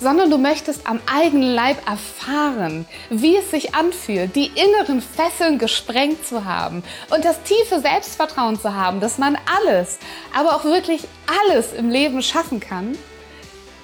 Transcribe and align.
sondern 0.00 0.30
du 0.30 0.38
möchtest 0.38 0.86
am 0.86 1.00
eigenen 1.12 1.54
Leib 1.54 1.78
erfahren, 1.88 2.86
wie 3.10 3.36
es 3.36 3.50
sich 3.50 3.74
anfühlt, 3.74 4.34
die 4.36 4.50
inneren 4.54 5.00
Fesseln 5.00 5.58
gesprengt 5.58 6.26
zu 6.26 6.44
haben 6.44 6.82
und 7.10 7.24
das 7.24 7.42
tiefe 7.42 7.80
Selbstvertrauen 7.80 8.58
zu 8.60 8.74
haben, 8.74 9.00
dass 9.00 9.18
man 9.18 9.38
alles, 9.58 9.98
aber 10.36 10.56
auch 10.56 10.64
wirklich 10.64 11.02
alles 11.42 11.72
im 11.72 11.90
Leben 11.90 12.22
schaffen 12.22 12.60
kann, 12.60 12.96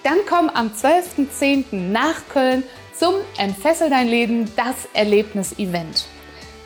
dann 0.02 0.18
komm 0.28 0.48
am 0.48 0.68
12.10. 0.68 1.74
nach 1.74 2.29
Köln 2.29 2.62
zum 2.95 3.15
Entfessel 3.38 3.90
dein 3.90 4.09
Leben, 4.09 4.51
das 4.56 4.88
Erlebnis-Event. 4.95 6.06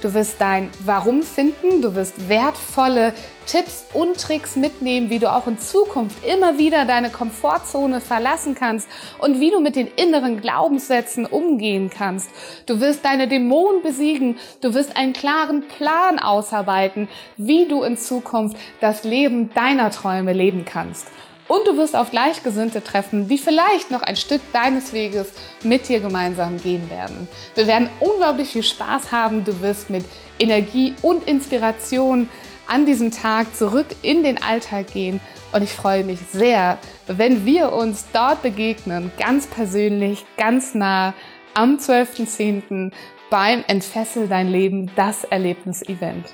Du 0.04 0.12
wirst 0.12 0.38
dein 0.38 0.68
Warum 0.84 1.22
finden, 1.22 1.80
du 1.80 1.94
wirst 1.94 2.28
wertvolle 2.28 3.14
Tipps 3.46 3.86
und 3.94 4.20
Tricks 4.20 4.54
mitnehmen, 4.54 5.08
wie 5.08 5.18
du 5.18 5.32
auch 5.32 5.46
in 5.46 5.58
Zukunft 5.58 6.22
immer 6.26 6.58
wieder 6.58 6.84
deine 6.84 7.08
Komfortzone 7.08 8.02
verlassen 8.02 8.54
kannst 8.54 8.86
und 9.18 9.40
wie 9.40 9.50
du 9.50 9.60
mit 9.60 9.76
den 9.76 9.88
inneren 9.96 10.42
Glaubenssätzen 10.42 11.24
umgehen 11.24 11.88
kannst. 11.88 12.28
Du 12.66 12.82
wirst 12.82 13.02
deine 13.06 13.28
Dämonen 13.28 13.80
besiegen, 13.80 14.36
du 14.60 14.74
wirst 14.74 14.94
einen 14.94 15.14
klaren 15.14 15.68
Plan 15.68 16.18
ausarbeiten, 16.18 17.08
wie 17.38 17.66
du 17.66 17.82
in 17.82 17.96
Zukunft 17.96 18.58
das 18.82 19.04
Leben 19.04 19.54
deiner 19.54 19.90
Träume 19.90 20.34
leben 20.34 20.66
kannst. 20.66 21.06
Und 21.46 21.66
du 21.66 21.76
wirst 21.76 21.94
auf 21.94 22.10
Gleichgesinnte 22.10 22.82
treffen, 22.82 23.28
die 23.28 23.36
vielleicht 23.36 23.90
noch 23.90 24.02
ein 24.02 24.16
Stück 24.16 24.40
deines 24.52 24.92
Weges 24.92 25.32
mit 25.62 25.88
dir 25.88 26.00
gemeinsam 26.00 26.56
gehen 26.58 26.88
werden. 26.88 27.28
Wir 27.54 27.66
werden 27.66 27.90
unglaublich 28.00 28.48
viel 28.48 28.62
Spaß 28.62 29.12
haben. 29.12 29.44
Du 29.44 29.60
wirst 29.60 29.90
mit 29.90 30.04
Energie 30.38 30.94
und 31.02 31.28
Inspiration 31.28 32.28
an 32.66 32.86
diesem 32.86 33.10
Tag 33.10 33.54
zurück 33.54 33.88
in 34.00 34.22
den 34.22 34.42
Alltag 34.42 34.92
gehen. 34.92 35.20
Und 35.52 35.62
ich 35.62 35.72
freue 35.72 36.02
mich 36.02 36.18
sehr, 36.32 36.78
wenn 37.06 37.44
wir 37.44 37.72
uns 37.72 38.06
dort 38.12 38.42
begegnen, 38.42 39.12
ganz 39.18 39.46
persönlich, 39.46 40.24
ganz 40.38 40.74
nah 40.74 41.12
am 41.52 41.76
12.10. 41.76 42.90
beim 43.28 43.64
Entfessel 43.66 44.28
dein 44.28 44.48
Leben, 44.48 44.90
das 44.96 45.24
Erlebnis-Event. 45.24 46.32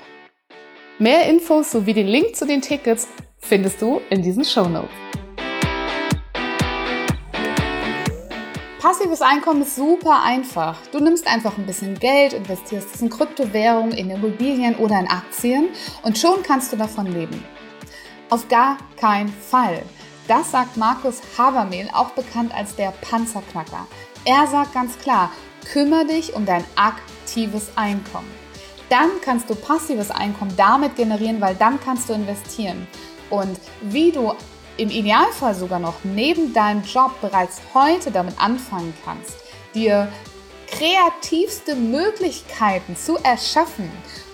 Mehr 0.99 1.27
Infos 1.27 1.71
sowie 1.71 1.93
den 1.93 2.07
Link 2.07 2.35
zu 2.35 2.45
den 2.45 2.61
Tickets 2.61 3.07
findest 3.41 3.81
du 3.81 4.01
in 4.09 4.21
diesen 4.21 4.45
Show 4.45 4.67
Notes. 4.67 4.89
Passives 8.81 9.21
Einkommen 9.21 9.61
ist 9.61 9.75
super 9.75 10.23
einfach. 10.23 10.77
Du 10.91 10.99
nimmst 10.99 11.27
einfach 11.27 11.57
ein 11.57 11.65
bisschen 11.65 11.99
Geld, 11.99 12.33
investierst 12.33 12.95
es 12.95 13.01
in 13.01 13.09
Kryptowährungen, 13.09 13.91
in 13.91 14.09
Immobilien 14.09 14.75
oder 14.75 14.99
in 14.99 15.07
Aktien 15.07 15.69
und 16.01 16.17
schon 16.17 16.41
kannst 16.41 16.73
du 16.73 16.77
davon 16.77 17.05
leben. 17.05 17.43
Auf 18.29 18.47
gar 18.47 18.77
keinen 18.97 19.29
Fall. 19.29 19.83
Das 20.27 20.51
sagt 20.51 20.77
Markus 20.77 21.21
Habermehl, 21.37 21.89
auch 21.93 22.11
bekannt 22.11 22.55
als 22.55 22.75
der 22.75 22.91
Panzerknacker. 23.01 23.85
Er 24.25 24.47
sagt 24.47 24.73
ganz 24.73 24.97
klar, 24.97 25.31
kümmere 25.71 26.05
dich 26.05 26.33
um 26.35 26.45
dein 26.45 26.63
aktives 26.75 27.71
Einkommen. 27.75 28.31
Dann 28.89 29.09
kannst 29.23 29.49
du 29.49 29.55
passives 29.55 30.11
Einkommen 30.11 30.53
damit 30.57 30.95
generieren, 30.95 31.39
weil 31.39 31.55
dann 31.55 31.79
kannst 31.79 32.09
du 32.09 32.13
investieren. 32.13 32.87
Und 33.31 33.59
wie 33.81 34.11
du 34.11 34.35
im 34.77 34.91
Idealfall 34.91 35.55
sogar 35.55 35.79
noch 35.79 35.95
neben 36.03 36.53
deinem 36.53 36.83
Job 36.83 37.19
bereits 37.21 37.59
heute 37.73 38.11
damit 38.11 38.39
anfangen 38.39 38.93
kannst, 39.03 39.33
dir 39.73 40.07
kreativste 40.69 41.75
Möglichkeiten 41.75 42.95
zu 42.95 43.17
erschaffen, 43.17 43.89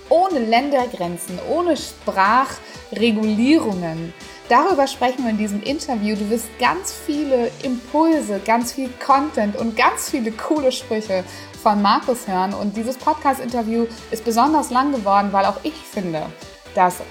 ohne 0.09 0.39
Ländergrenzen, 0.39 1.39
ohne 1.49 1.77
Sprachregulierungen. 1.77 4.13
Darüber 4.49 4.87
sprechen 4.87 5.23
wir 5.23 5.31
in 5.31 5.37
diesem 5.37 5.61
Interview. 5.61 6.15
Du 6.15 6.29
wirst 6.29 6.47
ganz 6.59 6.93
viele 6.93 7.51
Impulse, 7.63 8.39
ganz 8.45 8.71
viel 8.71 8.89
Content 9.05 9.57
und 9.57 9.75
ganz 9.75 10.09
viele 10.09 10.31
coole 10.31 10.71
Sprüche 10.71 11.25
von 11.61 11.81
Markus 11.81 12.25
hören. 12.27 12.53
Und 12.53 12.77
dieses 12.77 12.95
Podcast-Interview 12.95 13.87
ist 14.11 14.23
besonders 14.23 14.69
lang 14.69 14.93
geworden, 14.93 15.33
weil 15.33 15.43
auch 15.45 15.57
ich 15.63 15.73
finde, 15.73 16.27
dass 16.75 17.01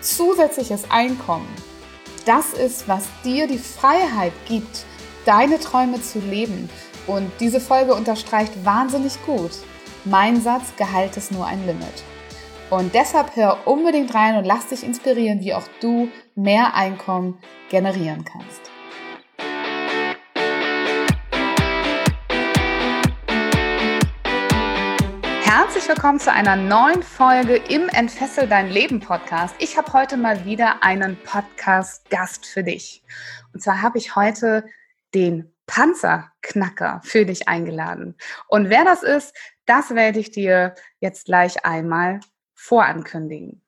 zusätzliches 0.00 0.90
Einkommen 0.90 1.48
das 2.24 2.52
ist, 2.52 2.86
was 2.86 3.08
dir 3.24 3.46
die 3.46 3.58
Freiheit 3.58 4.32
gibt, 4.46 4.84
deine 5.24 5.58
Träume 5.58 6.00
zu 6.02 6.18
leben. 6.20 6.68
Und 7.06 7.30
diese 7.40 7.60
Folge 7.60 7.94
unterstreicht 7.94 8.64
wahnsinnig 8.64 9.20
gut. 9.24 9.50
Mein 10.04 10.40
Satz, 10.40 10.74
Gehalt 10.76 11.16
ist 11.16 11.32
nur 11.32 11.46
ein 11.46 11.66
Limit. 11.66 12.04
Und 12.68 12.94
deshalb 12.94 13.34
hör 13.34 13.66
unbedingt 13.66 14.14
rein 14.14 14.36
und 14.36 14.44
lass 14.44 14.68
dich 14.68 14.84
inspirieren, 14.84 15.40
wie 15.40 15.54
auch 15.54 15.66
du 15.80 16.08
mehr 16.36 16.74
Einkommen 16.74 17.38
generieren 17.68 18.24
kannst. 18.24 18.69
Herzlich 25.52 25.88
willkommen 25.88 26.20
zu 26.20 26.30
einer 26.30 26.54
neuen 26.54 27.02
Folge 27.02 27.56
im 27.56 27.88
Entfessel 27.88 28.46
dein 28.46 28.70
Leben 28.70 29.00
Podcast. 29.00 29.52
Ich 29.58 29.76
habe 29.76 29.92
heute 29.92 30.16
mal 30.16 30.44
wieder 30.44 30.84
einen 30.84 31.16
Podcast-Gast 31.24 32.46
für 32.46 32.62
dich. 32.62 33.02
Und 33.52 33.60
zwar 33.60 33.82
habe 33.82 33.98
ich 33.98 34.14
heute 34.14 34.64
den 35.12 35.52
Panzerknacker 35.66 37.00
für 37.02 37.26
dich 37.26 37.48
eingeladen. 37.48 38.16
Und 38.46 38.70
wer 38.70 38.84
das 38.84 39.02
ist, 39.02 39.36
das 39.66 39.92
werde 39.96 40.20
ich 40.20 40.30
dir 40.30 40.76
jetzt 41.00 41.24
gleich 41.24 41.64
einmal 41.64 42.20
vorankündigen. 42.54 43.59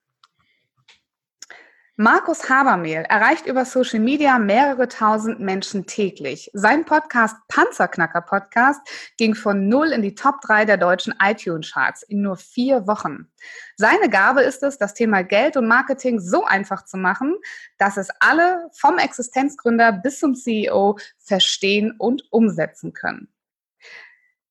Markus 1.96 2.48
Habermehl 2.48 3.04
erreicht 3.10 3.44
über 3.44 3.66
Social 3.66 4.00
Media 4.00 4.38
mehrere 4.38 4.88
tausend 4.88 5.40
Menschen 5.40 5.84
täglich. 5.84 6.50
Sein 6.54 6.86
Podcast 6.86 7.36
Panzerknacker 7.48 8.22
Podcast 8.22 8.80
ging 9.18 9.34
von 9.34 9.68
null 9.68 9.92
in 9.92 10.00
die 10.00 10.14
Top 10.14 10.40
3 10.40 10.64
der 10.64 10.78
deutschen 10.78 11.14
iTunes 11.22 11.70
Charts 11.70 12.02
in 12.02 12.22
nur 12.22 12.38
vier 12.38 12.86
Wochen. 12.86 13.30
Seine 13.76 14.08
Gabe 14.08 14.40
ist 14.40 14.62
es, 14.62 14.78
das 14.78 14.94
Thema 14.94 15.22
Geld 15.22 15.58
und 15.58 15.68
Marketing 15.68 16.18
so 16.18 16.46
einfach 16.46 16.86
zu 16.86 16.96
machen, 16.96 17.36
dass 17.76 17.98
es 17.98 18.08
alle 18.20 18.70
vom 18.72 18.96
Existenzgründer 18.96 19.92
bis 19.92 20.18
zum 20.18 20.34
CEO 20.34 20.96
verstehen 21.18 21.94
und 21.98 22.22
umsetzen 22.30 22.94
können. 22.94 23.28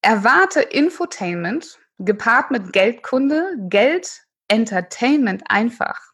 Erwarte 0.03 0.62
Infotainment 0.62 1.79
gepaart 1.97 2.52
mit 2.52 2.72
Geldkunde, 2.72 3.56
Geld, 3.58 4.28
Entertainment 4.47 5.41
einfach. 5.47 6.10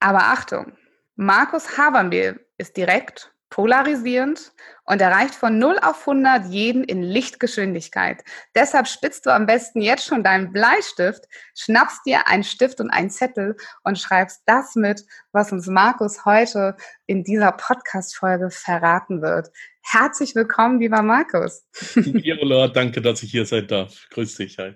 Aber 0.00 0.24
Achtung, 0.24 0.72
Markus 1.16 1.76
Habermehl 1.76 2.40
ist 2.56 2.76
direkt, 2.76 3.32
polarisierend 3.50 4.52
und 4.84 5.00
erreicht 5.00 5.34
von 5.34 5.58
0 5.58 5.78
auf 5.82 6.00
100 6.00 6.46
jeden 6.46 6.84
in 6.84 7.02
Lichtgeschwindigkeit. 7.02 8.22
Deshalb 8.54 8.86
spitzt 8.86 9.26
du 9.26 9.30
am 9.30 9.46
besten 9.46 9.80
jetzt 9.80 10.06
schon 10.06 10.22
deinen 10.22 10.52
Bleistift, 10.52 11.24
schnappst 11.56 12.04
dir 12.06 12.28
einen 12.28 12.44
Stift 12.44 12.80
und 12.80 12.90
einen 12.90 13.10
Zettel 13.10 13.56
und 13.84 13.98
schreibst 13.98 14.42
das 14.46 14.74
mit, 14.74 15.02
was 15.32 15.52
uns 15.52 15.66
Markus 15.66 16.24
heute 16.24 16.76
in 17.06 17.24
dieser 17.24 17.52
Podcast-Folge 17.52 18.50
verraten 18.50 19.22
wird. 19.22 19.48
Herzlich 19.82 20.34
willkommen, 20.34 20.80
lieber 20.80 21.02
Markus. 21.02 21.64
Viola, 21.94 22.68
danke, 22.68 23.00
dass 23.00 23.22
ich 23.22 23.30
hier 23.30 23.46
sein 23.46 23.66
darf. 23.66 24.06
Grüß 24.10 24.36
dich. 24.36 24.58
Hi. 24.58 24.74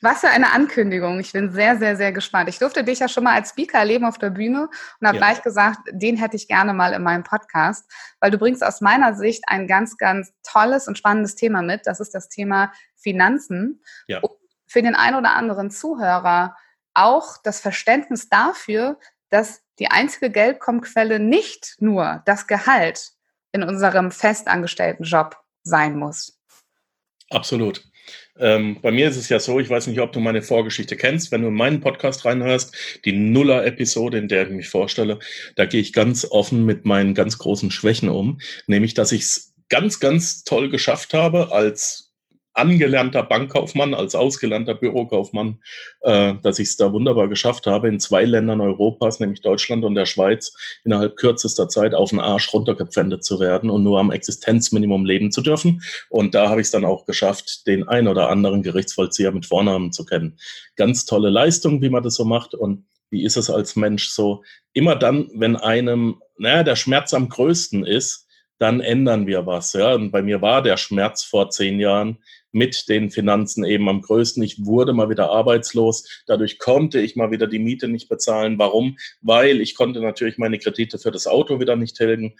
Was 0.00 0.20
für 0.20 0.28
eine 0.28 0.52
Ankündigung. 0.52 1.18
Ich 1.18 1.32
bin 1.32 1.50
sehr, 1.50 1.76
sehr, 1.76 1.96
sehr 1.96 2.12
gespannt. 2.12 2.48
Ich 2.48 2.58
durfte 2.58 2.84
dich 2.84 3.00
ja 3.00 3.08
schon 3.08 3.24
mal 3.24 3.34
als 3.34 3.50
Speaker 3.50 3.78
erleben 3.78 4.04
auf 4.04 4.18
der 4.18 4.30
Bühne 4.30 4.68
und 5.00 5.06
habe 5.06 5.18
ja. 5.18 5.24
gleich 5.24 5.42
gesagt, 5.42 5.78
den 5.90 6.16
hätte 6.16 6.36
ich 6.36 6.48
gerne 6.48 6.72
mal 6.72 6.92
in 6.92 7.02
meinem 7.02 7.24
Podcast, 7.24 7.90
weil 8.20 8.30
du 8.30 8.38
bringst 8.38 8.64
aus 8.64 8.80
meiner 8.80 9.14
Sicht 9.14 9.44
ein 9.46 9.66
ganz, 9.66 9.96
ganz 9.96 10.32
tolles 10.42 10.86
und 10.88 10.98
spannendes 10.98 11.34
Thema 11.34 11.62
mit. 11.62 11.86
Das 11.86 12.00
ist 12.00 12.14
das 12.14 12.28
Thema 12.28 12.72
Finanzen. 12.96 13.82
Ja. 14.06 14.20
Und 14.20 14.32
für 14.66 14.82
den 14.82 14.94
einen 14.94 15.16
oder 15.16 15.30
anderen 15.30 15.70
Zuhörer 15.70 16.56
auch 16.94 17.36
das 17.42 17.60
Verständnis 17.60 18.28
dafür, 18.28 18.98
dass 19.30 19.62
die 19.78 19.90
einzige 19.90 20.30
Geldkommquelle 20.30 21.20
nicht 21.20 21.76
nur 21.78 22.22
das 22.26 22.46
Gehalt 22.46 23.12
in 23.52 23.62
unserem 23.62 24.10
festangestellten 24.10 25.04
Job 25.04 25.36
sein 25.62 25.96
muss. 25.96 26.40
Absolut. 27.30 27.87
Ähm, 28.38 28.78
bei 28.80 28.90
mir 28.90 29.08
ist 29.08 29.16
es 29.16 29.28
ja 29.28 29.40
so, 29.40 29.58
ich 29.60 29.68
weiß 29.68 29.86
nicht, 29.88 30.00
ob 30.00 30.12
du 30.12 30.20
meine 30.20 30.42
Vorgeschichte 30.42 30.96
kennst. 30.96 31.32
Wenn 31.32 31.42
du 31.42 31.48
in 31.48 31.54
meinen 31.54 31.80
Podcast 31.80 32.24
reinhörst, 32.24 33.00
die 33.04 33.12
Nuller-Episode, 33.12 34.18
in 34.18 34.28
der 34.28 34.44
ich 34.44 34.50
mich 34.50 34.68
vorstelle, 34.68 35.18
da 35.56 35.66
gehe 35.66 35.80
ich 35.80 35.92
ganz 35.92 36.26
offen 36.30 36.64
mit 36.64 36.84
meinen 36.84 37.14
ganz 37.14 37.38
großen 37.38 37.70
Schwächen 37.70 38.08
um. 38.08 38.40
Nämlich, 38.66 38.94
dass 38.94 39.12
ich 39.12 39.22
es 39.22 39.54
ganz, 39.68 40.00
ganz 40.00 40.44
toll 40.44 40.70
geschafft 40.70 41.14
habe, 41.14 41.52
als 41.52 42.07
angelernter 42.58 43.22
Bankkaufmann, 43.22 43.94
als 43.94 44.14
ausgelernter 44.14 44.74
Bürokaufmann, 44.74 45.60
äh, 46.02 46.34
dass 46.42 46.58
ich 46.58 46.68
es 46.68 46.76
da 46.76 46.92
wunderbar 46.92 47.28
geschafft 47.28 47.66
habe, 47.66 47.88
in 47.88 48.00
zwei 48.00 48.24
Ländern 48.24 48.60
Europas, 48.60 49.20
nämlich 49.20 49.40
Deutschland 49.40 49.84
und 49.84 49.94
der 49.94 50.06
Schweiz, 50.06 50.54
innerhalb 50.84 51.16
kürzester 51.16 51.68
Zeit 51.68 51.94
auf 51.94 52.10
den 52.10 52.20
Arsch 52.20 52.52
runtergepfändet 52.52 53.24
zu 53.24 53.40
werden 53.40 53.70
und 53.70 53.82
nur 53.82 53.98
am 53.98 54.10
Existenzminimum 54.10 55.04
leben 55.04 55.30
zu 55.30 55.40
dürfen. 55.40 55.82
Und 56.10 56.34
da 56.34 56.48
habe 56.50 56.60
ich 56.60 56.66
es 56.66 56.70
dann 56.72 56.84
auch 56.84 57.06
geschafft, 57.06 57.66
den 57.66 57.88
ein 57.88 58.08
oder 58.08 58.28
anderen 58.28 58.62
Gerichtsvollzieher 58.62 59.32
mit 59.32 59.46
Vornamen 59.46 59.92
zu 59.92 60.04
kennen. 60.04 60.38
Ganz 60.76 61.06
tolle 61.06 61.30
Leistung, 61.30 61.82
wie 61.82 61.90
man 61.90 62.02
das 62.02 62.14
so 62.14 62.24
macht. 62.24 62.54
Und 62.54 62.86
wie 63.10 63.24
ist 63.24 63.36
es 63.36 63.50
als 63.50 63.76
Mensch 63.76 64.08
so? 64.08 64.42
Immer 64.72 64.96
dann, 64.96 65.30
wenn 65.34 65.56
einem, 65.56 66.20
naja, 66.36 66.62
der 66.62 66.76
Schmerz 66.76 67.14
am 67.14 67.28
größten 67.28 67.86
ist, 67.86 68.26
dann 68.58 68.80
ändern 68.80 69.26
wir 69.26 69.46
was. 69.46 69.72
Ja? 69.72 69.94
Und 69.94 70.10
bei 70.10 70.22
mir 70.22 70.42
war 70.42 70.62
der 70.62 70.76
Schmerz 70.76 71.22
vor 71.24 71.50
zehn 71.50 71.80
Jahren 71.80 72.18
mit 72.58 72.88
den 72.88 73.10
Finanzen 73.10 73.64
eben 73.64 73.88
am 73.88 74.02
größten. 74.02 74.42
Ich 74.42 74.66
wurde 74.66 74.92
mal 74.92 75.08
wieder 75.08 75.30
arbeitslos. 75.30 76.22
Dadurch 76.26 76.58
konnte 76.58 77.00
ich 77.00 77.16
mal 77.16 77.30
wieder 77.30 77.46
die 77.46 77.60
Miete 77.60 77.88
nicht 77.88 78.08
bezahlen. 78.08 78.58
Warum? 78.58 78.98
Weil 79.22 79.60
ich 79.60 79.74
konnte 79.74 80.00
natürlich 80.00 80.36
meine 80.36 80.58
Kredite 80.58 80.98
für 80.98 81.12
das 81.12 81.26
Auto 81.26 81.60
wieder 81.60 81.76
nicht 81.76 81.96
tilgen. 81.96 82.34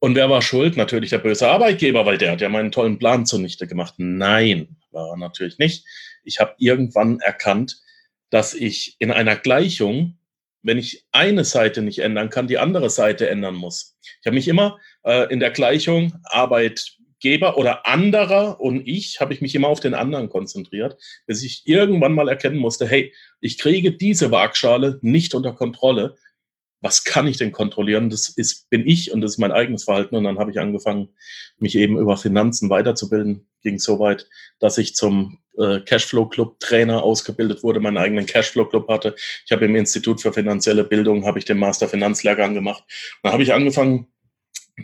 Und 0.00 0.16
wer 0.16 0.28
war 0.28 0.42
schuld? 0.42 0.76
Natürlich 0.76 1.10
der 1.10 1.18
böse 1.18 1.48
Arbeitgeber, 1.48 2.04
weil 2.04 2.18
der 2.18 2.32
hat 2.32 2.40
ja 2.40 2.48
meinen 2.48 2.72
tollen 2.72 2.98
Plan 2.98 3.24
zunichte 3.24 3.66
gemacht. 3.66 3.94
Nein, 3.98 4.76
war 4.90 5.10
er 5.10 5.16
natürlich 5.16 5.58
nicht. 5.58 5.86
Ich 6.24 6.40
habe 6.40 6.54
irgendwann 6.58 7.20
erkannt, 7.20 7.80
dass 8.30 8.52
ich 8.52 8.96
in 8.98 9.10
einer 9.10 9.36
Gleichung, 9.36 10.18
wenn 10.62 10.78
ich 10.78 11.06
eine 11.12 11.44
Seite 11.44 11.82
nicht 11.82 12.00
ändern 12.00 12.30
kann, 12.30 12.48
die 12.48 12.58
andere 12.58 12.90
Seite 12.90 13.28
ändern 13.28 13.54
muss. 13.54 13.96
Ich 14.20 14.26
habe 14.26 14.34
mich 14.34 14.48
immer 14.48 14.78
äh, 15.04 15.32
in 15.32 15.40
der 15.40 15.50
Gleichung 15.50 16.14
Arbeit 16.24 16.98
Geber 17.24 17.56
oder 17.56 17.86
anderer 17.86 18.60
und 18.60 18.86
ich 18.86 19.18
habe 19.18 19.32
ich 19.32 19.40
mich 19.40 19.54
immer 19.54 19.68
auf 19.68 19.80
den 19.80 19.94
anderen 19.94 20.28
konzentriert, 20.28 20.98
bis 21.26 21.42
ich 21.42 21.62
irgendwann 21.64 22.12
mal 22.12 22.28
erkennen 22.28 22.58
musste, 22.58 22.86
hey, 22.86 23.14
ich 23.40 23.56
kriege 23.56 23.92
diese 23.92 24.30
Waagschale 24.30 24.98
nicht 25.00 25.34
unter 25.34 25.54
Kontrolle. 25.54 26.16
Was 26.82 27.02
kann 27.02 27.26
ich 27.26 27.38
denn 27.38 27.50
kontrollieren? 27.50 28.10
Das 28.10 28.28
ist, 28.28 28.68
bin 28.68 28.86
ich 28.86 29.10
und 29.10 29.22
das 29.22 29.32
ist 29.32 29.38
mein 29.38 29.52
eigenes 29.52 29.84
Verhalten. 29.84 30.16
Und 30.16 30.24
dann 30.24 30.38
habe 30.38 30.50
ich 30.50 30.60
angefangen, 30.60 31.08
mich 31.56 31.76
eben 31.76 31.96
über 31.96 32.18
Finanzen 32.18 32.68
weiterzubilden. 32.68 33.48
Ging 33.62 33.78
so 33.78 33.98
weit, 33.98 34.28
dass 34.58 34.76
ich 34.76 34.94
zum 34.94 35.38
äh, 35.56 35.80
Cashflow 35.80 36.26
Club 36.26 36.60
Trainer 36.60 37.02
ausgebildet 37.02 37.62
wurde, 37.62 37.80
meinen 37.80 37.96
eigenen 37.96 38.26
Cashflow 38.26 38.66
Club 38.66 38.86
hatte. 38.88 39.16
Ich 39.46 39.52
habe 39.52 39.64
im 39.64 39.76
Institut 39.76 40.20
für 40.20 40.34
finanzielle 40.34 40.84
Bildung 40.84 41.24
habe 41.24 41.38
ich 41.38 41.46
den 41.46 41.56
Master 41.56 41.88
Finanzlehrgang 41.88 42.52
gemacht. 42.52 42.84
Dann 43.22 43.32
habe 43.32 43.42
ich 43.42 43.54
angefangen, 43.54 44.08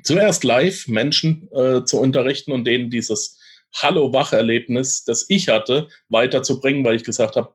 zuerst 0.02 0.44
live 0.44 0.88
Menschen 0.88 1.48
äh, 1.52 1.84
zu 1.84 1.98
unterrichten 1.98 2.52
und 2.52 2.64
denen 2.64 2.90
dieses 2.90 3.38
Hallo-Wach-Erlebnis, 3.74 5.04
das 5.04 5.26
ich 5.28 5.48
hatte, 5.48 5.88
weiterzubringen, 6.08 6.84
weil 6.84 6.96
ich 6.96 7.04
gesagt 7.04 7.36
habe, 7.36 7.52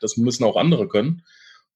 das 0.00 0.16
müssen 0.16 0.44
auch 0.44 0.56
andere 0.56 0.88
können. 0.88 1.22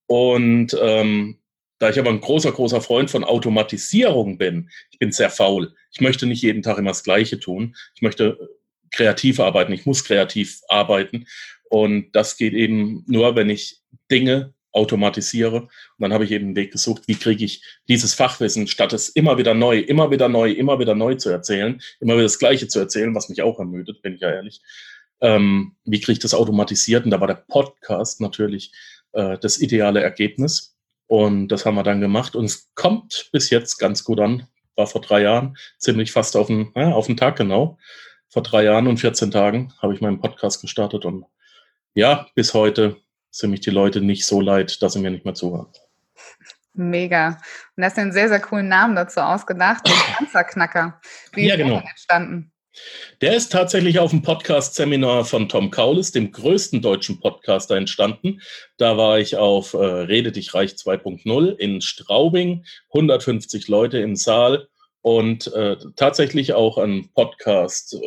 Und 0.07 0.77
ähm, 0.81 1.39
da 1.79 1.89
ich 1.89 1.99
aber 1.99 2.11
ein 2.11 2.21
großer, 2.21 2.53
großer 2.53 2.81
Freund 2.81 3.11
von 3.11 3.25
Automatisierung 3.25 4.39
bin, 4.39 4.71
ich 4.91 4.99
bin 4.99 5.13
sehr 5.13 5.31
faul. 5.31 5.75
Ich 5.93 6.01
möchte 6.01 6.27
nicht 6.27 6.43
jeden 6.43 6.63
Tag 6.63 6.79
immer 6.79 6.91
das 6.91 7.05
Gleiche 7.05 7.41
tun. 7.41 7.75
Ich 7.95 8.03
möchte 8.03 8.51
kreativ 8.93 9.41
arbeiten. 9.41 9.73
Ich 9.73 9.87
muss 9.87 10.05
kreativ 10.05 10.61
arbeiten. 10.69 11.27
Und 11.69 12.13
das 12.13 12.37
geht 12.37 12.53
eben 12.53 13.05
nur, 13.07 13.35
wenn 13.35 13.49
ich 13.49 13.81
Dinge 14.11 14.53
automatisiere. 14.73 15.63
Und 15.63 15.71
dann 15.99 16.13
habe 16.13 16.25
ich 16.25 16.31
eben 16.31 16.47
einen 16.47 16.57
Weg 16.57 16.73
gesucht, 16.73 17.03
wie 17.07 17.17
kriege 17.17 17.45
ich 17.45 17.63
dieses 17.89 18.15
Fachwissen, 18.15 18.67
statt 18.67 18.93
es 18.93 19.09
immer 19.09 19.39
wieder 19.39 19.55
neu, 19.55 19.79
immer 19.79 20.11
wieder 20.11 20.29
neu, 20.29 20.51
immer 20.51 20.79
wieder 20.79 20.95
neu 20.95 21.15
zu 21.15 21.31
erzählen, 21.31 21.81
immer 22.01 22.15
wieder 22.15 22.25
das 22.25 22.39
Gleiche 22.39 22.69
zu 22.69 22.79
erzählen, 22.79 23.15
was 23.15 23.29
mich 23.29 23.43
auch 23.43 23.59
ermüdet, 23.59 24.03
bin 24.03 24.15
ich 24.15 24.21
ja 24.21 24.31
ehrlich. 24.31 24.61
Ähm, 25.21 25.77
wie 25.85 26.01
kriege 26.01 26.13
ich 26.13 26.19
das 26.19 26.35
automatisiert? 26.35 27.05
Und 27.05 27.11
da 27.11 27.21
war 27.21 27.27
der 27.27 27.45
Podcast 27.49 28.21
natürlich 28.21 28.73
äh, 29.13 29.39
das 29.39 29.59
ideale 29.59 30.03
Ergebnis. 30.03 30.77
Und 31.07 31.49
das 31.49 31.67
haben 31.67 31.75
wir 31.75 31.83
dann 31.83 32.01
gemacht. 32.01 32.37
Und 32.37 32.45
es 32.45 32.71
kommt 32.75 33.29
bis 33.33 33.51
jetzt 33.51 33.79
ganz 33.79 34.05
gut 34.05 34.21
an. 34.21 34.47
War 34.77 34.87
vor 34.87 35.01
drei 35.01 35.23
Jahren, 35.23 35.57
ziemlich 35.79 36.13
fast 36.13 36.37
auf 36.37 36.47
den, 36.47 36.71
ja, 36.77 36.93
auf 36.93 37.07
den 37.07 37.17
Tag 37.17 37.37
genau. 37.37 37.79
Vor 38.29 38.43
drei 38.43 38.65
Jahren 38.65 38.87
und 38.87 38.99
14 38.99 39.33
Tagen 39.33 39.73
habe 39.83 39.93
ich 39.93 40.01
meinen 40.01 40.21
Podcast 40.21 40.61
gestartet. 40.61 41.05
Und 41.05 41.25
ja, 41.95 42.29
bis 42.37 42.55
heute 42.55 42.97
sind 43.31 43.51
mich 43.51 43.61
die 43.61 43.71
Leute 43.71 44.01
nicht 44.01 44.25
so 44.27 44.41
leid, 44.41 44.83
dass 44.83 44.95
sie 44.95 45.01
mir 45.01 45.11
nicht 45.11 45.25
mehr 45.25 45.35
zuhören. 45.35 45.69
Mega. 46.73 47.39
Und 47.77 47.85
hast 47.85 47.99
einen 47.99 48.13
sehr, 48.13 48.29
sehr 48.29 48.41
coolen 48.41 48.69
Namen 48.69 48.97
dazu 48.97 49.21
ausgedacht, 49.21 49.87
den 49.87 49.95
Panzerknacker. 50.17 51.01
Wie 51.33 51.47
ja, 51.47 51.55
ist 51.55 51.59
genau. 51.59 51.81
der 51.81 51.91
entstanden? 51.91 52.53
Der 53.21 53.35
ist 53.35 53.51
tatsächlich 53.51 53.99
auf 53.99 54.11
dem 54.11 54.23
Podcast-Seminar 54.23 55.25
von 55.25 55.49
Tom 55.49 55.71
Kaulis, 55.71 56.13
dem 56.13 56.31
größten 56.31 56.81
deutschen 56.81 57.19
Podcaster, 57.21 57.77
entstanden. 57.77 58.41
Da 58.77 58.97
war 58.97 59.19
ich 59.19 59.37
auf 59.37 59.75
äh, 59.75 59.79
Rede 59.79 60.31
dich 60.31 60.55
reich 60.55 60.73
2.0 60.73 61.57
in 61.57 61.81
Straubing, 61.81 62.65
150 62.91 63.67
Leute 63.67 63.99
im 63.99 64.15
Saal 64.15 64.69
und 65.03 65.53
äh, 65.53 65.77
tatsächlich 65.97 66.53
auch 66.53 66.79
ein 66.79 67.11
Podcast 67.13 67.95
äh, 67.95 67.99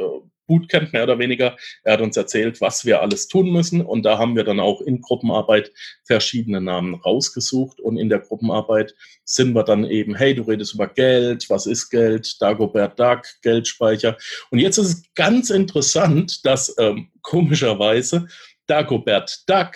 Bootcamp 0.47 0.93
mehr 0.93 1.03
oder 1.03 1.19
weniger. 1.19 1.55
Er 1.83 1.93
hat 1.93 2.01
uns 2.01 2.17
erzählt, 2.17 2.61
was 2.61 2.85
wir 2.85 3.01
alles 3.01 3.27
tun 3.27 3.51
müssen. 3.51 3.81
Und 3.81 4.03
da 4.03 4.17
haben 4.17 4.35
wir 4.35 4.43
dann 4.43 4.59
auch 4.59 4.81
in 4.81 5.01
Gruppenarbeit 5.01 5.71
verschiedene 6.03 6.61
Namen 6.61 6.95
rausgesucht. 6.95 7.79
Und 7.79 7.97
in 7.97 8.09
der 8.09 8.19
Gruppenarbeit 8.19 8.95
sind 9.23 9.53
wir 9.53 9.63
dann 9.63 9.85
eben, 9.85 10.15
hey, 10.15 10.35
du 10.35 10.43
redest 10.43 10.73
über 10.73 10.87
Geld, 10.87 11.49
was 11.49 11.65
ist 11.65 11.89
Geld, 11.89 12.41
Dagobert 12.41 12.99
Duck, 12.99 13.21
Geldspeicher. 13.41 14.17
Und 14.51 14.59
jetzt 14.59 14.77
ist 14.77 14.87
es 14.87 15.03
ganz 15.15 15.49
interessant, 15.49 16.45
dass 16.45 16.75
ähm, 16.79 17.09
komischerweise 17.21 18.27
Dagobert 18.67 19.43
Duck 19.47 19.75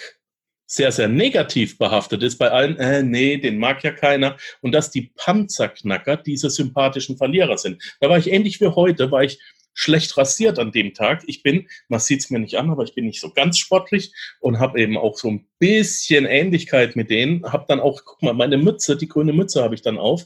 sehr, 0.68 0.92
sehr 0.92 1.08
negativ 1.08 1.78
behaftet 1.78 2.22
ist 2.24 2.38
bei 2.38 2.52
allen, 2.52 2.78
äh, 2.78 3.02
nee, 3.02 3.38
den 3.38 3.58
mag 3.58 3.84
ja 3.84 3.92
keiner. 3.92 4.38
Und 4.62 4.74
dass 4.74 4.92
die 4.92 5.14
Panzerknacker 5.16 6.18
diese 6.18 6.50
sympathischen 6.50 7.18
Verlierer 7.18 7.58
sind. 7.58 7.82
Da 8.02 8.10
war 8.10 8.18
ich 8.18 8.30
ähnlich 8.30 8.60
wie 8.60 8.68
heute, 8.68 9.10
war 9.10 9.24
ich 9.24 9.40
schlecht 9.78 10.18
rasiert 10.18 10.58
an 10.60 10.72
dem 10.72 10.94
Tag. 10.94 11.24
Ich 11.28 11.44
bin, 11.44 11.68
man 11.88 12.00
sieht 12.00 12.22
es 12.22 12.30
mir 12.30 12.40
nicht 12.40 12.58
an, 12.58 12.72
aber 12.72 12.84
ich 12.84 12.96
bin 12.96 13.06
nicht 13.06 13.22
so 13.22 13.32
ganz 13.32 13.60
sportlich 13.60 14.12
und 14.40 14.60
habe 14.60 14.82
eben 14.82 14.98
auch 14.98 15.16
so 15.16 15.30
ein 15.30 15.48
bisschen 15.60 16.26
Ähnlichkeit 16.26 16.96
mit 16.96 17.12
denen. 17.12 17.46
Habe 17.46 17.66
dann 17.68 17.80
auch, 17.80 18.02
guck 18.04 18.22
mal, 18.24 18.34
meine 18.34 18.58
Mütze, 18.58 18.98
die 18.98 19.08
grüne 19.08 19.34
Mütze 19.34 19.64
habe 19.64 19.76
ich 19.76 19.84
dann 19.84 20.00
auf. 20.00 20.26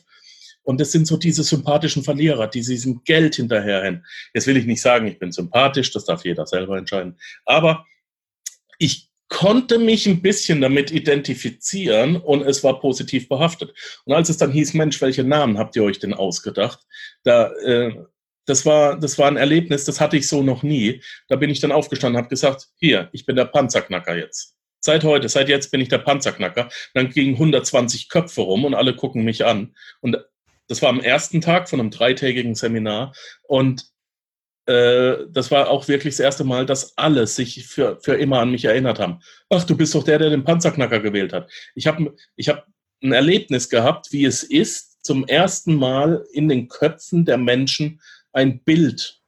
Und 0.64 0.80
das 0.80 0.92
sind 0.92 1.06
so 1.06 1.18
diese 1.18 1.44
sympathischen 1.44 2.04
Verlierer, 2.04 2.48
die 2.48 2.62
diesem 2.62 3.04
Geld 3.04 3.36
hinterherrennen. 3.36 4.06
Jetzt 4.34 4.48
will 4.48 4.58
ich 4.58 4.66
nicht 4.66 4.82
sagen, 4.82 5.08
ich 5.08 5.20
bin 5.20 5.32
sympathisch, 5.32 5.92
das 5.92 6.06
darf 6.06 6.24
jeder 6.24 6.46
selber 6.46 6.78
entscheiden. 6.78 7.18
Aber 7.46 7.86
ich 8.78 9.10
konnte 9.28 9.80
mich 9.80 10.08
ein 10.08 10.22
bisschen 10.22 10.62
damit 10.62 10.92
identifizieren 10.92 12.18
und 12.18 12.42
es 12.42 12.64
war 12.64 12.80
positiv 12.80 13.28
behaftet. 13.28 13.74
Und 14.06 14.14
als 14.14 14.30
es 14.30 14.38
dann 14.38 14.52
hieß, 14.52 14.76
Mensch, 14.76 15.02
welche 15.02 15.24
Namen 15.24 15.58
habt 15.58 15.76
ihr 15.76 15.84
euch 15.84 16.00
denn 16.00 16.14
ausgedacht? 16.14 16.80
Da 17.24 17.52
äh, 17.64 17.96
das 18.46 18.66
war, 18.66 19.00
das 19.00 19.18
war 19.18 19.28
ein 19.28 19.38
Erlebnis, 19.38 19.86
das 19.86 20.02
hatte 20.02 20.18
ich 20.18 20.28
so 20.28 20.44
noch 20.44 20.64
nie. 20.64 21.02
Da 21.28 21.36
bin 21.36 21.50
ich 21.50 21.60
dann 21.60 21.72
aufgestanden 21.72 22.16
und 22.16 22.24
habe 22.24 22.30
gesagt, 22.30 22.68
hier, 22.78 23.10
ich 23.12 23.26
bin 23.26 23.36
der 23.36 23.46
Panzerknacker 23.46 24.16
jetzt. 24.16 24.56
Seit 24.80 25.04
heute, 25.04 25.30
seit 25.30 25.48
jetzt 25.48 25.70
bin 25.72 25.80
ich 25.80 25.90
der 25.90 26.00
Panzerknacker. 26.00 26.70
Dann 26.94 27.10
gingen 27.10 27.36
120 27.36 28.10
Köpfe 28.10 28.42
rum 28.42 28.66
und 28.66 28.74
alle 28.74 28.96
gucken 28.96 29.24
mich 29.24 29.46
an. 29.46 29.76
Und 30.02 30.18
das 30.68 30.82
war 30.82 30.90
am 30.90 31.02
ersten 31.02 31.40
Tag 31.42 31.70
von 31.70 31.80
einem 31.80 31.92
dreitägigen 31.92 32.56
Seminar. 32.56 33.14
Und 33.44 33.86
äh, 34.66 35.18
das 35.30 35.52
war 35.52 35.70
auch 35.70 35.88
wirklich 35.88 36.16
das 36.16 36.20
erste 36.20 36.44
Mal, 36.44 36.66
dass 36.66 36.98
alle 36.98 37.28
sich 37.28 37.68
für, 37.68 38.00
für 38.02 38.16
immer 38.16 38.40
an 38.40 38.52
mich 38.52 38.66
erinnert 38.66 39.00
haben. 39.00 39.20
Ach, 39.50 39.64
du 39.64 39.78
bist 39.78 39.94
doch 39.94 40.04
der, 40.04 40.18
der 40.18 40.32
den 40.32 40.44
Panzerknacker 40.44 41.00
gewählt 41.00 41.34
hat. 41.34 41.52
Ich 41.76 41.86
habe 41.86 42.16
ich 42.36 42.50
hab 42.50 42.66
ein 43.04 43.12
Erlebnis 43.12 43.70
gehabt, 43.70 44.12
wie 44.12 44.26
es 44.26 44.44
ist, 44.44 45.04
zum 45.04 45.28
ersten 45.28 45.76
Mal 45.76 46.26
in 46.32 46.48
den 46.48 46.68
Köpfen 46.68 47.26
der 47.26 47.38
Menschen 47.38 48.00
ein 48.34 48.64
Bild 48.64 49.22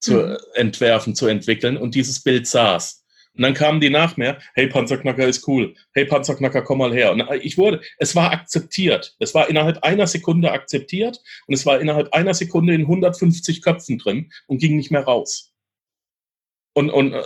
zu 0.00 0.14
mhm. 0.14 0.36
entwerfen, 0.54 1.14
zu 1.14 1.26
entwickeln 1.26 1.76
und 1.76 1.94
dieses 1.94 2.22
Bild 2.22 2.46
saß. 2.46 3.04
Und 3.34 3.42
dann 3.44 3.54
kamen 3.54 3.80
die 3.80 3.90
nach 3.90 4.16
mir, 4.16 4.38
hey 4.54 4.66
Panzerknacker 4.66 5.26
ist 5.26 5.46
cool, 5.46 5.74
hey 5.92 6.04
Panzerknacker, 6.04 6.62
komm 6.62 6.78
mal 6.78 6.92
her. 6.92 7.12
Und 7.12 7.22
ich 7.42 7.56
wurde, 7.56 7.80
es 7.98 8.16
war 8.16 8.32
akzeptiert. 8.32 9.14
Es 9.18 9.34
war 9.34 9.48
innerhalb 9.48 9.82
einer 9.84 10.06
Sekunde 10.06 10.50
akzeptiert 10.50 11.22
und 11.46 11.54
es 11.54 11.64
war 11.64 11.80
innerhalb 11.80 12.12
einer 12.12 12.34
Sekunde 12.34 12.74
in 12.74 12.82
150 12.82 13.62
Köpfen 13.62 13.98
drin 13.98 14.32
und 14.46 14.58
ging 14.58 14.76
nicht 14.76 14.90
mehr 14.90 15.04
raus. 15.04 15.52
Und, 16.74 16.90
und 16.90 17.14
äh, 17.14 17.22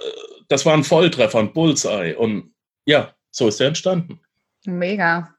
das 0.49 0.67
war 0.67 0.75
ein 0.75 0.85
Volltreffer, 0.85 1.39
ein 1.39 1.53
Bullseye. 1.53 2.15
Und 2.17 2.55
ja, 2.87 3.15
so 3.31 3.49
ist 3.49 3.61
er 3.61 3.69
entstanden. 3.69 4.21
Mega. 4.67 5.34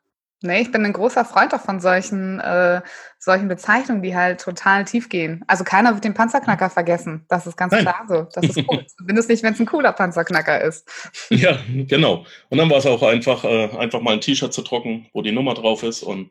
Nee, 0.45 0.61
ich 0.61 0.71
bin 0.71 0.85
ein 0.85 0.93
großer 0.93 1.25
Freund 1.25 1.53
auch 1.53 1.61
von 1.61 1.79
solchen, 1.79 2.39
äh, 2.39 2.81
solchen 3.17 3.47
Bezeichnungen, 3.47 4.03
die 4.03 4.15
halt 4.15 4.39
total 4.39 4.85
tief 4.85 5.09
gehen. 5.09 5.43
Also 5.47 5.63
keiner 5.63 5.93
wird 5.93 6.03
den 6.03 6.13
Panzerknacker 6.13 6.69
vergessen. 6.69 7.25
Das 7.27 7.47
ist 7.47 7.57
ganz 7.57 7.71
Nein. 7.71 7.81
klar 7.81 8.05
so. 8.07 8.27
Das 8.33 8.45
ist 8.45 8.57
cool. 8.69 8.85
Zumindest 8.97 9.29
nicht, 9.29 9.43
wenn 9.43 9.53
es 9.53 9.59
ein 9.59 9.65
cooler 9.65 9.91
Panzerknacker 9.91 10.61
ist. 10.61 10.87
Ja, 11.29 11.57
genau. 11.67 12.25
Und 12.49 12.57
dann 12.57 12.69
war 12.69 12.77
es 12.77 12.85
auch 12.85 13.01
einfach, 13.01 13.43
äh, 13.43 13.69
einfach 13.77 14.01
mal 14.01 14.13
ein 14.13 14.21
T-Shirt 14.21 14.53
zu 14.53 14.61
drucken, 14.61 15.09
wo 15.13 15.21
die 15.21 15.31
Nummer 15.31 15.55
drauf 15.55 15.83
ist. 15.83 16.03
Und 16.03 16.29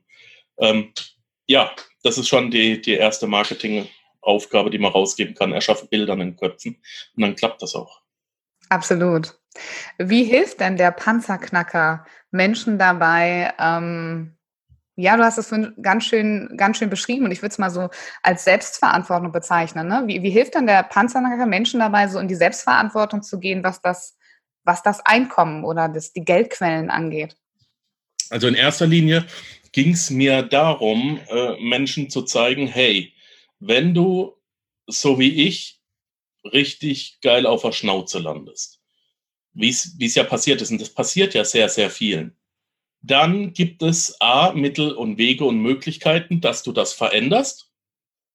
ähm, 0.58 0.92
ja, 1.46 1.70
das 2.02 2.16
ist 2.16 2.28
schon 2.28 2.50
die, 2.50 2.80
die 2.80 2.94
erste 2.94 3.26
Marketingaufgabe, 3.26 4.70
die 4.70 4.78
man 4.78 4.92
rausgeben 4.92 5.34
kann. 5.34 5.52
Erschaffe 5.52 5.86
Bilder 5.86 6.12
in 6.12 6.20
den 6.20 6.36
Köpfen. 6.36 6.76
Und 7.16 7.22
dann 7.22 7.34
klappt 7.34 7.62
das 7.62 7.74
auch. 7.74 8.00
Absolut. 8.68 9.36
Wie 9.98 10.24
hilft 10.24 10.60
denn 10.60 10.76
der 10.76 10.90
Panzerknacker 10.90 12.04
Menschen 12.30 12.78
dabei, 12.78 13.52
ähm, 13.58 14.36
ja, 14.96 15.16
du 15.16 15.24
hast 15.24 15.38
es 15.38 15.52
ganz 15.82 16.04
schön, 16.04 16.54
ganz 16.56 16.78
schön 16.78 16.90
beschrieben 16.90 17.24
und 17.24 17.32
ich 17.32 17.42
würde 17.42 17.52
es 17.52 17.58
mal 17.58 17.70
so 17.70 17.88
als 18.22 18.44
Selbstverantwortung 18.44 19.32
bezeichnen. 19.32 19.88
Ne? 19.88 20.04
Wie, 20.06 20.22
wie 20.22 20.30
hilft 20.30 20.54
denn 20.54 20.66
der 20.66 20.84
Panzerknacker 20.84 21.46
Menschen 21.46 21.80
dabei, 21.80 22.06
so 22.06 22.18
in 22.18 22.28
die 22.28 22.36
Selbstverantwortung 22.36 23.22
zu 23.22 23.40
gehen, 23.40 23.64
was 23.64 23.80
das, 23.80 24.16
was 24.62 24.82
das 24.82 25.00
Einkommen 25.04 25.64
oder 25.64 25.88
das, 25.88 26.12
die 26.12 26.24
Geldquellen 26.24 26.90
angeht? 26.90 27.36
Also 28.30 28.46
in 28.46 28.54
erster 28.54 28.86
Linie 28.86 29.26
ging 29.72 29.92
es 29.92 30.10
mir 30.10 30.42
darum, 30.42 31.18
äh, 31.28 31.60
Menschen 31.60 32.08
zu 32.08 32.22
zeigen, 32.22 32.68
hey, 32.68 33.12
wenn 33.58 33.94
du 33.94 34.36
so 34.86 35.18
wie 35.18 35.46
ich 35.46 35.80
richtig 36.44 37.20
geil 37.20 37.46
auf 37.46 37.62
der 37.62 37.72
Schnauze 37.72 38.18
landest, 38.18 38.80
wie 39.54 39.68
es 39.68 40.14
ja 40.14 40.24
passiert 40.24 40.60
ist, 40.60 40.70
und 40.70 40.80
das 40.80 40.90
passiert 40.90 41.34
ja 41.34 41.44
sehr, 41.44 41.68
sehr 41.68 41.90
vielen, 41.90 42.36
dann 43.02 43.52
gibt 43.52 43.82
es 43.82 44.16
A, 44.20 44.52
Mittel 44.52 44.92
und 44.92 45.18
Wege 45.18 45.44
und 45.44 45.60
Möglichkeiten, 45.60 46.40
dass 46.40 46.62
du 46.62 46.72
das 46.72 46.94
veränderst, 46.94 47.70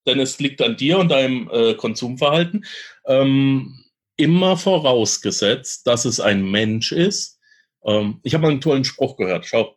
denn 0.06 0.20
es 0.20 0.38
liegt 0.38 0.62
an 0.62 0.76
dir 0.76 0.98
und 0.98 1.08
deinem 1.08 1.50
äh, 1.52 1.74
Konsumverhalten. 1.74 2.64
Ähm, 3.06 3.84
immer 4.16 4.56
vorausgesetzt, 4.56 5.86
dass 5.86 6.04
es 6.04 6.20
ein 6.20 6.48
Mensch 6.48 6.92
ist. 6.92 7.40
Ähm, 7.84 8.20
ich 8.22 8.34
habe 8.34 8.42
mal 8.42 8.50
einen 8.50 8.60
tollen 8.60 8.84
Spruch 8.84 9.16
gehört. 9.16 9.46
Schau, 9.46 9.76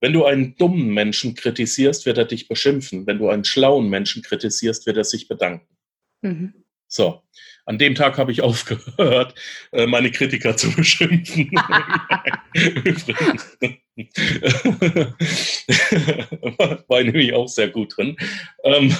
wenn 0.00 0.12
du 0.12 0.24
einen 0.24 0.56
dummen 0.56 0.88
Menschen 0.88 1.34
kritisierst, 1.34 2.04
wird 2.04 2.18
er 2.18 2.26
dich 2.26 2.48
beschimpfen. 2.48 3.06
Wenn 3.06 3.18
du 3.18 3.28
einen 3.28 3.44
schlauen 3.44 3.88
Menschen 3.88 4.22
kritisierst, 4.22 4.86
wird 4.86 4.96
er 4.96 5.04
sich 5.04 5.28
bedanken. 5.28 5.76
Mhm. 6.20 6.64
So, 6.88 7.22
an 7.66 7.78
dem 7.78 7.94
Tag 7.94 8.16
habe 8.16 8.32
ich 8.32 8.42
aufgehört, 8.42 9.34
äh, 9.72 9.86
meine 9.86 10.10
Kritiker 10.10 10.56
zu 10.56 10.74
beschimpfen. 10.74 11.50
War 16.88 17.02
nämlich 17.02 17.34
auch 17.34 17.48
sehr 17.48 17.68
gut 17.68 17.96
drin. 17.96 18.16
Ähm, 18.62 18.94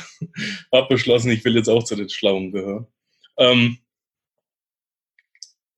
habe 0.73 0.89
beschlossen, 0.89 1.31
ich 1.31 1.45
will 1.45 1.55
jetzt 1.57 1.69
auch 1.69 1.85
zu 1.85 1.95
den 1.95 2.09
Schlauen 2.09 2.51
gehören. 2.51 2.89
Ähm, 3.39 3.79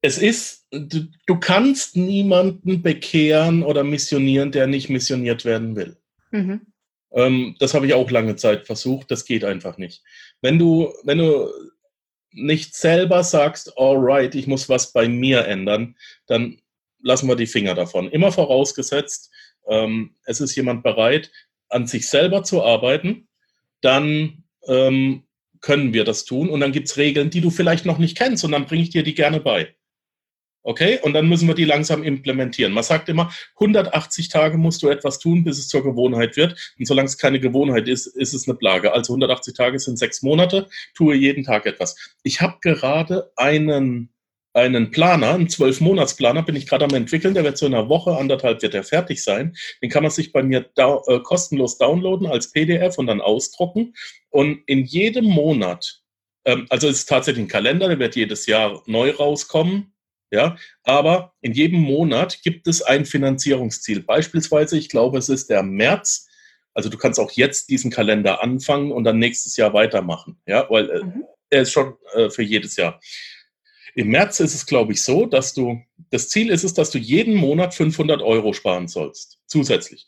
es 0.01 0.19
ist, 0.19 0.67
du, 0.71 1.09
du, 1.27 1.41
kannst 1.41 1.97
niemanden 1.97 2.83
bekehren 2.83 3.65
oder 3.65 3.85
missionieren, 3.85 4.53
der 4.53 4.67
nicht 4.67 4.89
missioniert 4.89 5.45
werden 5.45 5.77
will. 5.77 5.97
Mhm. 6.31 6.61
Ähm, 7.11 7.57
das 7.59 7.75
habe 7.75 7.87
ich 7.87 7.95
auch 7.95 8.11
lange 8.11 8.37
Zeit 8.37 8.67
versucht. 8.67 9.11
Das 9.11 9.25
geht 9.25 9.45
einfach 9.45 9.77
nicht. 9.77 10.03
Wenn 10.41 10.59
du, 10.59 10.93
wenn 11.03 11.19
du 11.19 11.51
nicht 12.33 12.75
selber 12.75 13.25
sagst, 13.25 13.77
alright, 13.79 14.35
ich 14.35 14.47
muss 14.47 14.69
was 14.69 14.93
bei 14.93 15.09
mir 15.09 15.47
ändern, 15.47 15.97
dann 16.27 16.61
lassen 17.01 17.29
wir 17.29 17.37
die 17.37 17.47
Finger 17.47 17.75
davon. 17.75 18.11
Immer 18.11 18.33
vorausgesetzt, 18.33 19.31
ähm, 19.69 20.15
es 20.25 20.41
ist 20.41 20.55
jemand 20.57 20.83
bereit, 20.83 21.31
an 21.69 21.87
sich 21.87 22.09
selber 22.09 22.43
zu 22.43 22.63
arbeiten, 22.63 23.29
dann 23.81 24.45
ähm, 24.67 25.25
können 25.61 25.93
wir 25.93 26.05
das 26.05 26.25
tun. 26.25 26.49
Und 26.49 26.61
dann 26.61 26.73
gibt 26.73 26.89
es 26.89 26.97
Regeln, 26.97 27.31
die 27.31 27.41
du 27.41 27.51
vielleicht 27.51 27.85
noch 27.85 27.99
nicht 27.99 28.17
kennst 28.17 28.45
und 28.45 28.53
dann 28.53 28.67
bringe 28.67 28.83
ich 28.83 28.91
dir 28.91 29.03
die 29.03 29.15
gerne 29.15 29.41
bei. 29.41 29.75
Okay? 30.63 30.99
Und 31.03 31.15
dann 31.15 31.29
müssen 31.29 31.49
wir 31.49 31.55
die 31.55 31.65
langsam 31.65 32.03
implementieren. 32.03 32.73
Man 32.73 32.85
sagt 32.85 33.09
immer, 33.09 33.33
180 33.55 34.29
Tage 34.29 34.59
musst 34.59 34.83
du 34.83 34.89
etwas 34.89 35.19
tun, 35.19 35.45
bis 35.45 35.59
es 35.59 35.69
zur 35.69 35.83
Gewohnheit 35.83 36.37
wird. 36.37 36.75
Und 36.79 36.87
solange 36.87 37.07
es 37.07 37.19
keine 37.19 37.41
Gewohnheit 37.41 37.89
ist, 37.89 38.07
ist 38.07 38.35
es 38.35 38.49
eine 38.49 38.57
Plage. 38.57 38.93
Also 38.93 39.13
180 39.13 39.55
Tage 39.55 39.79
sind 39.79 39.99
sechs 39.99 40.23
Monate, 40.23 40.69
tue 40.95 41.15
jeden 41.15 41.45
Tag 41.45 41.67
etwas. 41.67 41.97
Ich 42.23 42.41
habe 42.41 42.59
gerade 42.61 43.31
einen, 43.37 44.11
einen 44.53 44.91
Planer, 44.91 45.35
einen 45.35 45.49
Zwölf-Monats-Planer, 45.49 46.43
bin 46.43 46.57
ich 46.57 46.67
gerade 46.67 46.85
am 46.85 46.95
entwickeln. 46.95 47.35
Der 47.35 47.45
wird 47.45 47.57
so 47.57 47.67
in 47.67 47.75
einer 47.75 47.89
Woche, 47.89 48.17
anderthalb 48.17 48.61
wird 48.61 48.75
er 48.75 48.85
fertig 48.85 49.23
sein. 49.23 49.57
Den 49.81 49.91
kann 49.91 50.03
man 50.03 50.11
sich 50.11 50.33
bei 50.33 50.43
mir 50.43 50.69
da, 50.75 51.01
äh, 51.07 51.21
kostenlos 51.21 51.79
downloaden 51.79 52.27
als 52.27 52.51
PDF 52.51 52.99
und 52.99 53.07
dann 53.07 53.21
ausdrucken. 53.21 53.95
Und 54.29 54.63
in 54.67 54.85
jedem 54.85 55.27
Monat, 55.27 56.03
ähm, 56.45 56.67
also 56.69 56.89
es 56.89 56.99
ist 56.99 57.09
tatsächlich 57.09 57.45
ein 57.45 57.49
Kalender, 57.49 57.89
der 57.89 57.99
wird 57.99 58.17
jedes 58.17 58.47
Jahr 58.47 58.83
neu 58.87 59.13
rauskommen 59.13 59.95
ja, 60.31 60.57
aber 60.83 61.33
in 61.41 61.53
jedem 61.53 61.81
Monat 61.81 62.43
gibt 62.43 62.67
es 62.67 62.83
ein 62.83 63.07
Finanzierungsziel. 63.07 64.03
Beispielsweise, 64.03 64.77
ich 64.77 64.89
glaube, 64.89 65.19
es 65.19 65.29
ist 65.29 65.49
der 65.49 65.63
März. 65.63 66.29
Also 66.75 66.91
du 66.91 66.99
kannst 66.99 67.19
auch 67.19 67.31
jetzt 67.33 67.71
diesen 67.71 67.91
Kalender 67.91 68.43
anfangen 68.43 68.93
und 68.93 69.05
dann 69.05 69.19
nächstes 69.19 69.57
Jahr 69.57 69.73
weitermachen. 69.73 70.41
Ja, 70.47 70.69
weil 70.71 70.91
äh, 70.91 71.05
mhm. 71.05 71.25
er 71.51 71.63
ist 71.63 71.73
schon 71.73 71.95
äh, 72.13 72.29
für 72.29 72.43
jedes 72.43 72.77
Jahr. 72.77 73.01
Im 73.95 74.09
März 74.09 74.41
ist 74.41 74.55
es, 74.55 74.67
glaube 74.67 74.93
ich, 74.93 75.03
so, 75.03 75.27
dass 75.27 75.55
du, 75.55 75.81
das 76.11 76.29
Ziel 76.29 76.51
ist 76.51 76.63
es, 76.63 76.75
dass 76.75 76.91
du 76.91 76.99
jeden 76.99 77.35
Monat 77.35 77.75
500 77.75 78.23
Euro 78.23 78.53
sparen 78.53 78.87
sollst, 78.87 79.41
zusätzlich. 79.47 80.08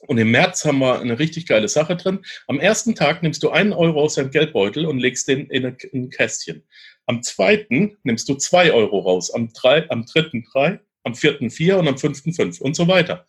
Und 0.00 0.18
im 0.18 0.30
März 0.30 0.64
haben 0.64 0.78
wir 0.78 0.98
eine 0.98 1.18
richtig 1.18 1.46
geile 1.46 1.68
Sache 1.68 1.96
drin. 1.96 2.24
Am 2.46 2.58
ersten 2.58 2.94
Tag 2.94 3.22
nimmst 3.22 3.42
du 3.42 3.50
einen 3.50 3.72
Euro 3.72 4.02
aus 4.02 4.14
deinem 4.14 4.30
Geldbeutel 4.30 4.86
und 4.86 4.98
legst 4.98 5.28
den 5.28 5.46
in 5.50 5.66
ein 5.66 6.10
Kästchen. 6.10 6.64
Am 7.06 7.22
zweiten 7.22 7.98
nimmst 8.02 8.28
du 8.28 8.34
zwei 8.34 8.72
Euro 8.72 9.00
raus, 9.00 9.32
am, 9.32 9.52
drei, 9.52 9.88
am 9.90 10.06
dritten 10.06 10.44
drei, 10.50 10.80
am 11.04 11.14
vierten 11.14 11.50
vier 11.50 11.78
und 11.78 11.86
am 11.88 11.98
fünften 11.98 12.32
fünf 12.32 12.60
und 12.60 12.74
so 12.74 12.88
weiter. 12.88 13.26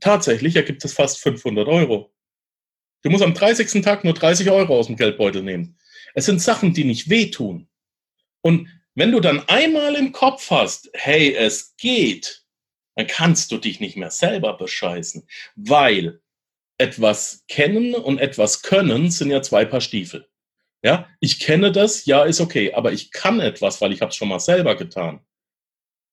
Tatsächlich 0.00 0.56
ergibt 0.56 0.84
es 0.84 0.92
fast 0.92 1.18
500 1.20 1.66
Euro. 1.66 2.12
Du 3.02 3.10
musst 3.10 3.22
am 3.22 3.34
30. 3.34 3.82
Tag 3.82 4.04
nur 4.04 4.14
30 4.14 4.50
Euro 4.50 4.78
aus 4.78 4.86
dem 4.86 4.96
Geldbeutel 4.96 5.42
nehmen. 5.42 5.78
Es 6.14 6.26
sind 6.26 6.42
Sachen, 6.42 6.74
die 6.74 6.84
nicht 6.84 7.08
wehtun. 7.08 7.68
Und 8.40 8.68
wenn 8.94 9.12
du 9.12 9.20
dann 9.20 9.48
einmal 9.48 9.94
im 9.94 10.12
Kopf 10.12 10.50
hast, 10.50 10.90
hey, 10.94 11.34
es 11.34 11.74
geht, 11.76 12.43
dann 12.94 13.06
kannst 13.06 13.50
du 13.52 13.58
dich 13.58 13.80
nicht 13.80 13.96
mehr 13.96 14.10
selber 14.10 14.56
bescheißen, 14.56 15.26
weil 15.56 16.20
etwas 16.78 17.44
kennen 17.48 17.94
und 17.94 18.18
etwas 18.18 18.62
können 18.62 19.10
sind 19.10 19.30
ja 19.30 19.42
zwei 19.42 19.64
Paar 19.64 19.80
Stiefel. 19.80 20.28
Ja, 20.82 21.08
ich 21.20 21.40
kenne 21.40 21.72
das, 21.72 22.04
ja, 22.04 22.24
ist 22.24 22.40
okay, 22.40 22.74
aber 22.74 22.92
ich 22.92 23.10
kann 23.10 23.40
etwas, 23.40 23.80
weil 23.80 23.92
ich 23.92 24.02
habe 24.02 24.10
es 24.10 24.16
schon 24.16 24.28
mal 24.28 24.40
selber 24.40 24.76
getan. 24.76 25.24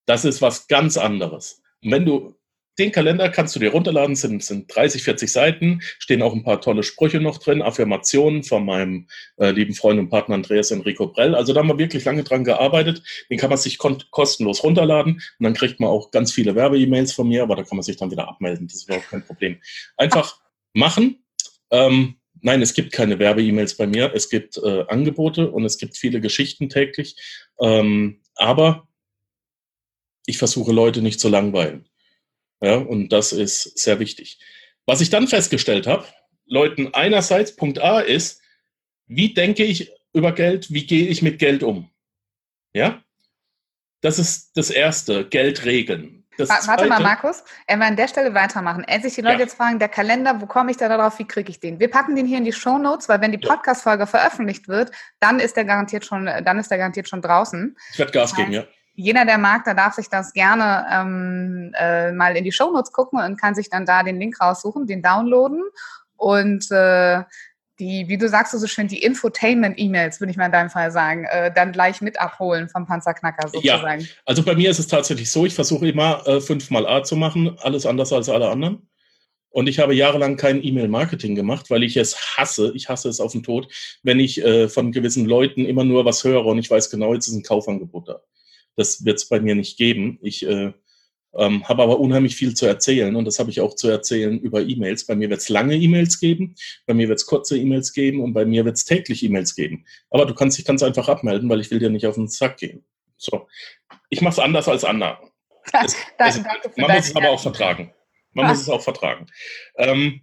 Das 0.05 0.23
ist 0.23 0.41
was 0.41 0.67
ganz 0.67 0.97
anderes. 0.97 1.61
Und 1.83 1.91
wenn 1.91 2.05
du 2.05 2.35
den 2.79 2.91
Kalender 2.91 3.29
kannst 3.29 3.55
du 3.55 3.59
dir 3.59 3.71
runterladen, 3.71 4.15
sind, 4.15 4.43
sind 4.43 4.73
30, 4.73 5.03
40 5.03 5.31
Seiten, 5.31 5.81
stehen 5.99 6.21
auch 6.21 6.33
ein 6.33 6.43
paar 6.43 6.61
tolle 6.61 6.83
Sprüche 6.83 7.19
noch 7.19 7.37
drin, 7.37 7.61
Affirmationen 7.61 8.43
von 8.43 8.65
meinem 8.65 9.07
äh, 9.37 9.51
lieben 9.51 9.73
Freund 9.73 9.99
und 9.99 10.09
Partner 10.09 10.35
Andreas 10.35 10.71
Enrico 10.71 11.07
Brell. 11.07 11.35
Also 11.35 11.53
da 11.53 11.59
haben 11.59 11.67
wir 11.67 11.77
wirklich 11.77 12.05
lange 12.05 12.23
dran 12.23 12.43
gearbeitet. 12.43 13.03
Den 13.29 13.37
kann 13.37 13.49
man 13.49 13.59
sich 13.59 13.77
kostenlos 13.77 14.63
runterladen 14.63 15.13
und 15.13 15.43
dann 15.43 15.53
kriegt 15.53 15.79
man 15.79 15.89
auch 15.89 16.11
ganz 16.11 16.31
viele 16.31 16.55
Werbe-E-Mails 16.55 17.13
von 17.13 17.27
mir, 17.27 17.43
aber 17.43 17.55
da 17.55 17.63
kann 17.63 17.77
man 17.77 17.83
sich 17.83 17.97
dann 17.97 18.11
wieder 18.11 18.27
abmelden. 18.27 18.67
Das 18.67 18.77
ist 18.77 18.85
überhaupt 18.85 19.09
kein 19.09 19.25
Problem. 19.25 19.57
Einfach 19.97 20.39
machen. 20.73 21.23
Ähm, 21.71 22.15
Nein, 22.43 22.63
es 22.63 22.73
gibt 22.73 22.91
keine 22.91 23.19
Werbe-E-Mails 23.19 23.77
bei 23.77 23.85
mir. 23.85 24.13
Es 24.15 24.27
gibt 24.27 24.57
äh, 24.57 24.83
Angebote 24.87 25.51
und 25.51 25.63
es 25.63 25.77
gibt 25.77 25.95
viele 25.95 26.19
Geschichten 26.21 26.69
täglich. 26.69 27.15
Ähm, 27.59 28.21
aber 28.33 28.87
ich 30.25 30.39
versuche 30.39 30.71
Leute 30.71 31.03
nicht 31.03 31.19
zu 31.19 31.29
langweilen. 31.29 31.85
Ja, 32.61 32.75
und 32.75 33.09
das 33.09 33.33
ist 33.33 33.77
sehr 33.77 33.99
wichtig. 33.99 34.39
Was 34.85 35.01
ich 35.01 35.09
dann 35.09 35.27
festgestellt 35.27 35.87
habe, 35.87 36.05
Leuten 36.45 36.93
einerseits, 36.93 37.55
Punkt 37.55 37.79
A 37.79 37.99
ist, 37.99 38.41
wie 39.07 39.33
denke 39.33 39.63
ich 39.63 39.91
über 40.13 40.31
Geld, 40.33 40.71
wie 40.71 40.85
gehe 40.85 41.07
ich 41.07 41.21
mit 41.21 41.39
Geld 41.39 41.63
um? 41.63 41.89
Ja? 42.73 43.03
Das 44.01 44.19
ist 44.19 44.51
das 44.55 44.69
Erste, 44.69 45.27
Geld 45.27 45.65
regeln. 45.65 46.21
Das 46.37 46.49
Warte 46.49 46.65
zweite, 46.65 46.87
mal, 46.87 47.01
Markus, 47.01 47.43
er 47.67 47.77
will 47.77 47.83
an 47.83 47.95
der 47.95 48.07
Stelle 48.07 48.33
weitermachen. 48.33 48.85
Als 48.87 49.03
sich 49.03 49.15
die 49.15 49.21
Leute 49.21 49.35
ja. 49.35 49.41
jetzt 49.41 49.55
fragen, 49.55 49.79
der 49.79 49.89
Kalender, 49.89 50.39
wo 50.41 50.45
komme 50.45 50.71
ich 50.71 50.77
da 50.77 50.87
darauf, 50.87 51.19
wie 51.19 51.25
kriege 51.25 51.51
ich 51.51 51.59
den? 51.59 51.79
Wir 51.79 51.89
packen 51.89 52.15
den 52.15 52.25
hier 52.25 52.37
in 52.37 52.45
die 52.45 52.53
Show 52.53 52.77
Notes, 52.77 53.09
weil 53.09 53.21
wenn 53.21 53.31
die 53.31 53.37
Podcast-Folge 53.37 54.07
veröffentlicht 54.07 54.67
wird, 54.67 54.91
dann 55.19 55.39
ist 55.39 55.57
der 55.57 55.65
garantiert 55.65 56.05
schon, 56.05 56.25
dann 56.25 56.57
ist 56.57 56.71
der 56.71 56.77
garantiert 56.77 57.09
schon 57.09 57.21
draußen. 57.21 57.77
Ich 57.91 57.99
werde 57.99 58.11
Gas 58.11 58.35
geben, 58.35 58.51
ja. 58.53 58.63
Jeder, 58.93 59.25
der 59.25 59.37
mag, 59.37 59.63
da 59.63 59.73
darf 59.73 59.95
sich 59.95 60.09
das 60.09 60.33
gerne 60.33 60.85
ähm, 60.91 61.73
äh, 61.77 62.11
mal 62.11 62.35
in 62.35 62.43
die 62.43 62.51
Show 62.51 62.71
Notes 62.71 62.91
gucken 62.91 63.19
und 63.19 63.39
kann 63.39 63.55
sich 63.55 63.69
dann 63.69 63.85
da 63.85 64.03
den 64.03 64.19
Link 64.19 64.39
raussuchen, 64.41 64.85
den 64.85 65.01
downloaden 65.01 65.63
und 66.17 66.69
äh, 66.71 67.23
die, 67.81 68.07
wie 68.07 68.17
du 68.17 68.29
sagst 68.29 68.57
so 68.57 68.67
schön, 68.67 68.87
die 68.87 69.01
Infotainment-E-Mails, 69.01 70.21
würde 70.21 70.29
ich 70.29 70.37
mal 70.37 70.45
in 70.45 70.51
deinem 70.51 70.69
Fall 70.69 70.91
sagen, 70.91 71.25
äh, 71.25 71.51
dann 71.51 71.71
gleich 71.71 71.99
mit 71.99 72.21
abholen 72.21 72.69
vom 72.69 72.85
Panzerknacker 72.85 73.49
sozusagen. 73.49 74.01
Ja, 74.01 74.07
also 74.25 74.43
bei 74.43 74.53
mir 74.55 74.69
ist 74.69 74.77
es 74.77 74.87
tatsächlich 74.87 75.31
so, 75.31 75.47
ich 75.47 75.55
versuche 75.55 75.89
immer 75.89 76.25
äh, 76.27 76.41
fünfmal 76.41 76.85
A 76.85 77.01
zu 77.01 77.15
machen, 77.15 77.57
alles 77.61 77.87
anders 77.87 78.13
als 78.13 78.29
alle 78.29 78.49
anderen. 78.49 78.87
Und 79.49 79.67
ich 79.67 79.79
habe 79.79 79.95
jahrelang 79.95 80.37
kein 80.37 80.63
E-Mail-Marketing 80.63 81.35
gemacht, 81.35 81.69
weil 81.69 81.83
ich 81.83 81.97
es 81.97 82.37
hasse. 82.37 82.71
Ich 82.75 82.87
hasse 82.87 83.09
es 83.09 83.19
auf 83.19 83.31
den 83.31 83.43
Tod, 83.43 83.67
wenn 84.03 84.19
ich 84.19 84.41
äh, 84.43 84.69
von 84.69 84.91
gewissen 84.91 85.25
Leuten 85.25 85.65
immer 85.65 85.83
nur 85.83 86.05
was 86.05 86.23
höre 86.23 86.45
und 86.45 86.59
ich 86.59 86.69
weiß 86.69 86.89
genau, 86.91 87.13
jetzt 87.13 87.27
ist 87.27 87.33
ein 87.33 87.43
Kaufangebot 87.43 88.07
da. 88.07 88.21
Das 88.75 89.05
wird 89.05 89.17
es 89.17 89.27
bei 89.27 89.39
mir 89.39 89.55
nicht 89.55 89.77
geben. 89.77 90.17
Ich 90.21 90.45
äh, 90.45 90.73
ähm, 91.33 91.67
habe 91.67 91.83
aber 91.83 91.99
unheimlich 91.99 92.35
viel 92.35 92.53
zu 92.55 92.65
erzählen 92.65 93.15
und 93.15 93.25
das 93.25 93.39
habe 93.39 93.49
ich 93.49 93.61
auch 93.61 93.75
zu 93.75 93.87
erzählen 93.87 94.39
über 94.39 94.61
E-Mails. 94.61 95.05
Bei 95.05 95.15
mir 95.15 95.29
wird 95.29 95.39
es 95.39 95.49
lange 95.49 95.75
E-Mails 95.75 96.19
geben, 96.19 96.55
bei 96.85 96.93
mir 96.93 97.07
wird 97.07 97.19
es 97.19 97.25
kurze 97.25 97.57
E-Mails 97.57 97.93
geben 97.93 98.21
und 98.21 98.33
bei 98.33 98.45
mir 98.45 98.65
wird 98.65 98.75
es 98.75 98.85
täglich 98.85 99.23
E-Mails 99.23 99.55
geben. 99.55 99.85
Aber 100.09 100.25
du 100.25 100.33
kannst 100.33 100.57
dich 100.57 100.65
ganz 100.65 100.83
einfach 100.83 101.07
abmelden, 101.07 101.49
weil 101.49 101.61
ich 101.61 101.71
will 101.71 101.79
dir 101.79 101.89
nicht 101.89 102.05
auf 102.05 102.15
den 102.15 102.27
Sack 102.27 102.57
gehen. 102.57 102.83
So, 103.17 103.47
ich 104.09 104.21
mache 104.21 104.33
es 104.33 104.39
anders 104.39 104.67
als 104.67 104.83
andere. 104.83 105.17
Es, 105.73 105.95
es, 106.17 106.41
man 106.75 106.91
muss 106.91 107.09
es 107.09 107.15
aber 107.15 107.29
auch 107.29 107.39
vertragen. 107.39 107.93
Man 108.33 108.47
muss 108.47 108.61
es 108.61 108.69
auch 108.69 108.81
vertragen. 108.81 109.27
Ähm, 109.75 110.21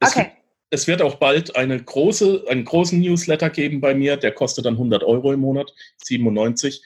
es, 0.00 0.16
okay. 0.16 0.30
es 0.70 0.86
wird 0.86 1.02
auch 1.02 1.16
bald 1.16 1.54
eine 1.54 1.82
große, 1.82 2.46
einen 2.48 2.64
großen 2.64 2.98
Newsletter 2.98 3.50
geben 3.50 3.82
bei 3.82 3.94
mir, 3.94 4.16
der 4.16 4.32
kostet 4.32 4.64
dann 4.64 4.74
100 4.74 5.04
Euro 5.04 5.34
im 5.34 5.40
Monat, 5.40 5.70
97. 5.98 6.82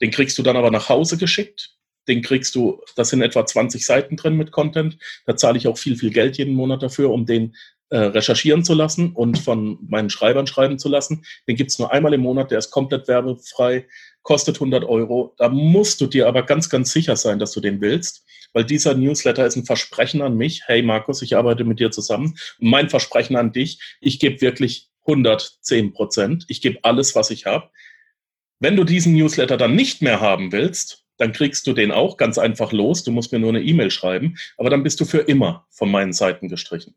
Den 0.00 0.10
kriegst 0.10 0.38
du 0.38 0.42
dann 0.42 0.56
aber 0.56 0.70
nach 0.70 0.88
Hause 0.88 1.16
geschickt. 1.16 1.76
Den 2.08 2.22
kriegst 2.22 2.54
du, 2.54 2.80
das 2.96 3.10
sind 3.10 3.22
etwa 3.22 3.44
20 3.44 3.84
Seiten 3.84 4.16
drin 4.16 4.36
mit 4.36 4.52
Content. 4.52 4.98
Da 5.26 5.36
zahle 5.36 5.58
ich 5.58 5.68
auch 5.68 5.78
viel, 5.78 5.96
viel 5.96 6.10
Geld 6.10 6.38
jeden 6.38 6.54
Monat 6.54 6.82
dafür, 6.82 7.10
um 7.10 7.26
den 7.26 7.54
äh, 7.90 7.98
recherchieren 7.98 8.64
zu 8.64 8.74
lassen 8.74 9.12
und 9.12 9.38
von 9.38 9.78
meinen 9.88 10.10
Schreibern 10.10 10.46
schreiben 10.46 10.78
zu 10.78 10.88
lassen. 10.88 11.24
Den 11.46 11.56
gibt 11.56 11.70
es 11.70 11.78
nur 11.78 11.92
einmal 11.92 12.14
im 12.14 12.22
Monat, 12.22 12.50
der 12.50 12.58
ist 12.58 12.70
komplett 12.70 13.08
werbefrei, 13.08 13.86
kostet 14.22 14.56
100 14.56 14.84
Euro. 14.84 15.34
Da 15.38 15.48
musst 15.48 16.00
du 16.00 16.06
dir 16.06 16.26
aber 16.26 16.44
ganz, 16.44 16.70
ganz 16.70 16.92
sicher 16.92 17.16
sein, 17.16 17.38
dass 17.38 17.52
du 17.52 17.60
den 17.60 17.80
willst 17.80 18.24
weil 18.52 18.64
dieser 18.64 18.94
Newsletter 18.94 19.46
ist 19.46 19.56
ein 19.56 19.64
Versprechen 19.64 20.22
an 20.22 20.36
mich. 20.36 20.62
Hey 20.66 20.82
Markus, 20.82 21.22
ich 21.22 21.36
arbeite 21.36 21.64
mit 21.64 21.80
dir 21.80 21.90
zusammen. 21.90 22.36
Mein 22.58 22.88
Versprechen 22.88 23.36
an 23.36 23.52
dich, 23.52 23.96
ich 24.00 24.18
gebe 24.18 24.40
wirklich 24.40 24.90
110 25.06 25.92
Prozent. 25.92 26.44
Ich 26.48 26.60
gebe 26.60 26.78
alles, 26.82 27.14
was 27.14 27.30
ich 27.30 27.46
habe. 27.46 27.70
Wenn 28.60 28.76
du 28.76 28.84
diesen 28.84 29.14
Newsletter 29.14 29.56
dann 29.56 29.74
nicht 29.74 30.02
mehr 30.02 30.20
haben 30.20 30.52
willst, 30.52 31.04
dann 31.16 31.32
kriegst 31.32 31.66
du 31.66 31.72
den 31.72 31.90
auch 31.90 32.16
ganz 32.16 32.38
einfach 32.38 32.72
los. 32.72 33.02
Du 33.02 33.10
musst 33.10 33.32
mir 33.32 33.38
nur 33.38 33.50
eine 33.50 33.62
E-Mail 33.62 33.90
schreiben, 33.90 34.36
aber 34.56 34.70
dann 34.70 34.82
bist 34.82 35.00
du 35.00 35.04
für 35.04 35.18
immer 35.18 35.66
von 35.70 35.90
meinen 35.90 36.12
Seiten 36.12 36.48
gestrichen. 36.48 36.94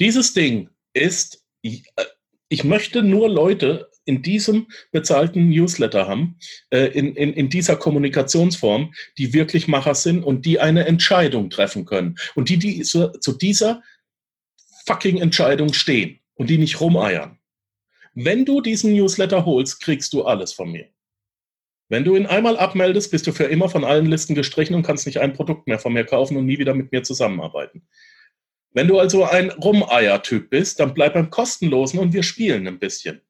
Dieses 0.00 0.32
Ding 0.32 0.70
ist, 0.94 1.44
ich, 1.62 1.84
äh, 1.96 2.04
ich 2.48 2.64
möchte 2.64 3.02
nur 3.02 3.28
Leute 3.28 3.90
in 4.04 4.22
diesem 4.22 4.68
bezahlten 4.92 5.48
Newsletter 5.48 6.06
haben, 6.06 6.38
äh, 6.70 6.86
in, 6.86 7.14
in, 7.16 7.32
in 7.32 7.48
dieser 7.48 7.76
Kommunikationsform, 7.76 8.94
die 9.18 9.32
wirklich 9.32 9.68
Macher 9.68 9.94
sind 9.94 10.22
und 10.22 10.46
die 10.46 10.60
eine 10.60 10.86
Entscheidung 10.86 11.50
treffen 11.50 11.84
können 11.84 12.16
und 12.36 12.48
die, 12.48 12.58
die 12.58 12.82
zu, 12.82 13.10
zu 13.20 13.32
dieser 13.32 13.82
fucking 14.86 15.18
Entscheidung 15.18 15.72
stehen 15.72 16.20
und 16.34 16.48
die 16.48 16.58
nicht 16.58 16.80
rumeiern. 16.80 17.38
Wenn 18.18 18.46
du 18.46 18.62
diesen 18.62 18.94
Newsletter 18.94 19.44
holst, 19.44 19.82
kriegst 19.82 20.14
du 20.14 20.24
alles 20.24 20.54
von 20.54 20.72
mir. 20.72 20.88
Wenn 21.90 22.02
du 22.02 22.16
ihn 22.16 22.24
einmal 22.24 22.56
abmeldest, 22.56 23.10
bist 23.10 23.26
du 23.26 23.32
für 23.32 23.44
immer 23.44 23.68
von 23.68 23.84
allen 23.84 24.06
Listen 24.06 24.34
gestrichen 24.34 24.74
und 24.74 24.84
kannst 24.84 25.04
nicht 25.04 25.20
ein 25.20 25.34
Produkt 25.34 25.66
mehr 25.66 25.78
von 25.78 25.92
mir 25.92 26.04
kaufen 26.04 26.38
und 26.38 26.46
nie 26.46 26.58
wieder 26.58 26.72
mit 26.72 26.90
mir 26.92 27.02
zusammenarbeiten. 27.02 27.86
Wenn 28.72 28.88
du 28.88 28.98
also 28.98 29.24
ein 29.24 29.50
Rumeier-Typ 29.50 30.48
bist, 30.48 30.80
dann 30.80 30.94
bleib 30.94 31.12
beim 31.12 31.28
Kostenlosen 31.28 32.00
und 32.00 32.14
wir 32.14 32.22
spielen 32.22 32.66
ein 32.66 32.78
bisschen. 32.78 33.20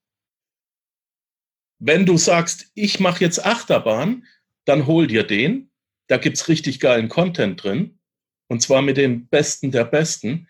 Wenn 1.81 2.07
du 2.07 2.17
sagst, 2.17 2.71
ich 2.75 3.01
mache 3.01 3.25
jetzt 3.25 3.45
Achterbahn, 3.45 4.25
dann 4.67 4.87
hol 4.87 5.09
dir 5.09 5.25
den. 5.25 5.71
Da 6.07 6.17
gibt's 6.17 6.47
richtig 6.47 6.79
geilen 6.79 7.09
Content 7.09 7.63
drin. 7.63 7.99
Und 8.49 8.63
zwar 8.63 8.83
mit 8.83 8.97
dem 8.97 9.27
Besten 9.27 9.73
der 9.73 9.85
Besten. 9.85 10.49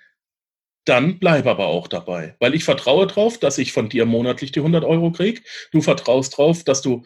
Dann 0.86 1.18
bleib 1.18 1.46
aber 1.46 1.66
auch 1.66 1.88
dabei. 1.88 2.36
Weil 2.38 2.54
ich 2.54 2.64
vertraue 2.64 3.06
drauf, 3.06 3.38
dass 3.38 3.58
ich 3.58 3.72
von 3.72 3.88
dir 3.88 4.06
monatlich 4.06 4.52
die 4.52 4.60
100 4.60 4.84
Euro 4.84 5.10
krieg. 5.10 5.44
Du 5.72 5.82
vertraust 5.82 6.38
drauf, 6.38 6.62
dass 6.64 6.80
du 6.80 7.04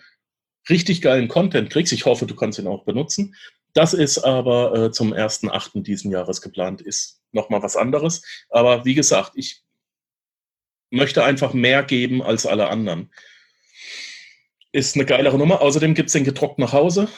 richtig 0.69 1.01
geilen 1.01 1.29
Content 1.29 1.71
kriegst. 1.71 1.93
Ich 1.93 2.05
hoffe, 2.05 2.27
du 2.27 2.37
kannst 2.37 2.59
ihn 2.59 2.67
auch 2.67 2.85
benutzen. 2.85 3.35
Das 3.73 3.95
ist 3.95 4.19
aber 4.19 4.75
äh, 4.75 4.91
zum 4.93 5.15
1.8. 5.15 5.83
diesen 5.83 6.11
Jahres 6.11 6.43
geplant, 6.43 6.83
ist 6.83 7.23
nochmal 7.33 7.63
was 7.63 7.77
anderes. 7.77 8.23
Aber 8.51 8.85
wie 8.85 8.95
gesagt, 8.95 9.33
ich 9.35 9.63
möchte 10.91 11.25
einfach 11.25 11.55
mehr 11.55 11.83
geben 11.83 12.23
als 12.23 12.45
alle 12.47 12.69
anderen. 12.69 13.11
Ist 14.73 14.95
eine 14.95 15.07
geilere 15.07 15.39
Nummer. 15.39 15.63
Außerdem 15.63 15.95
gibt 15.95 16.09
es 16.09 16.13
den 16.13 16.25
gedruckt 16.25 16.59
nach 16.59 16.73
Hause. 16.73 17.09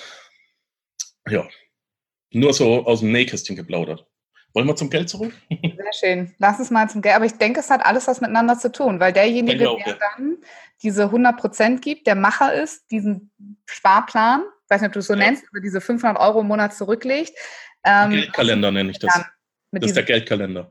Ja, 1.29 1.49
nur 2.31 2.55
so 2.55 2.87
aus 2.87 3.01
dem 3.01 3.11
Nähkästchen 3.11 3.57
geplaudert. 3.57 4.07
Wollen 4.55 4.67
wir 4.67 4.77
zum 4.77 4.91
Geld 4.91 5.09
zurück? 5.09 5.35
Sehr 5.93 6.09
schön. 6.09 6.35
Lass 6.39 6.59
uns 6.59 6.71
mal 6.71 6.89
zum 6.89 7.03
Geld. 7.03 7.15
Aber 7.15 7.25
ich 7.25 7.35
denke, 7.35 7.61
es 7.61 7.71
hat 7.71 7.85
alles 7.85 8.07
was 8.07 8.21
miteinander 8.21 8.59
zu 8.59 8.71
tun, 8.71 9.01
weil 9.01 9.13
derjenige, 9.13 9.59
der 9.85 9.99
dann 10.17 10.39
diese 10.83 11.05
100 11.05 11.37
Prozent 11.39 11.83
gibt, 11.83 12.07
der 12.07 12.15
Macher 12.15 12.55
ist, 12.55 12.91
diesen 12.91 13.31
Sparplan, 13.67 14.43
ich 14.65 14.71
weiß 14.71 14.81
nicht, 14.81 14.89
ob 14.89 14.93
du 14.95 14.99
es 15.01 15.07
so 15.07 15.15
ja. 15.15 15.21
nennst, 15.21 15.45
aber 15.51 15.61
diese 15.61 15.81
500 15.81 16.19
Euro 16.19 16.41
im 16.41 16.49
Monat 16.49 16.75
zurücklegt. 16.75 17.33
Ähm, 17.85 18.11
Geldkalender 18.11 18.71
nenne 18.71 18.91
ich 18.91 18.99
das. 18.99 19.13
Das 19.71 19.87
ist 19.87 19.97
der 19.97 20.03
Geldkalender. 20.03 20.71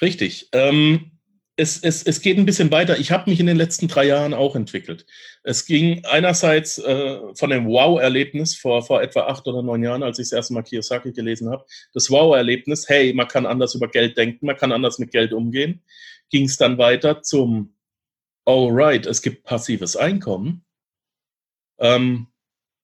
Richtig. 0.00 0.48
Ähm, 0.52 1.15
es, 1.56 1.78
es, 1.78 2.02
es 2.02 2.20
geht 2.20 2.36
ein 2.36 2.44
bisschen 2.44 2.70
weiter. 2.70 2.98
Ich 2.98 3.10
habe 3.10 3.30
mich 3.30 3.40
in 3.40 3.46
den 3.46 3.56
letzten 3.56 3.88
drei 3.88 4.04
Jahren 4.04 4.34
auch 4.34 4.54
entwickelt. 4.54 5.06
Es 5.42 5.64
ging 5.64 6.04
einerseits 6.04 6.78
äh, 6.78 7.18
von 7.34 7.48
dem 7.48 7.66
Wow-Erlebnis 7.66 8.54
vor, 8.54 8.82
vor 8.82 9.02
etwa 9.02 9.22
acht 9.22 9.48
oder 9.48 9.62
neun 9.62 9.82
Jahren, 9.82 10.02
als 10.02 10.18
ich 10.18 10.26
das 10.26 10.32
erste 10.32 10.52
Mal 10.54 10.62
Kiyosaki 10.62 11.12
gelesen 11.12 11.50
habe. 11.50 11.64
Das 11.94 12.10
Wow-Erlebnis, 12.10 12.88
hey, 12.88 13.14
man 13.14 13.26
kann 13.26 13.46
anders 13.46 13.74
über 13.74 13.88
Geld 13.88 14.18
denken, 14.18 14.44
man 14.44 14.56
kann 14.56 14.70
anders 14.70 14.98
mit 14.98 15.10
Geld 15.12 15.32
umgehen. 15.32 15.82
Ging 16.28 16.44
es 16.44 16.58
dann 16.58 16.76
weiter 16.76 17.22
zum, 17.22 17.74
oh 18.44 18.68
right, 18.70 19.06
es 19.06 19.22
gibt 19.22 19.44
passives 19.44 19.96
Einkommen. 19.96 20.62
Ähm, 21.78 22.26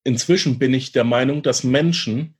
inzwischen 0.05 0.59
bin 0.59 0.73
ich 0.73 0.93
der 0.93 1.05
Meinung, 1.05 1.43
dass 1.43 1.63
Menschen 1.63 2.39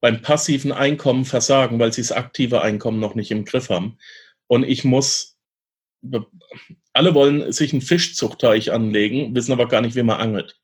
beim 0.00 0.22
passiven 0.22 0.72
Einkommen 0.72 1.26
versagen, 1.26 1.78
weil 1.78 1.92
sie 1.92 2.00
das 2.00 2.12
aktive 2.12 2.62
Einkommen 2.62 3.00
noch 3.00 3.14
nicht 3.14 3.30
im 3.30 3.44
Griff 3.44 3.68
haben. 3.68 3.98
Und 4.46 4.64
ich 4.64 4.84
muss 4.84 5.39
alle 6.92 7.14
wollen 7.14 7.52
sich 7.52 7.72
einen 7.72 7.82
Fischzuchtteich 7.82 8.72
anlegen, 8.72 9.34
wissen 9.34 9.52
aber 9.52 9.68
gar 9.68 9.80
nicht, 9.80 9.96
wie 9.96 10.02
man 10.02 10.20
angelt. 10.20 10.58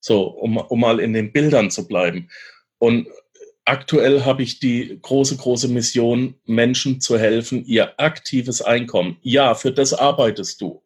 So, 0.00 0.22
um, 0.22 0.56
um 0.56 0.80
mal 0.80 0.98
in 0.98 1.12
den 1.12 1.32
Bildern 1.32 1.70
zu 1.70 1.86
bleiben. 1.86 2.28
Und 2.78 3.06
aktuell 3.64 4.24
habe 4.24 4.42
ich 4.42 4.58
die 4.58 4.98
große, 5.00 5.36
große 5.36 5.68
Mission, 5.68 6.34
Menschen 6.46 7.00
zu 7.00 7.18
helfen, 7.18 7.64
ihr 7.64 7.98
aktives 8.00 8.62
Einkommen. 8.62 9.18
Ja, 9.22 9.54
für 9.54 9.72
das 9.72 9.94
arbeitest 9.94 10.60
du. 10.60 10.82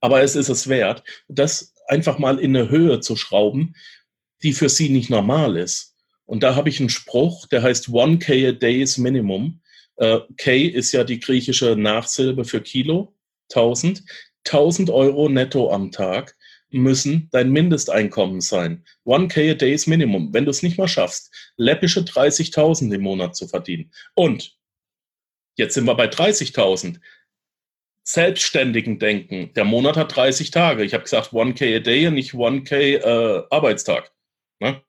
Aber 0.00 0.22
es 0.22 0.36
ist 0.36 0.48
es 0.48 0.68
wert, 0.68 1.02
das 1.28 1.74
einfach 1.86 2.18
mal 2.18 2.38
in 2.38 2.56
eine 2.56 2.70
Höhe 2.70 3.00
zu 3.00 3.16
schrauben, 3.16 3.74
die 4.42 4.52
für 4.52 4.68
sie 4.68 4.88
nicht 4.88 5.10
normal 5.10 5.56
ist. 5.56 5.94
Und 6.26 6.42
da 6.42 6.54
habe 6.54 6.68
ich 6.68 6.80
einen 6.80 6.88
Spruch, 6.88 7.46
der 7.46 7.62
heißt 7.62 7.88
1K 7.88 8.48
a 8.48 8.52
day 8.52 8.80
is 8.80 8.98
Minimum. 8.98 9.60
Äh, 9.96 10.20
K 10.36 10.66
ist 10.68 10.92
ja 10.92 11.04
die 11.04 11.20
griechische 11.20 11.76
Nachsilbe 11.76 12.44
für 12.44 12.60
Kilo. 12.60 13.14
1000, 13.50 14.02
1000 14.46 14.90
Euro 14.90 15.28
netto 15.28 15.70
am 15.70 15.90
Tag 15.90 16.36
müssen 16.70 17.28
dein 17.30 17.50
Mindesteinkommen 17.50 18.40
sein. 18.40 18.84
1K 19.06 19.52
a 19.52 19.54
day 19.54 19.72
is 19.72 19.86
Minimum. 19.86 20.34
Wenn 20.34 20.44
du 20.44 20.50
es 20.50 20.62
nicht 20.62 20.76
mal 20.76 20.88
schaffst, 20.88 21.32
läppische 21.56 22.00
30.000 22.00 22.92
im 22.92 23.02
Monat 23.02 23.36
zu 23.36 23.46
verdienen. 23.46 23.92
Und 24.14 24.58
jetzt 25.56 25.74
sind 25.74 25.84
wir 25.84 25.94
bei 25.94 26.06
30.000. 26.06 27.00
Selbstständigen 28.06 28.98
denken, 28.98 29.54
der 29.54 29.64
Monat 29.64 29.96
hat 29.96 30.14
30 30.14 30.50
Tage. 30.50 30.84
Ich 30.84 30.92
habe 30.92 31.04
gesagt 31.04 31.28
1K 31.28 31.76
a 31.76 31.78
day 31.78 32.06
und 32.06 32.14
nicht 32.14 32.34
1K 32.34 32.72
äh, 32.74 33.46
Arbeitstag. 33.48 34.12
Ne? 34.60 34.82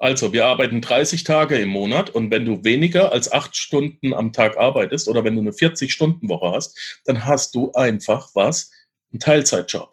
Also, 0.00 0.32
wir 0.32 0.46
arbeiten 0.46 0.80
30 0.80 1.24
Tage 1.24 1.56
im 1.56 1.70
Monat 1.70 2.10
und 2.10 2.30
wenn 2.30 2.44
du 2.44 2.62
weniger 2.62 3.10
als 3.12 3.32
acht 3.32 3.56
Stunden 3.56 4.14
am 4.14 4.32
Tag 4.32 4.56
arbeitest 4.56 5.08
oder 5.08 5.24
wenn 5.24 5.34
du 5.34 5.40
eine 5.40 5.50
40-Stunden-Woche 5.50 6.54
hast, 6.54 7.00
dann 7.04 7.24
hast 7.24 7.54
du 7.56 7.72
einfach 7.72 8.30
was? 8.34 8.70
Ein 9.12 9.18
Teilzeitjob. 9.18 9.92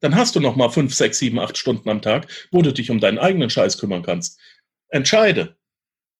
Dann 0.00 0.14
hast 0.14 0.36
du 0.36 0.40
nochmal 0.40 0.70
fünf, 0.70 0.94
sechs, 0.94 1.18
sieben, 1.18 1.40
acht 1.40 1.58
Stunden 1.58 1.88
am 1.90 2.00
Tag, 2.00 2.28
wo 2.52 2.62
du 2.62 2.72
dich 2.72 2.90
um 2.90 3.00
deinen 3.00 3.18
eigenen 3.18 3.50
Scheiß 3.50 3.78
kümmern 3.78 4.02
kannst. 4.02 4.38
Entscheide. 4.88 5.56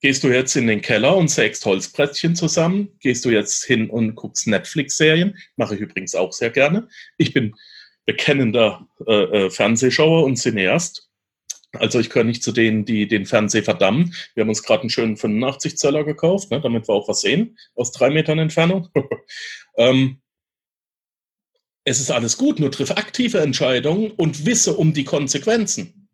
Gehst 0.00 0.22
du 0.24 0.28
jetzt 0.28 0.56
in 0.56 0.66
den 0.66 0.80
Keller 0.80 1.16
und 1.16 1.28
sägst 1.28 1.64
Holzbrettchen 1.66 2.37
zusammen? 2.37 2.96
Gehst 3.00 3.24
du 3.24 3.30
jetzt 3.30 3.64
hin 3.64 3.90
und 3.90 4.14
guckst 4.14 4.46
Netflix-Serien? 4.46 5.37
Mache 5.56 5.74
ich 5.74 5.80
übrigens 5.80 6.14
auch 6.14 6.32
sehr 6.32 6.50
gerne. 6.50 6.88
Ich 7.16 7.32
bin 7.32 7.54
bekennender 8.06 8.88
äh, 9.06 9.12
äh, 9.12 9.50
Fernsehschauer 9.50 10.24
und 10.24 10.37
Cineast 10.37 11.08
also 11.72 11.98
ich 12.00 12.11
gehöre 12.11 12.24
nicht 12.24 12.42
zu 12.42 12.52
denen, 12.52 12.85
die 12.85 13.09
den 13.09 13.26
Fernseher 13.26 13.62
verdammen. 13.62 14.14
Wir 14.35 14.42
haben 14.42 14.48
uns 14.48 14.62
gerade 14.62 14.83
einen 14.83 14.90
schönen 14.90 15.16
85 15.16 15.76
Zöller 15.76 16.04
gekauft, 16.04 16.50
ne, 16.50 16.61
damit 16.61 16.88
wir 16.88 16.94
auch 16.94 17.09
was 17.09 17.20
sehen 17.20 17.59
aus 17.74 17.92
drei 17.92 18.11
Metern 18.11 18.38
Entfernung. 18.38 18.88
ähm, 19.76 20.20
es 21.85 22.00
ist 22.00 22.11
alles 22.11 22.37
gut, 22.37 22.61
nur 22.61 22.70
triff 22.70 22.90
aktive 22.90 23.40
Entscheidungen 23.40 24.11
und 24.12 24.46
wisse 24.46 24.74
um 24.74 24.92
die 24.92 25.04
Konsequenzen. 25.04 26.09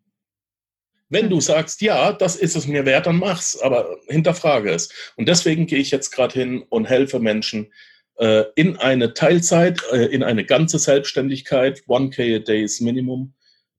Wenn 1.09 1.29
du 1.29 1.39
sagst, 1.39 1.81
ja, 1.81 2.13
das 2.13 2.35
ist 2.35 2.55
es 2.55 2.65
mir 2.65 2.85
wert, 2.85 3.05
dann 3.05 3.19
mach's, 3.19 3.59
aber 3.59 3.97
hinterfrage 4.07 4.71
es. 4.71 4.89
Und 5.15 5.27
deswegen 5.27 5.67
gehe 5.67 5.79
ich 5.79 5.91
jetzt 5.91 6.09
gerade 6.11 6.33
hin 6.33 6.63
und 6.69 6.85
helfe 6.85 7.19
Menschen 7.19 7.71
äh, 8.17 8.45
in 8.55 8.77
eine 8.77 9.13
Teilzeit, 9.13 9.83
äh, 9.91 10.05
in 10.05 10.23
eine 10.23 10.45
ganze 10.45 10.79
Selbstständigkeit, 10.79 11.83
1K 11.87 12.37
a 12.37 12.39
day 12.39 12.63
ist 12.63 12.81
Minimum. 12.81 13.34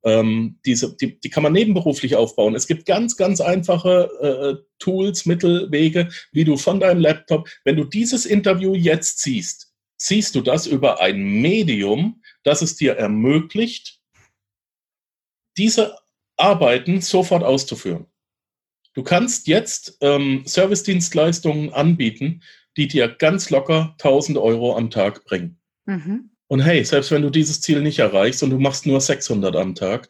Ähm, 0.07 0.61
diese, 0.64 0.97
die, 0.97 1.19
die 1.19 1.31
kann 1.31 1.42
man 1.42 1.53
nebenberuflich 1.53 2.14
aufbauen. 2.14 2.55
Es 2.55 2.69
gibt 2.69 2.87
ganz, 2.87 3.16
ganz 3.16 3.40
einfache 3.40 4.09
äh, 4.21 4.64
Tools, 4.79 5.27
Mittel, 5.27 5.71
Wege, 5.73 6.09
wie 6.31 6.45
du 6.45 6.57
von 6.57 6.79
deinem 6.79 7.01
Laptop, 7.01 7.49
wenn 7.64 7.77
du 7.77 7.83
dieses 7.83 8.25
Interview 8.25 8.75
jetzt 8.75 9.21
siehst, 9.21 9.75
siehst 9.97 10.37
du 10.37 10.42
das 10.42 10.69
über 10.69 11.01
ein 11.01 11.21
Medium, 11.23 12.23
das 12.45 12.62
es 12.62 12.77
dir 12.77 12.92
ermöglicht, 12.92 14.01
diese 15.59 15.97
Arbeiten 16.37 17.01
sofort 17.01 17.42
auszuführen. 17.42 18.07
Du 18.95 19.03
kannst 19.03 19.49
jetzt 19.49 19.99
ähm, 20.03 20.42
Servicedienstleistungen 20.47 21.73
anbieten, 21.73 22.42
die 22.77 22.87
dir 22.87 23.09
ganz 23.09 23.51
locker 23.51 23.97
1000 23.99 24.38
Euro 24.38 24.77
am 24.77 24.90
Tag 24.90 25.25
bringen. 25.25 25.61
Mhm. 25.87 26.31
Und 26.49 26.61
hey, 26.61 26.85
selbst 26.85 27.11
wenn 27.11 27.23
du 27.23 27.31
dieses 27.31 27.61
Ziel 27.61 27.83
nicht 27.83 27.99
erreichst 27.99 28.43
und 28.43 28.51
du 28.51 28.59
machst 28.59 28.87
nur 28.87 29.01
600 29.01 29.57
am 29.57 29.75
Tag, 29.75 30.09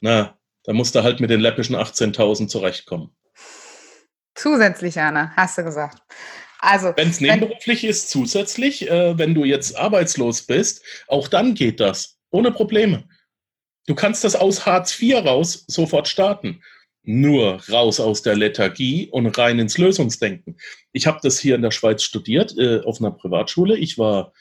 na, 0.00 0.38
dann 0.64 0.76
musst 0.76 0.94
du 0.94 1.02
halt 1.02 1.20
mit 1.20 1.30
den 1.30 1.40
läppischen 1.40 1.76
18.000 1.76 2.48
zurechtkommen. 2.48 3.14
Zusätzlich, 4.34 4.98
Anna, 4.98 5.32
hast 5.36 5.58
du 5.58 5.64
gesagt. 5.64 6.02
Also, 6.60 6.92
wenn 6.96 7.08
es 7.08 7.20
nebenberuflich 7.20 7.84
ist, 7.84 8.10
zusätzlich, 8.10 8.88
äh, 8.90 9.16
wenn 9.16 9.34
du 9.34 9.44
jetzt 9.44 9.76
arbeitslos 9.76 10.42
bist, 10.42 10.82
auch 11.08 11.28
dann 11.28 11.54
geht 11.54 11.80
das. 11.80 12.18
Ohne 12.30 12.52
Probleme. 12.52 13.08
Du 13.86 13.94
kannst 13.94 14.24
das 14.24 14.36
aus 14.36 14.66
Hartz 14.66 15.00
IV 15.00 15.24
raus 15.24 15.64
sofort 15.66 16.06
starten. 16.06 16.62
Nur 17.02 17.62
raus 17.70 17.98
aus 17.98 18.20
der 18.20 18.36
Lethargie 18.36 19.08
und 19.10 19.26
rein 19.38 19.58
ins 19.58 19.78
Lösungsdenken. 19.78 20.58
Ich 20.92 21.06
habe 21.06 21.18
das 21.22 21.38
hier 21.38 21.54
in 21.54 21.62
der 21.62 21.70
Schweiz 21.70 22.02
studiert, 22.02 22.54
äh, 22.58 22.80
auf 22.84 23.00
einer 23.00 23.10
Privatschule. 23.10 23.76
Ich 23.78 23.96
war 23.96 24.34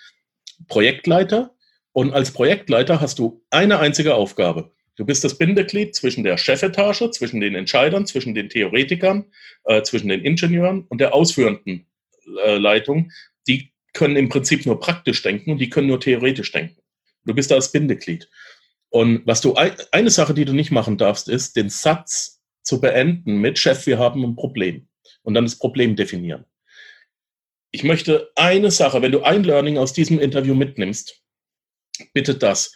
Projektleiter 0.68 1.56
und 1.92 2.14
als 2.14 2.32
Projektleiter 2.32 3.02
hast 3.02 3.20
du 3.20 3.44
eine 3.50 3.80
einzige 3.80 4.16
Aufgabe. 4.16 4.72
Du 4.96 5.06
bist 5.06 5.24
das 5.24 5.38
Bindeglied 5.38 5.96
zwischen 5.96 6.24
der 6.24 6.38
Chefetage, 6.38 7.10
zwischen 7.12 7.40
den 7.40 7.56
Entscheidern, 7.56 8.06
zwischen 8.06 8.36
den 8.36 8.50
Theoretikern, 8.50 9.26
äh, 9.64 9.82
zwischen 9.82 10.10
den 10.10 10.22
Ingenieuren 10.22 10.86
und 10.90 11.00
der 11.00 11.14
ausführenden 11.14 11.88
äh, 12.46 12.58
Leitung. 12.58 13.12
Die 13.48 13.72
können 13.94 14.18
im 14.18 14.30
Prinzip 14.30 14.66
nur 14.66 14.80
praktisch 14.80 15.22
denken 15.22 15.52
und 15.52 15.60
die 15.60 15.70
können 15.70 15.88
nur 15.88 16.00
theoretisch 16.00 16.52
denken. 16.52 16.82
Du 17.26 17.34
bist 17.34 17.50
da 17.50 17.56
das 17.56 17.72
Bindeglied. 17.72 18.30
Und 18.90 19.22
was 19.26 19.42
du, 19.42 19.56
eine 19.56 20.10
Sache, 20.10 20.34
die 20.34 20.46
du 20.46 20.54
nicht 20.54 20.72
machen 20.72 20.98
darfst, 20.98 21.30
ist, 21.30 21.56
den 21.56 21.70
Satz 21.70 22.42
zu 22.64 22.82
beenden 22.82 23.38
mit 23.38 23.60
Chef, 23.60 23.86
wir 23.86 24.00
haben 24.00 24.24
ein 24.24 24.36
Problem. 24.36 24.88
Und 25.22 25.34
dann 25.34 25.46
das 25.46 25.58
Problem 25.58 25.96
definieren. 25.96 26.46
Ich 27.72 27.84
möchte 27.84 28.32
eine 28.36 28.72
Sache, 28.72 29.02
wenn 29.02 29.12
du 29.12 29.22
ein 29.22 29.44
Learning 29.44 29.78
aus 29.78 29.94
diesem 29.94 30.20
Interview 30.20 30.56
mitnimmst, 30.56 31.22
bitte 32.14 32.36
das. 32.36 32.74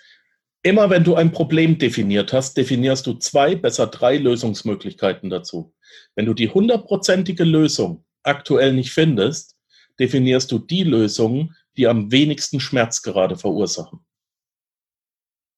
Immer 0.61 0.89
wenn 0.89 1.03
du 1.03 1.15
ein 1.15 1.31
Problem 1.31 1.77
definiert 1.77 2.31
hast, 2.31 2.55
definierst 2.55 3.05
du 3.05 3.15
zwei, 3.15 3.55
besser 3.55 3.87
drei 3.87 4.17
Lösungsmöglichkeiten 4.17 5.29
dazu. 5.29 5.73
Wenn 6.15 6.25
du 6.25 6.33
die 6.33 6.49
hundertprozentige 6.49 7.43
Lösung 7.43 8.05
aktuell 8.23 8.73
nicht 8.73 8.91
findest, 8.91 9.57
definierst 9.99 10.51
du 10.51 10.59
die 10.59 10.83
Lösungen, 10.83 11.55
die 11.75 11.87
am 11.87 12.11
wenigsten 12.11 12.59
Schmerz 12.59 13.01
gerade 13.01 13.35
verursachen. 13.35 14.05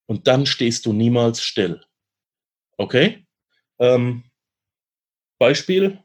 Und 0.07 0.27
dann 0.27 0.45
stehst 0.45 0.85
du 0.85 0.93
niemals 0.93 1.41
still. 1.41 1.83
Okay? 2.77 3.25
Ähm, 3.79 4.23
Beispiel, 5.37 6.03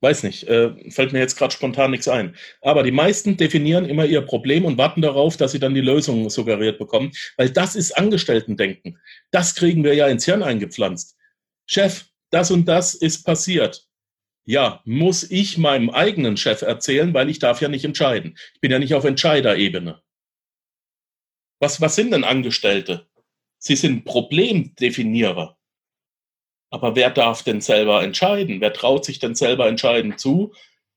weiß 0.00 0.22
nicht, 0.22 0.48
äh, 0.48 0.90
fällt 0.90 1.12
mir 1.12 1.18
jetzt 1.18 1.36
gerade 1.36 1.52
spontan 1.52 1.90
nichts 1.90 2.08
ein. 2.08 2.34
Aber 2.62 2.82
die 2.82 2.90
meisten 2.90 3.36
definieren 3.36 3.88
immer 3.88 4.04
ihr 4.06 4.22
Problem 4.22 4.64
und 4.64 4.78
warten 4.78 5.02
darauf, 5.02 5.36
dass 5.36 5.52
sie 5.52 5.58
dann 5.58 5.74
die 5.74 5.80
Lösung 5.80 6.30
suggeriert 6.30 6.78
bekommen, 6.78 7.12
weil 7.36 7.50
das 7.50 7.76
ist 7.76 7.96
Angestellten-Denken. 7.96 8.98
Das 9.30 9.54
kriegen 9.54 9.84
wir 9.84 9.94
ja 9.94 10.08
ins 10.08 10.24
Hirn 10.24 10.42
eingepflanzt. 10.42 11.16
Chef, 11.66 12.06
das 12.30 12.50
und 12.50 12.66
das 12.66 12.94
ist 12.94 13.24
passiert. 13.24 13.86
Ja, 14.46 14.80
muss 14.84 15.30
ich 15.30 15.58
meinem 15.58 15.90
eigenen 15.90 16.36
Chef 16.36 16.62
erzählen, 16.62 17.12
weil 17.14 17.28
ich 17.28 17.38
darf 17.38 17.60
ja 17.60 17.68
nicht 17.68 17.84
entscheiden. 17.84 18.36
Ich 18.54 18.60
bin 18.60 18.70
ja 18.70 18.78
nicht 18.78 18.94
auf 18.94 19.04
Entscheiderebene. 19.04 20.02
Was, 21.60 21.80
was 21.80 21.94
sind 21.94 22.12
denn 22.12 22.24
Angestellte? 22.24 23.06
Sie 23.58 23.76
sind 23.76 24.06
Problemdefinierer. 24.06 25.59
Aber 26.70 26.94
wer 26.94 27.10
darf 27.10 27.42
denn 27.42 27.60
selber 27.60 28.02
entscheiden? 28.02 28.60
Wer 28.60 28.72
traut 28.72 29.04
sich 29.04 29.18
denn 29.18 29.34
selber 29.34 29.66
entscheiden 29.66 30.16
zu? 30.16 30.54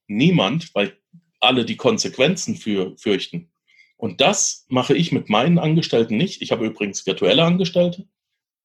Niemand, 0.08 0.74
weil 0.76 0.98
alle 1.40 1.66
die 1.66 1.78
Konsequenzen 1.78 2.56
für, 2.56 2.96
fürchten. 2.98 3.52
Und 3.98 4.22
das 4.22 4.66
mache 4.70 4.96
ich 4.96 5.12
mit 5.12 5.30
meinen 5.30 5.58
Angestellten 5.60 6.18
nicht. 6.18 6.42
Ich 6.42 6.52
habe 6.52 6.66
übrigens 6.66 7.06
virtuelle 7.06 7.44
Angestellte. 7.44 8.08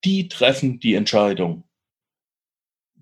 Die 0.03 0.27
treffen 0.27 0.79
die 0.79 0.93
Entscheidung. 0.95 1.63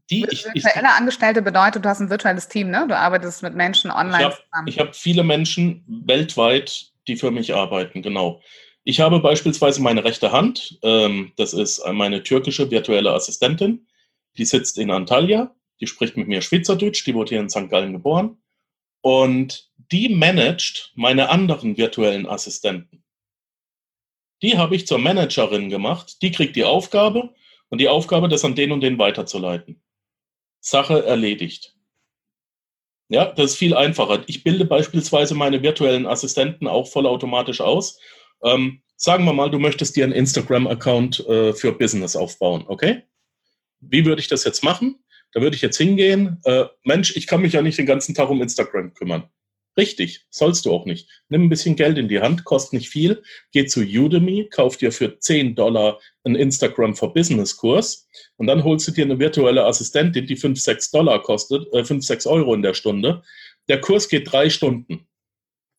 Die, 0.09 0.25
ich, 0.29 0.45
virtuelle 0.45 0.93
Angestellte 0.93 1.41
bedeutet, 1.41 1.83
du 1.83 1.89
hast 1.89 1.99
ein 1.99 2.09
virtuelles 2.09 2.47
Team, 2.47 2.69
ne? 2.69 2.85
Du 2.87 2.97
arbeitest 2.97 3.43
mit 3.43 3.55
Menschen 3.55 3.91
online 3.91 4.31
zusammen. 4.31 4.67
Ich 4.67 4.79
habe 4.79 4.93
viele 4.93 5.23
Menschen 5.23 5.83
weltweit, 5.87 6.91
die 7.07 7.17
für 7.17 7.31
mich 7.31 7.53
arbeiten, 7.53 8.01
genau. 8.01 8.41
Ich 8.83 9.01
habe 9.01 9.19
beispielsweise 9.19 9.81
meine 9.81 10.05
rechte 10.05 10.31
Hand, 10.31 10.79
ähm, 10.81 11.33
das 11.35 11.53
ist 11.53 11.85
meine 11.91 12.23
türkische 12.23 12.71
virtuelle 12.71 13.11
Assistentin, 13.11 13.86
die 14.37 14.45
sitzt 14.45 14.77
in 14.77 14.91
Antalya, 14.91 15.55
die 15.79 15.87
spricht 15.87 16.17
mit 16.17 16.27
mir 16.27 16.41
Schweizerdeutsch, 16.41 17.05
die 17.05 17.13
wurde 17.13 17.29
hier 17.29 17.39
in 17.39 17.49
St. 17.49 17.69
Gallen 17.69 17.93
geboren 17.93 18.37
und 19.01 19.71
die 19.91 20.09
managt 20.09 20.91
meine 20.95 21.29
anderen 21.29 21.77
virtuellen 21.77 22.27
Assistenten. 22.27 23.03
Die 24.41 24.57
habe 24.57 24.75
ich 24.75 24.85
zur 24.85 24.99
Managerin 24.99 25.69
gemacht, 25.69 26.21
die 26.21 26.31
kriegt 26.31 26.55
die 26.55 26.63
Aufgabe 26.63 27.33
und 27.69 27.79
die 27.79 27.89
Aufgabe, 27.89 28.27
das 28.27 28.45
an 28.45 28.55
den 28.55 28.71
und 28.71 28.81
den 28.81 28.99
weiterzuleiten. 28.99 29.81
Sache 30.59 31.05
erledigt. 31.05 31.75
Ja, 33.09 33.25
das 33.25 33.51
ist 33.51 33.57
viel 33.57 33.73
einfacher. 33.73 34.23
Ich 34.27 34.43
bilde 34.43 34.65
beispielsweise 34.65 35.33
meine 35.33 35.63
virtuellen 35.63 36.05
Assistenten 36.05 36.67
auch 36.67 36.87
vollautomatisch 36.87 37.61
aus 37.61 37.99
ähm, 38.43 38.81
sagen 38.95 39.25
wir 39.25 39.33
mal, 39.33 39.49
du 39.49 39.59
möchtest 39.59 39.95
dir 39.95 40.03
einen 40.03 40.13
Instagram-Account 40.13 41.27
äh, 41.27 41.53
für 41.53 41.71
Business 41.71 42.15
aufbauen, 42.15 42.65
okay? 42.67 43.03
Wie 43.79 44.05
würde 44.05 44.21
ich 44.21 44.27
das 44.27 44.43
jetzt 44.43 44.63
machen? 44.63 45.03
Da 45.33 45.41
würde 45.41 45.55
ich 45.55 45.61
jetzt 45.61 45.77
hingehen, 45.77 46.39
äh, 46.45 46.65
Mensch, 46.83 47.15
ich 47.15 47.27
kann 47.27 47.41
mich 47.41 47.53
ja 47.53 47.61
nicht 47.61 47.77
den 47.77 47.85
ganzen 47.85 48.15
Tag 48.15 48.29
um 48.29 48.41
Instagram 48.41 48.93
kümmern. 48.93 49.29
Richtig, 49.77 50.25
sollst 50.31 50.65
du 50.65 50.71
auch 50.71 50.85
nicht. 50.85 51.07
Nimm 51.29 51.43
ein 51.43 51.49
bisschen 51.49 51.75
Geld 51.75 51.99
in 51.99 52.07
die 52.07 52.19
Hand, 52.19 52.45
kostet 52.45 52.73
nicht 52.73 52.89
viel. 52.89 53.21
Geh 53.51 53.67
zu 53.67 53.81
Udemy, 53.81 54.49
kauf 54.49 54.77
dir 54.77 54.91
für 54.91 55.19
10 55.19 55.53
Dollar 55.53 55.99
einen 56.23 56.35
Instagram 56.35 56.95
for 56.95 57.13
Business 57.13 57.55
Kurs 57.57 58.07
und 58.37 58.47
dann 58.47 58.63
holst 58.63 58.87
du 58.87 58.91
dir 58.91 59.05
eine 59.05 59.19
virtuelle 59.19 59.65
Assistentin, 59.65 60.25
die 60.25 60.35
5, 60.35 60.59
6 60.59 60.89
Dollar 60.89 61.21
kostet, 61.21 61.71
äh, 61.73 61.83
5, 61.83 62.03
6 62.03 62.25
Euro 62.25 62.55
in 62.55 62.63
der 62.63 62.73
Stunde. 62.73 63.21
Der 63.69 63.79
Kurs 63.79 64.09
geht 64.09 64.31
drei 64.31 64.49
Stunden. 64.49 65.07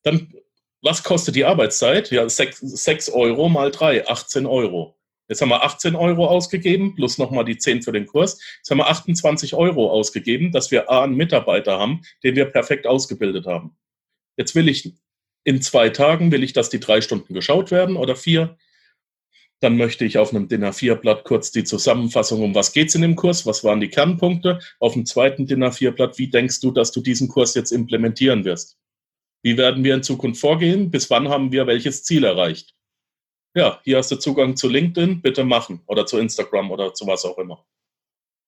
Dann 0.04 0.32
was 0.80 1.02
kostet 1.02 1.34
die 1.34 1.44
Arbeitszeit? 1.44 2.10
Ja, 2.10 2.28
6, 2.28 2.60
6 2.60 3.10
Euro 3.10 3.48
mal 3.48 3.70
3, 3.72 4.06
18 4.08 4.46
Euro. 4.46 4.97
Jetzt 5.28 5.42
haben 5.42 5.50
wir 5.50 5.62
18 5.62 5.94
Euro 5.94 6.26
ausgegeben, 6.26 6.94
plus 6.94 7.18
nochmal 7.18 7.44
die 7.44 7.58
10 7.58 7.82
für 7.82 7.92
den 7.92 8.06
Kurs. 8.06 8.40
Jetzt 8.58 8.70
haben 8.70 8.78
wir 8.78 8.88
28 8.88 9.54
Euro 9.54 9.90
ausgegeben, 9.90 10.52
dass 10.52 10.70
wir 10.70 10.90
A, 10.90 11.04
einen 11.04 11.16
Mitarbeiter 11.16 11.78
haben, 11.78 12.02
den 12.24 12.34
wir 12.34 12.46
perfekt 12.46 12.86
ausgebildet 12.86 13.46
haben. 13.46 13.76
Jetzt 14.36 14.54
will 14.54 14.68
ich 14.68 14.94
in 15.44 15.60
zwei 15.60 15.90
Tagen, 15.90 16.32
will 16.32 16.42
ich, 16.42 16.52
dass 16.52 16.70
die 16.70 16.80
drei 16.80 17.00
Stunden 17.00 17.34
geschaut 17.34 17.70
werden 17.70 17.96
oder 17.96 18.16
vier. 18.16 18.56
Dann 19.60 19.76
möchte 19.76 20.04
ich 20.04 20.18
auf 20.18 20.32
einem 20.32 20.48
DIN 20.48 20.64
A4-Blatt 20.64 21.24
kurz 21.24 21.50
die 21.50 21.64
Zusammenfassung, 21.64 22.42
um 22.42 22.54
was 22.54 22.72
geht 22.72 22.88
es 22.88 22.94
in 22.94 23.02
dem 23.02 23.16
Kurs, 23.16 23.44
was 23.44 23.64
waren 23.64 23.80
die 23.80 23.88
Kernpunkte. 23.88 24.60
Auf 24.78 24.94
dem 24.94 25.04
zweiten 25.04 25.46
DIN 25.46 25.64
A4-Blatt, 25.64 26.18
wie 26.18 26.28
denkst 26.28 26.60
du, 26.60 26.70
dass 26.70 26.92
du 26.92 27.00
diesen 27.00 27.28
Kurs 27.28 27.54
jetzt 27.54 27.72
implementieren 27.72 28.44
wirst? 28.44 28.78
Wie 29.42 29.56
werden 29.56 29.84
wir 29.84 29.94
in 29.94 30.02
Zukunft 30.02 30.40
vorgehen? 30.40 30.90
Bis 30.90 31.10
wann 31.10 31.28
haben 31.28 31.52
wir 31.52 31.66
welches 31.66 32.04
Ziel 32.04 32.24
erreicht? 32.24 32.74
Ja, 33.54 33.80
hier 33.84 33.96
hast 33.96 34.10
du 34.10 34.16
Zugang 34.16 34.56
zu 34.56 34.68
LinkedIn, 34.68 35.22
bitte 35.22 35.44
machen 35.44 35.82
oder 35.86 36.06
zu 36.06 36.18
Instagram 36.18 36.70
oder 36.70 36.94
zu 36.94 37.06
was 37.06 37.24
auch 37.24 37.38
immer. 37.38 37.64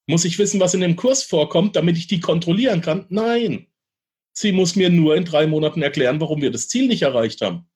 Muss 0.07 0.25
ich 0.25 0.39
wissen, 0.39 0.61
was 0.61 0.75
in 0.75 0.81
dem 0.81 0.97
Kurs 0.97 1.23
vorkommt, 1.23 1.77
damit 1.77 1.97
ich 1.97 2.07
die 2.07 2.21
kontrollieren 2.21 2.81
kann? 2.81 3.07
Nein. 3.09 3.69
Sie 4.33 4.53
muss 4.53 4.77
mir 4.77 4.91
nur 4.91 5.17
in 5.17 5.25
drei 5.25 5.47
Monaten 5.47 5.83
erklären, 5.83 6.21
warum 6.21 6.43
wir 6.43 6.51
das 6.51 6.69
Ziel 6.69 6.89
nicht 6.89 7.03
erreicht 7.03 7.41
haben. 7.41 7.69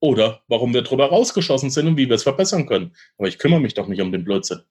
Oder 0.00 0.42
warum 0.48 0.74
wir 0.74 0.82
drüber 0.82 1.06
rausgeschossen 1.06 1.70
sind 1.70 1.86
und 1.86 1.96
wie 1.96 2.08
wir 2.08 2.16
es 2.16 2.22
verbessern 2.22 2.66
können. 2.66 2.94
Aber 3.16 3.28
ich 3.28 3.38
kümmere 3.38 3.60
mich 3.60 3.74
doch 3.74 3.88
nicht 3.88 4.00
um 4.00 4.12
den 4.12 4.24
Blödsinn. 4.24 4.62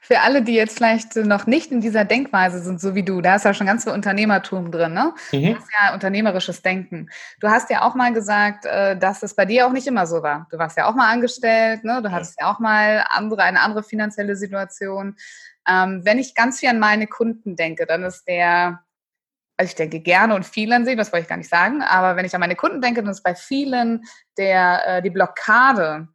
Für 0.00 0.20
alle, 0.20 0.42
die 0.42 0.54
jetzt 0.54 0.76
vielleicht 0.76 1.16
noch 1.16 1.46
nicht 1.46 1.72
in 1.72 1.80
dieser 1.80 2.04
Denkweise 2.04 2.60
sind, 2.60 2.80
so 2.80 2.94
wie 2.94 3.02
du, 3.02 3.20
da 3.20 3.36
ist 3.36 3.44
ja 3.44 3.52
schon 3.52 3.66
ganz 3.66 3.84
viel 3.84 3.92
Unternehmertum 3.92 4.70
drin, 4.70 4.94
ne? 4.94 5.12
Mhm. 5.32 5.54
Das 5.54 5.64
ist 5.64 5.70
ja 5.72 5.92
unternehmerisches 5.92 6.62
Denken. 6.62 7.08
Du 7.40 7.48
hast 7.48 7.68
ja 7.68 7.82
auch 7.82 7.94
mal 7.94 8.12
gesagt, 8.12 8.64
äh, 8.64 8.96
dass 8.96 9.22
es 9.22 9.34
bei 9.34 9.44
dir 9.44 9.66
auch 9.66 9.72
nicht 9.72 9.86
immer 9.86 10.06
so 10.06 10.22
war. 10.22 10.46
Du 10.50 10.58
warst 10.58 10.76
ja 10.76 10.86
auch 10.86 10.94
mal 10.94 11.10
angestellt, 11.10 11.84
ne? 11.84 12.00
Du 12.02 12.10
hattest 12.10 12.40
ja, 12.40 12.46
ja 12.46 12.52
auch 12.52 12.60
mal 12.60 13.04
andere, 13.10 13.42
eine 13.42 13.60
andere 13.60 13.82
finanzielle 13.82 14.36
Situation. 14.36 15.16
Ähm, 15.68 16.02
wenn 16.04 16.18
ich 16.18 16.34
ganz 16.34 16.60
viel 16.60 16.68
an 16.68 16.78
meine 16.78 17.06
Kunden 17.06 17.56
denke, 17.56 17.86
dann 17.86 18.04
ist 18.04 18.26
der 18.26 18.80
also 19.56 19.68
ich 19.68 19.76
denke 19.76 20.00
gerne 20.00 20.34
und 20.34 20.46
viel 20.46 20.72
an 20.72 20.86
sie, 20.86 20.96
das 20.96 21.12
wollte 21.12 21.24
ich 21.24 21.28
gar 21.28 21.36
nicht 21.36 21.50
sagen, 21.50 21.82
aber 21.82 22.16
wenn 22.16 22.24
ich 22.24 22.34
an 22.34 22.40
meine 22.40 22.56
Kunden 22.56 22.80
denke, 22.80 23.02
dann 23.02 23.10
ist 23.10 23.22
bei 23.22 23.34
vielen 23.34 24.04
der, 24.38 24.86
äh, 24.86 25.02
die 25.02 25.10
Blockade, 25.10 26.08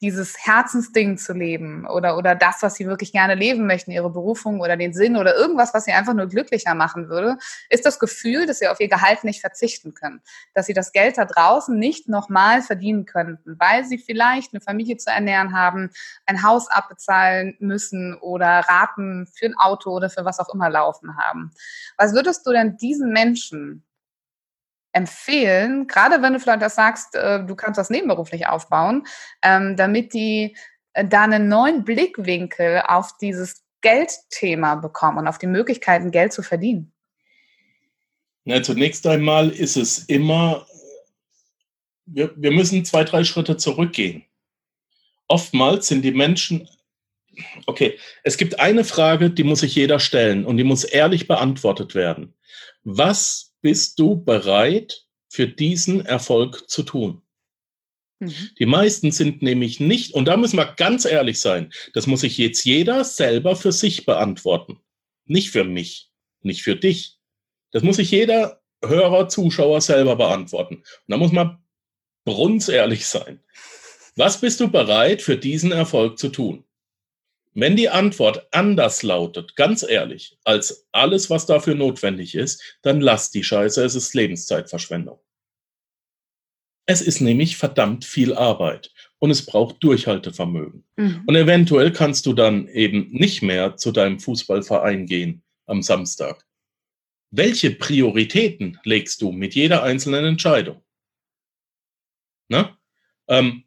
dieses 0.00 0.36
Herzensding 0.38 1.18
zu 1.18 1.32
leben 1.32 1.86
oder, 1.86 2.16
oder 2.16 2.34
das, 2.34 2.62
was 2.62 2.76
sie 2.76 2.86
wirklich 2.86 3.12
gerne 3.12 3.34
leben 3.34 3.66
möchten, 3.66 3.90
ihre 3.90 4.10
Berufung 4.10 4.60
oder 4.60 4.76
den 4.76 4.92
Sinn 4.92 5.16
oder 5.16 5.34
irgendwas, 5.34 5.74
was 5.74 5.84
sie 5.84 5.92
einfach 5.92 6.14
nur 6.14 6.26
glücklicher 6.26 6.74
machen 6.74 7.08
würde, 7.08 7.38
ist 7.68 7.84
das 7.84 7.98
Gefühl, 7.98 8.46
dass 8.46 8.60
sie 8.60 8.68
auf 8.68 8.80
ihr 8.80 8.88
Gehalt 8.88 9.24
nicht 9.24 9.40
verzichten 9.40 9.94
können. 9.94 10.20
Dass 10.54 10.66
sie 10.66 10.72
das 10.72 10.92
Geld 10.92 11.18
da 11.18 11.24
draußen 11.24 11.76
nicht 11.76 12.08
nochmal 12.08 12.62
verdienen 12.62 13.06
könnten, 13.06 13.56
weil 13.58 13.84
sie 13.84 13.98
vielleicht 13.98 14.54
eine 14.54 14.60
Familie 14.60 14.96
zu 14.98 15.10
ernähren 15.10 15.52
haben, 15.52 15.90
ein 16.26 16.42
Haus 16.42 16.70
abbezahlen 16.70 17.56
müssen 17.58 18.14
oder 18.20 18.60
Raten 18.60 19.26
für 19.26 19.46
ein 19.46 19.56
Auto 19.56 19.90
oder 19.90 20.10
für 20.10 20.24
was 20.24 20.38
auch 20.38 20.54
immer 20.54 20.70
laufen 20.70 21.16
haben. 21.16 21.50
Was 21.96 22.12
würdest 22.14 22.46
du 22.46 22.52
denn 22.52 22.76
diesen 22.76 23.12
Menschen 23.12 23.84
empfehlen, 24.92 25.86
gerade 25.86 26.22
wenn 26.22 26.32
du 26.32 26.40
vielleicht 26.40 26.62
das 26.62 26.74
sagst, 26.74 27.14
äh, 27.14 27.44
du 27.44 27.54
kannst 27.54 27.78
das 27.78 27.90
nebenberuflich 27.90 28.46
aufbauen, 28.46 29.06
ähm, 29.42 29.76
damit 29.76 30.14
die 30.14 30.56
äh, 30.94 31.06
da 31.06 31.22
einen 31.22 31.48
neuen 31.48 31.84
Blickwinkel 31.84 32.82
auf 32.86 33.16
dieses 33.18 33.64
Geldthema 33.80 34.76
bekommen 34.76 35.18
und 35.18 35.28
auf 35.28 35.38
die 35.38 35.46
Möglichkeiten, 35.46 36.10
Geld 36.10 36.32
zu 36.32 36.42
verdienen? 36.42 36.92
Na, 38.44 38.62
zunächst 38.62 39.06
einmal 39.06 39.50
ist 39.50 39.76
es 39.76 39.98
immer, 39.98 40.66
wir, 42.06 42.32
wir 42.36 42.50
müssen 42.50 42.84
zwei, 42.84 43.04
drei 43.04 43.24
Schritte 43.24 43.56
zurückgehen. 43.56 44.24
Oftmals 45.28 45.88
sind 45.88 46.02
die 46.02 46.12
Menschen, 46.12 46.66
okay, 47.66 47.98
es 48.24 48.38
gibt 48.38 48.58
eine 48.58 48.84
Frage, 48.84 49.30
die 49.30 49.44
muss 49.44 49.60
sich 49.60 49.74
jeder 49.74 50.00
stellen 50.00 50.46
und 50.46 50.56
die 50.56 50.64
muss 50.64 50.84
ehrlich 50.84 51.28
beantwortet 51.28 51.94
werden. 51.94 52.34
Was 52.84 53.47
bist 53.60 53.98
du 53.98 54.22
bereit, 54.22 55.06
für 55.30 55.46
diesen 55.46 56.04
Erfolg 56.04 56.68
zu 56.70 56.82
tun? 56.82 57.22
Mhm. 58.20 58.50
Die 58.58 58.66
meisten 58.66 59.12
sind 59.12 59.42
nämlich 59.42 59.80
nicht, 59.80 60.14
und 60.14 60.26
da 60.26 60.36
müssen 60.36 60.56
wir 60.56 60.74
ganz 60.76 61.04
ehrlich 61.04 61.40
sein, 61.40 61.72
das 61.94 62.06
muss 62.06 62.22
sich 62.22 62.38
jetzt 62.38 62.64
jeder 62.64 63.04
selber 63.04 63.54
für 63.56 63.72
sich 63.72 64.06
beantworten. 64.06 64.80
Nicht 65.26 65.50
für 65.50 65.64
mich, 65.64 66.10
nicht 66.40 66.62
für 66.62 66.76
dich. 66.76 67.18
Das 67.70 67.82
muss 67.82 67.96
sich 67.96 68.10
jeder 68.10 68.62
Hörer, 68.82 69.28
Zuschauer 69.28 69.80
selber 69.80 70.16
beantworten. 70.16 70.76
Und 70.76 70.84
da 71.08 71.16
muss 71.16 71.32
man 71.32 71.62
brunzehrlich 72.24 73.06
sein. 73.06 73.40
Was 74.16 74.40
bist 74.40 74.60
du 74.60 74.68
bereit 74.68 75.22
für 75.22 75.36
diesen 75.36 75.72
Erfolg 75.72 76.18
zu 76.18 76.28
tun? 76.28 76.64
Wenn 77.54 77.76
die 77.76 77.88
Antwort 77.88 78.46
anders 78.52 79.02
lautet, 79.02 79.56
ganz 79.56 79.82
ehrlich, 79.82 80.38
als 80.44 80.86
alles, 80.92 81.30
was 81.30 81.46
dafür 81.46 81.74
notwendig 81.74 82.34
ist, 82.34 82.62
dann 82.82 83.00
lass 83.00 83.30
die 83.30 83.42
Scheiße, 83.42 83.82
es 83.84 83.94
ist 83.94 84.14
Lebenszeitverschwendung. 84.14 85.18
Es 86.86 87.02
ist 87.02 87.20
nämlich 87.20 87.58
verdammt 87.58 88.04
viel 88.04 88.34
Arbeit 88.34 88.92
und 89.18 89.30
es 89.30 89.44
braucht 89.44 89.82
Durchhaltevermögen. 89.84 90.84
Mhm. 90.96 91.22
Und 91.26 91.36
eventuell 91.36 91.92
kannst 91.92 92.24
du 92.24 92.32
dann 92.32 92.66
eben 92.68 93.10
nicht 93.10 93.42
mehr 93.42 93.76
zu 93.76 93.92
deinem 93.92 94.20
Fußballverein 94.20 95.06
gehen 95.06 95.42
am 95.66 95.82
Samstag. 95.82 96.46
Welche 97.30 97.72
Prioritäten 97.72 98.78
legst 98.84 99.20
du 99.20 99.32
mit 99.32 99.54
jeder 99.54 99.82
einzelnen 99.82 100.24
Entscheidung? 100.24 100.82
Na? 102.48 102.78
Ähm, 103.28 103.64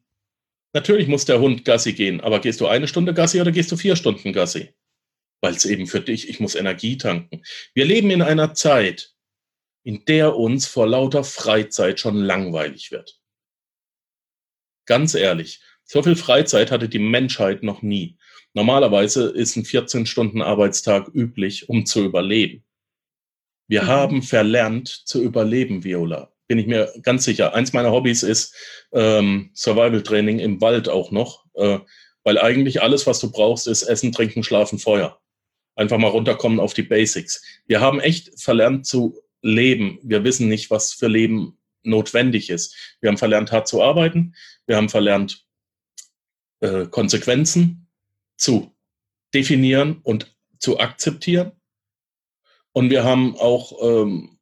Natürlich 0.73 1.07
muss 1.07 1.25
der 1.25 1.39
Hund 1.39 1.65
Gassi 1.65 1.93
gehen, 1.93 2.21
aber 2.21 2.39
gehst 2.39 2.61
du 2.61 2.67
eine 2.67 2.87
Stunde 2.87 3.13
Gassi 3.13 3.41
oder 3.41 3.51
gehst 3.51 3.71
du 3.71 3.77
vier 3.77 3.95
Stunden 3.95 4.31
Gassi? 4.31 4.73
Weil 5.41 5.53
es 5.53 5.65
eben 5.65 5.87
für 5.87 5.99
dich, 5.99 6.29
ich 6.29 6.39
muss 6.39 6.55
Energie 6.55 6.97
tanken. 6.97 7.43
Wir 7.73 7.85
leben 7.85 8.09
in 8.11 8.21
einer 8.21 8.53
Zeit, 8.53 9.13
in 9.83 10.05
der 10.05 10.35
uns 10.37 10.67
vor 10.67 10.87
lauter 10.87 11.23
Freizeit 11.23 11.99
schon 11.99 12.15
langweilig 12.15 12.91
wird. 12.91 13.19
Ganz 14.85 15.13
ehrlich, 15.15 15.61
so 15.83 16.03
viel 16.03 16.15
Freizeit 16.15 16.71
hatte 16.71 16.87
die 16.87 16.99
Menschheit 16.99 17.63
noch 17.63 17.81
nie. 17.81 18.17
Normalerweise 18.53 19.29
ist 19.29 19.55
ein 19.55 19.63
14-Stunden-Arbeitstag 19.63 21.09
üblich, 21.13 21.69
um 21.69 21.85
zu 21.85 22.03
überleben. 22.03 22.63
Wir 23.67 23.83
mhm. 23.83 23.87
haben 23.87 24.21
verlernt 24.21 24.87
zu 24.87 25.21
überleben, 25.21 25.83
Viola 25.83 26.31
bin 26.51 26.59
ich 26.59 26.67
mir 26.67 26.91
ganz 27.01 27.23
sicher. 27.23 27.55
Eins 27.55 27.71
meiner 27.71 27.93
Hobbys 27.93 28.23
ist 28.23 28.53
ähm, 28.91 29.51
Survival-Training 29.53 30.39
im 30.39 30.59
Wald 30.59 30.89
auch 30.89 31.09
noch, 31.09 31.45
äh, 31.53 31.79
weil 32.25 32.37
eigentlich 32.37 32.81
alles, 32.81 33.07
was 33.07 33.21
du 33.21 33.31
brauchst, 33.31 33.67
ist 33.67 33.83
Essen, 33.83 34.11
Trinken, 34.11 34.43
Schlafen, 34.43 34.77
Feuer. 34.77 35.21
Einfach 35.75 35.97
mal 35.97 36.09
runterkommen 36.09 36.59
auf 36.59 36.73
die 36.73 36.83
Basics. 36.83 37.41
Wir 37.67 37.79
haben 37.79 38.01
echt 38.01 38.37
verlernt 38.37 38.85
zu 38.85 39.17
leben. 39.41 39.97
Wir 40.03 40.25
wissen 40.25 40.49
nicht, 40.49 40.69
was 40.69 40.91
für 40.91 41.07
Leben 41.07 41.57
notwendig 41.83 42.49
ist. 42.49 42.75
Wir 42.99 43.07
haben 43.07 43.17
verlernt, 43.17 43.53
hart 43.53 43.69
zu 43.69 43.81
arbeiten. 43.81 44.35
Wir 44.65 44.75
haben 44.75 44.89
verlernt, 44.89 45.45
äh, 46.59 46.85
Konsequenzen 46.87 47.87
zu 48.35 48.75
definieren 49.33 50.01
und 50.03 50.35
zu 50.59 50.81
akzeptieren. 50.81 51.53
Und 52.73 52.89
wir 52.89 53.05
haben 53.05 53.37
auch 53.37 53.71
ähm, 53.81 54.37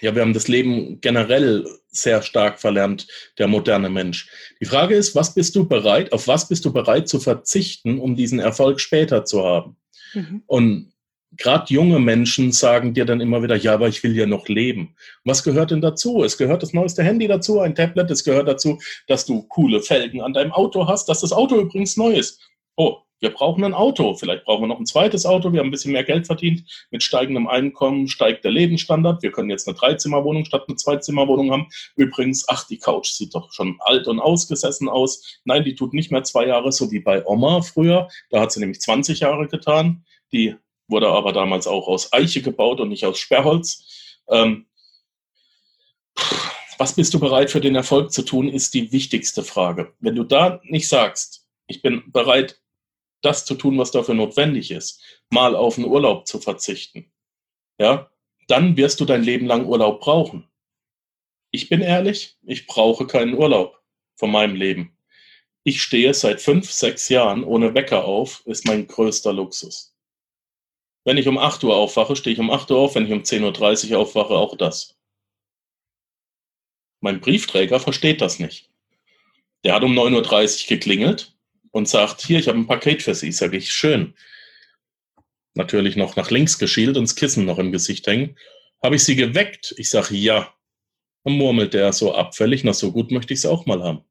ja, 0.00 0.14
wir 0.14 0.22
haben 0.22 0.34
das 0.34 0.48
Leben 0.48 1.00
generell 1.00 1.66
sehr 1.88 2.22
stark 2.22 2.60
verlernt, 2.60 3.06
der 3.38 3.48
moderne 3.48 3.88
Mensch. 3.88 4.28
Die 4.60 4.66
Frage 4.66 4.94
ist, 4.94 5.14
was 5.14 5.34
bist 5.34 5.56
du 5.56 5.66
bereit, 5.66 6.12
auf 6.12 6.28
was 6.28 6.48
bist 6.48 6.64
du 6.64 6.72
bereit 6.72 7.08
zu 7.08 7.20
verzichten, 7.20 7.98
um 7.98 8.16
diesen 8.16 8.38
Erfolg 8.38 8.80
später 8.80 9.24
zu 9.24 9.44
haben? 9.44 9.76
Mhm. 10.14 10.42
Und 10.46 10.92
gerade 11.36 11.72
junge 11.72 11.98
Menschen 11.98 12.52
sagen 12.52 12.94
dir 12.94 13.04
dann 13.04 13.20
immer 13.20 13.42
wieder, 13.42 13.56
ja, 13.56 13.74
aber 13.74 13.88
ich 13.88 14.02
will 14.02 14.16
ja 14.16 14.26
noch 14.26 14.48
leben. 14.48 14.94
Was 15.24 15.42
gehört 15.42 15.70
denn 15.70 15.80
dazu? 15.80 16.22
Es 16.24 16.38
gehört 16.38 16.62
das 16.62 16.72
neueste 16.72 17.02
Handy 17.02 17.26
dazu, 17.26 17.60
ein 17.60 17.74
Tablet, 17.74 18.10
es 18.10 18.24
gehört 18.24 18.48
dazu, 18.48 18.78
dass 19.06 19.26
du 19.26 19.42
coole 19.48 19.80
Felgen 19.80 20.20
an 20.20 20.32
deinem 20.32 20.52
Auto 20.52 20.86
hast, 20.86 21.08
dass 21.08 21.20
das 21.20 21.32
Auto 21.32 21.58
übrigens 21.60 21.96
neu 21.96 22.12
ist. 22.12 22.40
Oh, 22.76 22.98
wir 23.20 23.30
brauchen 23.30 23.64
ein 23.64 23.74
Auto. 23.74 24.14
Vielleicht 24.14 24.44
brauchen 24.44 24.64
wir 24.64 24.68
noch 24.68 24.78
ein 24.78 24.86
zweites 24.86 25.24
Auto. 25.24 25.52
Wir 25.52 25.60
haben 25.60 25.68
ein 25.68 25.70
bisschen 25.70 25.92
mehr 25.92 26.04
Geld 26.04 26.26
verdient. 26.26 26.64
Mit 26.90 27.02
steigendem 27.02 27.46
Einkommen 27.46 28.08
steigt 28.08 28.44
der 28.44 28.50
Lebensstandard. 28.50 29.22
Wir 29.22 29.32
können 29.32 29.50
jetzt 29.50 29.66
eine 29.66 29.76
Dreizimmerwohnung 29.76 30.44
statt 30.44 30.64
eine 30.68 30.76
Zweizimmerwohnung 30.76 31.50
haben. 31.50 31.68
Übrigens, 31.96 32.46
ach, 32.48 32.66
die 32.66 32.78
Couch 32.78 33.08
sieht 33.08 33.34
doch 33.34 33.52
schon 33.52 33.76
alt 33.80 34.06
und 34.06 34.20
ausgesessen 34.20 34.88
aus. 34.88 35.40
Nein, 35.44 35.64
die 35.64 35.74
tut 35.74 35.94
nicht 35.94 36.10
mehr 36.10 36.24
zwei 36.24 36.46
Jahre, 36.46 36.72
so 36.72 36.90
wie 36.90 37.00
bei 37.00 37.24
Oma 37.26 37.62
früher. 37.62 38.08
Da 38.30 38.40
hat 38.40 38.52
sie 38.52 38.60
nämlich 38.60 38.80
20 38.80 39.20
Jahre 39.20 39.48
getan. 39.48 40.04
Die 40.32 40.54
wurde 40.88 41.08
aber 41.08 41.32
damals 41.32 41.66
auch 41.66 41.88
aus 41.88 42.12
Eiche 42.12 42.42
gebaut 42.42 42.80
und 42.80 42.90
nicht 42.90 43.06
aus 43.06 43.18
Sperrholz. 43.18 44.12
Ähm, 44.28 44.66
was 46.78 46.94
bist 46.94 47.14
du 47.14 47.20
bereit 47.20 47.50
für 47.50 47.60
den 47.60 47.74
Erfolg 47.74 48.12
zu 48.12 48.22
tun, 48.22 48.48
ist 48.48 48.74
die 48.74 48.92
wichtigste 48.92 49.42
Frage. 49.42 49.94
Wenn 50.00 50.14
du 50.14 50.24
da 50.24 50.60
nicht 50.64 50.88
sagst, 50.88 51.46
ich 51.66 51.80
bin 51.80 52.12
bereit, 52.12 52.60
das 53.26 53.44
zu 53.44 53.54
tun, 53.56 53.76
was 53.78 53.90
dafür 53.90 54.14
notwendig 54.14 54.70
ist, 54.70 55.02
mal 55.28 55.56
auf 55.56 55.76
einen 55.76 55.86
Urlaub 55.86 56.26
zu 56.26 56.38
verzichten, 56.38 57.12
ja, 57.78 58.10
dann 58.48 58.76
wirst 58.76 59.00
du 59.00 59.04
dein 59.04 59.22
Leben 59.22 59.46
lang 59.46 59.66
Urlaub 59.66 60.00
brauchen. 60.00 60.48
Ich 61.50 61.68
bin 61.68 61.80
ehrlich, 61.80 62.38
ich 62.42 62.66
brauche 62.66 63.06
keinen 63.06 63.34
Urlaub 63.34 63.82
von 64.14 64.30
meinem 64.30 64.54
Leben. 64.54 64.96
Ich 65.64 65.82
stehe 65.82 66.14
seit 66.14 66.40
fünf, 66.40 66.70
sechs 66.70 67.08
Jahren 67.08 67.42
ohne 67.42 67.74
Wecker 67.74 68.04
auf, 68.04 68.46
ist 68.46 68.66
mein 68.66 68.86
größter 68.86 69.32
Luxus. 69.32 69.96
Wenn 71.04 71.16
ich 71.16 71.28
um 71.28 71.38
8 71.38 71.64
Uhr 71.64 71.76
aufwache, 71.76 72.16
stehe 72.16 72.34
ich 72.34 72.40
um 72.40 72.50
8 72.50 72.70
Uhr 72.70 72.78
auf, 72.78 72.94
wenn 72.94 73.06
ich 73.06 73.12
um 73.12 73.22
10.30 73.22 73.92
Uhr 73.92 73.98
aufwache, 73.98 74.34
auch 74.34 74.56
das. 74.56 74.96
Mein 77.00 77.20
Briefträger 77.20 77.80
versteht 77.80 78.20
das 78.20 78.38
nicht. 78.38 78.70
Der 79.64 79.74
hat 79.74 79.82
um 79.82 79.96
9.30 79.96 80.62
Uhr 80.64 80.68
geklingelt, 80.68 81.35
und 81.76 81.86
sagt, 81.86 82.22
hier, 82.22 82.38
ich 82.38 82.48
habe 82.48 82.58
ein 82.58 82.66
Paket 82.66 83.02
für 83.02 83.14
Sie. 83.14 83.30
Sage 83.32 83.58
ich, 83.58 83.70
schön. 83.70 84.14
Natürlich 85.52 85.94
noch 85.94 86.16
nach 86.16 86.30
links 86.30 86.58
geschielt 86.58 86.96
und 86.96 87.04
das 87.04 87.16
Kissen 87.16 87.44
noch 87.44 87.58
im 87.58 87.70
Gesicht 87.70 88.06
hängen. 88.06 88.38
Habe 88.82 88.96
ich 88.96 89.04
Sie 89.04 89.14
geweckt? 89.14 89.74
Ich 89.76 89.90
sage, 89.90 90.16
ja. 90.16 90.54
Dann 91.24 91.34
murmelt 91.34 91.74
der 91.74 91.92
so 91.92 92.14
abfällig, 92.14 92.64
na 92.64 92.72
so 92.72 92.92
gut 92.92 93.10
möchte 93.10 93.34
ich 93.34 93.40
es 93.40 93.46
auch 93.46 93.66
mal 93.66 93.82
haben. 93.82 94.04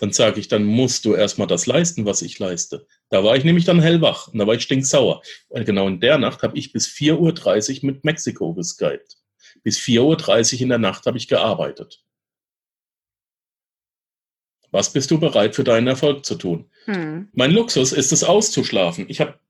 Dann 0.00 0.12
sage 0.12 0.40
ich, 0.40 0.48
dann 0.48 0.64
musst 0.64 1.04
du 1.04 1.14
erstmal 1.14 1.46
das 1.46 1.66
leisten, 1.66 2.04
was 2.04 2.20
ich 2.20 2.36
leiste. 2.40 2.88
Da 3.10 3.22
war 3.22 3.36
ich 3.36 3.44
nämlich 3.44 3.64
dann 3.64 3.80
hellwach 3.80 4.26
und 4.26 4.40
da 4.40 4.46
war 4.48 4.54
ich 4.54 4.62
stinksauer. 4.62 5.22
Weil 5.50 5.64
genau 5.64 5.86
in 5.86 6.00
der 6.00 6.18
Nacht 6.18 6.42
habe 6.42 6.58
ich 6.58 6.72
bis 6.72 6.88
4.30 6.88 7.78
Uhr 7.78 7.92
mit 7.92 8.04
Mexiko 8.04 8.54
geskypt. 8.54 9.18
Bis 9.62 9.78
4.30 9.78 10.54
Uhr 10.54 10.60
in 10.62 10.68
der 10.70 10.78
Nacht 10.78 11.06
habe 11.06 11.16
ich 11.16 11.28
gearbeitet. 11.28 12.02
Was 14.76 14.92
bist 14.92 15.10
du 15.10 15.18
bereit 15.18 15.54
für 15.54 15.64
deinen 15.64 15.86
Erfolg 15.86 16.26
zu 16.26 16.34
tun? 16.34 16.70
Hm. 16.84 17.30
Mein 17.32 17.50
Luxus 17.50 17.92
ist 17.92 18.12
es 18.12 18.22
auszuschlafen. 18.22 19.06
Ich 19.08 19.22
habe 19.22 19.40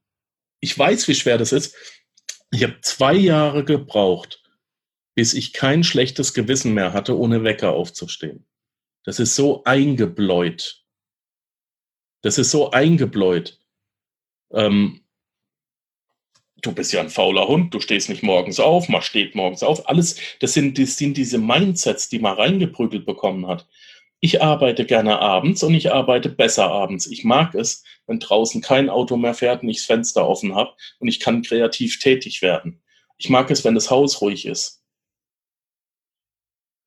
ich 0.61 0.79
weiß, 0.79 1.09
wie 1.09 1.17
schwer 1.17 1.37
das 1.37 1.51
ist. 1.51 1.75
Ich 2.53 2.63
habe 2.63 2.79
zwei 2.83 3.15
Jahre 3.15 3.65
gebraucht, 3.65 4.41
bis 5.17 5.35
ich 5.35 5.53
kein 5.53 5.83
schlechtes 5.83 6.33
Gewissen 6.33 6.75
mehr 6.75 6.93
hatte, 6.93 7.19
ohne 7.19 7.43
Wecker 7.43 7.73
aufzustehen. 7.73 8.47
Das 9.03 9.19
ist 9.19 9.35
so 9.35 9.65
eingebläut. 9.65 10.85
Das 12.23 12.39
ist 12.39 12.53
so 12.53 12.71
eingebläut. 12.71 13.59
Ähm, 14.53 15.01
du 16.63 16.71
bist 16.71 16.93
ja 16.93 17.01
ein 17.01 17.11
fauler 17.11 17.49
Hund, 17.49 17.75
du 17.75 17.81
stehst 17.81 18.09
nicht 18.09 18.23
morgens 18.23 18.61
auf, 18.61 18.89
man 18.89 19.03
steht 19.03 19.35
morgens 19.35 19.65
auf. 19.65 19.89
Alles, 19.89 20.21
das 20.39 20.53
sind, 20.53 20.79
das 20.79 20.97
sind 20.97 21.17
diese 21.17 21.39
Mindsets, 21.39 22.09
die 22.09 22.21
man 22.21 22.37
reingeprügelt 22.37 23.05
bekommen 23.05 23.49
hat. 23.49 23.67
Ich 24.21 24.43
arbeite 24.43 24.87
gerne 24.87 25.19
abends 25.19 25.63
und 25.63 25.75
ich 25.75 25.93
arbeite 25.93 26.31
besser 26.31 26.71
abends. 26.71 27.07
Ich 27.07 27.25
mag 27.25 27.55
es, 27.55 27.85
wenn 28.07 28.19
draußen 28.19 28.63
kein 28.63 28.89
Auto 28.89 29.17
mehr 29.17 29.35
fährt 29.35 29.63
und 29.63 29.69
ich 29.69 29.79
das 29.79 29.87
Fenster 29.87 30.27
offen 30.27 30.55
habe 30.55 30.73
und 30.99 31.09
ich 31.09 31.21
kann 31.21 31.43
kreativ 31.43 31.99
tätig 31.99 32.41
werden. 32.41 32.83
Ich 33.19 33.29
mag 33.29 33.51
es, 33.51 33.65
wenn 33.65 33.75
das 33.75 33.91
Haus 33.91 34.21
ruhig 34.21 34.47
ist. 34.47 34.83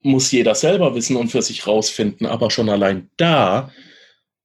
Muss 0.01 0.31
jeder 0.31 0.55
selber 0.55 0.95
wissen 0.95 1.17
und 1.17 1.29
für 1.29 1.41
sich 1.41 1.67
rausfinden, 1.67 2.25
aber 2.25 2.49
schon 2.51 2.69
allein 2.69 3.09
da 3.17 3.71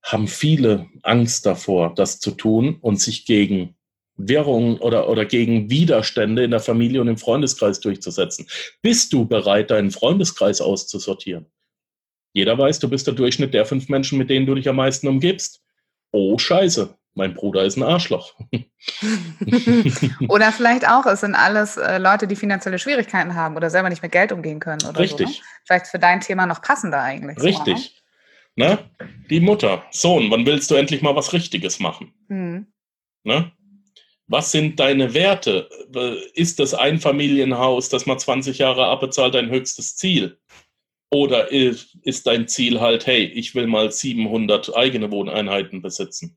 haben 0.03 0.29
viele 0.29 0.89
Angst 1.03 1.47
davor, 1.47 1.95
das 1.95 2.21
zu 2.21 2.33
tun 2.33 2.79
und 2.81 3.01
sich 3.01 3.25
gegen 3.25 3.77
Währungen 4.17 4.79
oder, 4.79 5.09
oder 5.09 5.25
gegen 5.25 5.71
Widerstände 5.71 6.45
in 6.45 6.51
der 6.51 6.61
Familie 6.61 7.01
und 7.01 7.09
im 7.09 7.17
Freundeskreis 7.17 7.81
durchzusetzen. 7.81 8.47
Bist 8.83 9.13
du 9.13 9.27
bereit, 9.27 9.71
deinen 9.71 9.91
Freundeskreis 9.91 10.61
auszusortieren? 10.61 11.47
Jeder 12.35 12.59
weiß, 12.59 12.81
du 12.81 12.91
bist 12.91 13.07
der 13.07 13.15
Durchschnitt 13.15 13.55
der 13.55 13.65
fünf 13.65 13.89
Menschen, 13.89 14.19
mit 14.19 14.29
denen 14.29 14.45
du 14.45 14.55
dich 14.55 14.69
am 14.69 14.77
meisten 14.77 15.07
umgibst. 15.07 15.63
Oh, 16.11 16.37
scheiße, 16.37 16.97
mein 17.15 17.33
Bruder 17.33 17.65
ist 17.65 17.77
ein 17.77 17.85
Arschloch. 17.85 18.35
oder 20.29 20.53
vielleicht 20.53 20.87
auch, 20.87 21.07
es 21.07 21.21
sind 21.21 21.37
alles 21.37 21.77
äh, 21.77 21.99
Leute, 21.99 22.27
die 22.27 22.37
finanzielle 22.37 22.79
Schwierigkeiten 22.79 23.37
haben 23.37 23.57
oder 23.57 23.71
selber 23.71 23.89
nicht 23.89 24.03
mit 24.03 24.13
Geld 24.13 24.33
umgehen 24.33 24.59
können. 24.59 24.83
Oder 24.87 24.99
Richtig. 24.99 25.29
So, 25.29 25.33
ne? 25.33 25.39
Vielleicht 25.65 25.87
für 25.87 25.99
dein 26.01 26.21
Thema 26.21 26.47
noch 26.47 26.61
passender 26.61 27.01
eigentlich. 27.01 27.41
Richtig. 27.41 28.03
So, 28.57 28.65
ne? 28.65 28.79
Die 29.31 29.41
Mutter, 29.41 29.85
Sohn, 29.93 30.29
wann 30.31 30.45
willst 30.45 30.71
du 30.73 30.75
endlich 30.75 31.03
mal 31.03 31.15
was 31.15 31.33
Richtiges 31.33 31.79
machen? 31.79 32.13
Mhm. 32.29 32.67
Ne? 33.23 33.53
Was 34.27 34.51
sind 34.51 34.81
deine 34.81 35.15
Werte? 35.15 35.69
Ist 36.35 36.59
das 36.59 36.75
Einfamilienhaus, 36.75 37.91
das 37.91 38.07
man 38.07 38.19
20 38.19 38.59
Jahre 38.59 38.87
abbezahlt, 38.87 39.35
dein 39.35 39.51
höchstes 39.51 39.97
Ziel? 39.97 40.39
Oder 41.15 41.53
ist, 41.53 41.97
ist 42.03 42.27
dein 42.27 42.49
Ziel 42.49 42.81
halt, 42.81 43.07
hey, 43.07 43.23
ich 43.23 43.55
will 43.55 43.69
mal 43.69 43.93
700 43.93 44.77
eigene 44.77 45.13
Wohneinheiten 45.13 45.81
besitzen? 45.81 46.37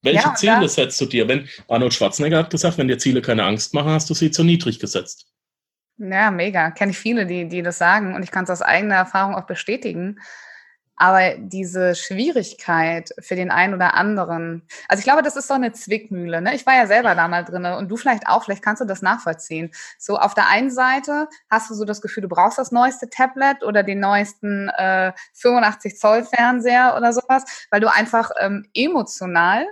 Welche 0.00 0.28
ja, 0.28 0.34
Ziele 0.34 0.66
setzt 0.66 0.98
du 0.98 1.04
dir? 1.04 1.28
Wenn 1.28 1.46
Arnold 1.68 1.92
Schwarzenegger 1.92 2.38
hat 2.38 2.48
gesagt, 2.48 2.78
wenn 2.78 2.88
dir 2.88 2.96
Ziele 2.96 3.20
keine 3.20 3.44
Angst 3.44 3.74
machen, 3.74 3.90
hast 3.90 4.08
du 4.08 4.14
sie 4.14 4.30
zu 4.30 4.44
niedrig 4.44 4.78
gesetzt. 4.78 5.30
Ja, 5.98 6.30
mega. 6.30 6.70
Kenne 6.70 6.92
ich 6.92 6.98
viele, 6.98 7.26
die, 7.26 7.46
die 7.46 7.60
das 7.60 7.76
sagen 7.76 8.14
und 8.14 8.22
ich 8.22 8.30
kann 8.30 8.44
es 8.44 8.50
aus 8.50 8.62
eigener 8.62 8.94
Erfahrung 8.94 9.34
auch 9.34 9.46
bestätigen. 9.46 10.18
Aber 11.00 11.34
diese 11.38 11.94
Schwierigkeit 11.94 13.08
für 13.20 13.34
den 13.34 13.50
einen 13.50 13.72
oder 13.72 13.94
anderen, 13.94 14.60
also 14.86 14.98
ich 14.98 15.04
glaube, 15.04 15.22
das 15.22 15.34
ist 15.34 15.48
so 15.48 15.54
eine 15.54 15.72
Zwickmühle. 15.72 16.42
Ne? 16.42 16.54
Ich 16.54 16.66
war 16.66 16.74
ja 16.74 16.86
selber 16.86 17.14
da 17.14 17.26
mal 17.26 17.42
drin 17.42 17.64
und 17.64 17.88
du 17.88 17.96
vielleicht 17.96 18.28
auch, 18.28 18.44
vielleicht 18.44 18.62
kannst 18.62 18.82
du 18.82 18.84
das 18.84 19.00
nachvollziehen. 19.00 19.70
So 19.98 20.18
auf 20.18 20.34
der 20.34 20.48
einen 20.48 20.70
Seite 20.70 21.28
hast 21.48 21.70
du 21.70 21.74
so 21.74 21.86
das 21.86 22.02
Gefühl, 22.02 22.24
du 22.24 22.28
brauchst 22.28 22.58
das 22.58 22.70
neueste 22.70 23.08
Tablet 23.08 23.64
oder 23.64 23.82
den 23.82 23.98
neuesten 23.98 24.68
äh, 24.68 25.12
85 25.32 25.98
Zoll 25.98 26.22
Fernseher 26.22 26.94
oder 26.98 27.14
sowas, 27.14 27.44
weil 27.70 27.80
du 27.80 27.90
einfach 27.90 28.30
ähm, 28.38 28.66
emotional 28.74 29.66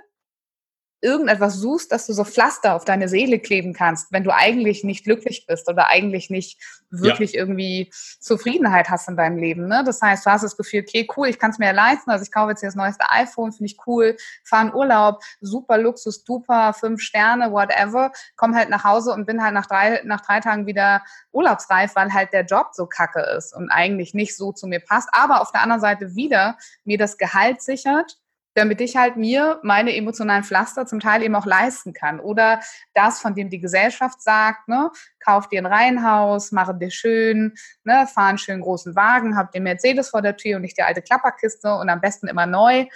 irgendetwas 1.01 1.55
suchst, 1.55 1.93
dass 1.93 2.07
du 2.07 2.13
so 2.13 2.25
Pflaster 2.25 2.75
auf 2.75 2.85
deine 2.85 3.09
Seele 3.09 3.39
kleben 3.39 3.73
kannst, 3.73 4.11
wenn 4.13 4.25
du 4.25 4.35
eigentlich 4.35 4.83
nicht 4.83 5.05
glücklich 5.05 5.47
bist 5.47 5.69
oder 5.69 5.91
eigentlich 5.91 6.29
nicht 6.29 6.61
wirklich 6.91 7.33
ja. 7.33 7.41
irgendwie 7.41 7.91
Zufriedenheit 8.21 8.89
hast 8.91 9.09
in 9.09 9.17
deinem 9.17 9.37
Leben. 9.37 9.69
Ne? 9.69 9.83
Das 9.85 10.03
heißt, 10.03 10.27
du 10.27 10.31
hast 10.31 10.43
das 10.43 10.57
Gefühl, 10.57 10.81
okay, 10.81 11.07
cool, 11.17 11.29
ich 11.29 11.39
kann 11.39 11.51
es 11.51 11.59
mir 11.59 11.67
ja 11.67 11.73
leisten, 11.73 12.11
also 12.11 12.23
ich 12.23 12.33
kaufe 12.33 12.51
jetzt 12.51 12.61
hier 12.61 12.69
das 12.69 12.77
neueste 12.77 13.05
iPhone, 13.11 13.53
finde 13.53 13.67
ich 13.71 13.79
cool, 13.87 14.17
fahre 14.45 14.69
in 14.69 14.75
Urlaub, 14.75 15.23
super 15.41 15.79
Luxus, 15.79 16.25
duper, 16.25 16.73
fünf 16.73 17.01
Sterne, 17.01 17.53
whatever, 17.53 18.11
komm 18.37 18.57
halt 18.57 18.71
nach 18.71 18.85
Hause 18.85 19.13
und 19.13 19.27
bin 19.27 19.43
halt 19.43 19.55
nach 19.55 19.67
drei, 19.67 20.01
nach 20.05 20.23
drei 20.23 20.41
Tagen 20.41 20.67
wieder 20.67 21.03
urlaubsreif, 21.33 21.95
weil 21.95 22.13
halt 22.13 22.33
der 22.33 22.45
Job 22.45 22.71
so 22.73 22.87
kacke 22.87 23.21
ist 23.37 23.55
und 23.55 23.71
eigentlich 23.71 24.15
nicht 24.15 24.37
so 24.37 24.53
zu 24.53 24.67
mir 24.67 24.81
passt, 24.81 25.09
aber 25.13 25.43
auf 25.43 25.53
der 25.53 25.63
anderen 25.63 25.81
Seite 25.81 26.17
wieder 26.17 26.57
mir 26.85 26.99
das 26.99 27.19
Gehalt 27.19 27.63
sichert, 27.63 28.19
damit 28.59 28.81
ich 28.81 28.97
halt 28.97 29.17
mir 29.17 29.61
meine 29.63 29.95
emotionalen 29.95 30.43
Pflaster 30.43 30.85
zum 30.85 30.99
Teil 30.99 31.23
eben 31.23 31.37
auch 31.37 31.47
leisten 31.47 31.93
kann. 31.93 32.19
Oder 32.19 32.61
das, 32.93 33.21
von 33.21 33.35
dem 33.35 33.51
die 33.51 33.61
Gesellschaft 33.61 34.21
sagt, 34.21 34.67
ne, 34.67 34.91
kauf 35.21 35.49
dir 35.49 35.61
ein 35.61 35.67
Reihenhaus, 35.67 36.51
mache 36.51 36.75
dir 36.75 36.91
schön, 36.91 37.55
ne, 37.85 38.09
fahr 38.13 38.29
einen 38.29 38.39
schönen 38.39 38.63
großen 38.63 38.97
Wagen, 38.97 39.37
hab 39.37 39.53
den 39.53 39.63
Mercedes 39.63 40.11
vor 40.11 40.23
der 40.23 40.37
Tür 40.37 40.57
und 40.57 40.63
nicht 40.63 40.77
die 40.77 40.83
alte 40.83 41.03
Klapperkiste 41.03 41.73
und 41.73 41.89
am 41.89 42.01
besten 42.01 42.27
immer 42.27 42.47
neu. 42.47 42.87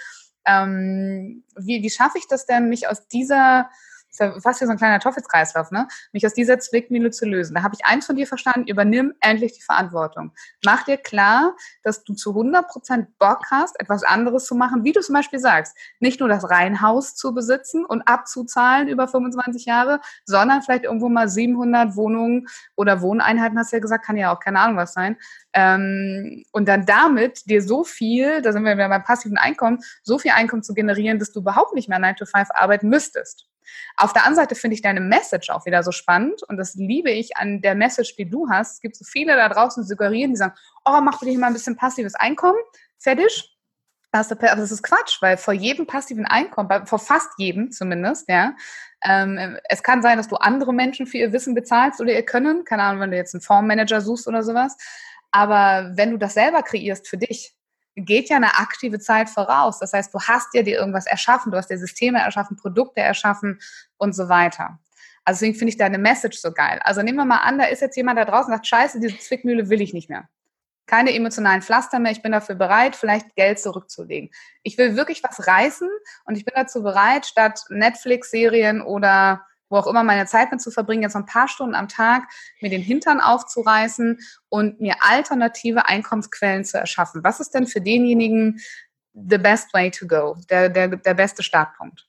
Ähm, 0.45 1.45
wie, 1.55 1.81
wie 1.81 1.89
schaffe 1.89 2.17
ich 2.17 2.27
das 2.27 2.45
denn, 2.45 2.67
mich 2.67 2.89
aus 2.89 3.07
dieser 3.07 3.69
ist 4.13 4.19
ja 4.19 4.39
fast 4.39 4.61
wie 4.61 4.65
so 4.65 4.71
ein 4.71 4.77
kleiner 4.77 4.99
Teufelskreislauf, 4.99 5.71
ne? 5.71 5.87
Mich 6.11 6.25
aus 6.25 6.33
dieser 6.33 6.59
Zwickmühle 6.59 7.09
zu 7.09 7.25
lösen. 7.25 7.55
Da 7.55 7.63
habe 7.63 7.75
ich 7.75 7.85
eins 7.85 8.05
von 8.05 8.15
dir 8.15 8.27
verstanden, 8.27 8.67
übernimm 8.67 9.13
endlich 9.19 9.53
die 9.53 9.61
Verantwortung. 9.61 10.31
Mach 10.63 10.83
dir 10.83 10.97
klar, 10.97 11.55
dass 11.81 12.03
du 12.03 12.13
zu 12.13 12.31
100% 12.31 13.07
Bock 13.17 13.39
hast, 13.49 13.79
etwas 13.79 14.03
anderes 14.03 14.45
zu 14.45 14.53
machen, 14.55 14.83
wie 14.83 14.91
du 14.91 15.01
zum 15.01 15.15
Beispiel 15.15 15.39
sagst, 15.39 15.75
nicht 15.99 16.19
nur 16.19 16.29
das 16.29 16.47
Reihenhaus 16.49 17.15
zu 17.15 17.33
besitzen 17.33 17.85
und 17.85 18.03
abzuzahlen 18.03 18.87
über 18.87 19.07
25 19.07 19.65
Jahre, 19.65 19.99
sondern 20.25 20.61
vielleicht 20.61 20.83
irgendwo 20.83 21.09
mal 21.09 21.27
700 21.27 21.95
Wohnungen 21.95 22.47
oder 22.75 23.01
Wohneinheiten, 23.01 23.57
hast 23.57 23.71
du 23.71 23.77
ja 23.77 23.81
gesagt, 23.81 24.05
kann 24.05 24.15
ja 24.15 24.33
auch 24.33 24.39
keine 24.39 24.59
Ahnung 24.59 24.77
was 24.77 24.93
sein, 24.93 25.17
ähm, 25.53 26.43
und 26.51 26.67
dann 26.67 26.85
damit 26.85 27.49
dir 27.49 27.61
so 27.61 27.83
viel, 27.83 28.41
da 28.41 28.51
sind 28.51 28.63
wir 28.63 28.73
wieder 28.75 28.89
beim 28.89 29.03
passiven 29.03 29.37
Einkommen, 29.37 29.79
so 30.03 30.19
viel 30.19 30.31
Einkommen 30.31 30.63
zu 30.63 30.73
generieren, 30.73 31.19
dass 31.19 31.31
du 31.31 31.39
überhaupt 31.39 31.73
nicht 31.73 31.89
mehr 31.89 31.99
9 31.99 32.15
to 32.15 32.25
5 32.25 32.49
arbeiten 32.53 32.89
müsstest. 32.89 33.47
Auf 33.97 34.13
der 34.13 34.23
anderen 34.23 34.47
Seite 34.47 34.55
finde 34.55 34.75
ich 34.75 34.81
deine 34.81 35.01
Message 35.01 35.49
auch 35.49 35.65
wieder 35.65 35.83
so 35.83 35.91
spannend 35.91 36.43
und 36.43 36.57
das 36.57 36.75
liebe 36.75 37.11
ich 37.11 37.37
an 37.37 37.61
der 37.61 37.75
Message, 37.75 38.15
die 38.15 38.29
du 38.29 38.49
hast. 38.49 38.75
Es 38.75 38.81
gibt 38.81 38.95
so 38.95 39.05
viele 39.05 39.35
da 39.35 39.49
draußen, 39.49 39.83
die 39.83 39.87
suggerieren, 39.87 40.31
die 40.31 40.37
sagen, 40.37 40.53
oh, 40.85 40.99
mach 41.01 41.19
dir 41.19 41.37
mal 41.37 41.47
ein 41.47 41.53
bisschen 41.53 41.75
passives 41.75 42.15
Einkommen, 42.15 42.59
fertig. 42.97 43.49
Das 44.11 44.29
ist 44.29 44.83
Quatsch, 44.83 45.19
weil 45.21 45.37
vor 45.37 45.55
jedem 45.55 45.87
passiven 45.87 46.27
Einkommen, 46.27 46.85
vor 46.85 46.99
fast 46.99 47.29
jedem 47.37 47.71
zumindest, 47.71 48.29
ja, 48.29 48.53
ähm, 49.03 49.57
es 49.65 49.83
kann 49.83 50.01
sein, 50.01 50.17
dass 50.17 50.27
du 50.27 50.35
andere 50.35 50.73
Menschen 50.73 51.07
für 51.07 51.17
ihr 51.17 51.33
Wissen 51.33 51.55
bezahlst 51.55 51.99
oder 51.99 52.13
ihr 52.13 52.23
Können. 52.23 52.63
Keine 52.63 52.83
Ahnung, 52.83 53.01
wenn 53.01 53.11
du 53.11 53.17
jetzt 53.17 53.33
einen 53.33 53.41
Fondsmanager 53.41 54.01
suchst 54.01 54.27
oder 54.27 54.43
sowas. 54.43 54.77
Aber 55.31 55.91
wenn 55.95 56.11
du 56.11 56.17
das 56.17 56.35
selber 56.35 56.61
kreierst 56.61 57.07
für 57.07 57.17
dich, 57.17 57.55
geht 57.95 58.29
ja 58.29 58.37
eine 58.37 58.57
aktive 58.57 58.99
Zeit 58.99 59.29
voraus. 59.29 59.79
Das 59.79 59.93
heißt, 59.93 60.13
du 60.13 60.19
hast 60.19 60.53
ja 60.53 60.63
dir 60.63 60.77
irgendwas 60.77 61.05
erschaffen, 61.05 61.51
du 61.51 61.57
hast 61.57 61.69
dir 61.69 61.77
Systeme 61.77 62.19
erschaffen, 62.19 62.57
Produkte 62.57 63.01
erschaffen 63.01 63.59
und 63.97 64.15
so 64.15 64.29
weiter. 64.29 64.79
Also 65.25 65.39
deswegen 65.39 65.57
finde 65.57 65.69
ich 65.69 65.77
deine 65.77 65.97
Message 65.97 66.37
so 66.37 66.51
geil. 66.51 66.79
Also 66.83 67.01
nehmen 67.01 67.17
wir 67.17 67.25
mal 67.25 67.37
an, 67.37 67.57
da 67.57 67.65
ist 67.65 67.81
jetzt 67.81 67.95
jemand 67.95 68.19
da 68.19 68.25
draußen 68.25 68.51
und 68.51 68.57
sagt, 68.57 68.67
scheiße, 68.67 68.99
diese 68.99 69.17
Zwickmühle 69.17 69.69
will 69.69 69.81
ich 69.81 69.93
nicht 69.93 70.09
mehr. 70.09 70.27
Keine 70.85 71.13
emotionalen 71.13 71.61
Pflaster 71.61 71.99
mehr, 71.99 72.11
ich 72.11 72.21
bin 72.21 72.33
dafür 72.33 72.55
bereit, 72.55 72.97
vielleicht 72.97 73.35
Geld 73.35 73.57
zurückzulegen. 73.59 74.31
Ich 74.63 74.77
will 74.77 74.97
wirklich 74.97 75.23
was 75.23 75.47
reißen 75.47 75.89
und 76.25 76.35
ich 76.35 76.43
bin 76.43 76.53
dazu 76.57 76.83
bereit, 76.83 77.25
statt 77.25 77.61
Netflix-Serien 77.69 78.81
oder 78.81 79.45
wo 79.73 79.77
auch 79.77 79.87
immer 79.87 80.03
meine 80.03 80.27
Zeit 80.27 80.51
mit 80.51 80.61
zu 80.61 80.69
verbringen, 80.69 81.01
jetzt 81.01 81.15
ein 81.15 81.25
paar 81.25 81.47
Stunden 81.47 81.73
am 81.73 81.89
Tag 81.89 82.29
mir 82.61 82.69
den 82.69 82.83
Hintern 82.83 83.19
aufzureißen 83.19 84.19
und 84.49 84.79
mir 84.79 84.97
alternative 85.01 85.87
Einkommensquellen 85.87 86.63
zu 86.63 86.77
erschaffen. 86.77 87.23
Was 87.23 87.39
ist 87.39 87.55
denn 87.55 87.65
für 87.65 87.81
denjenigen 87.81 88.61
the 89.13 89.39
best 89.39 89.73
way 89.73 89.89
to 89.89 90.05
go, 90.05 90.37
der, 90.47 90.69
der, 90.69 90.89
der 90.89 91.13
beste 91.15 91.41
Startpunkt? 91.41 92.07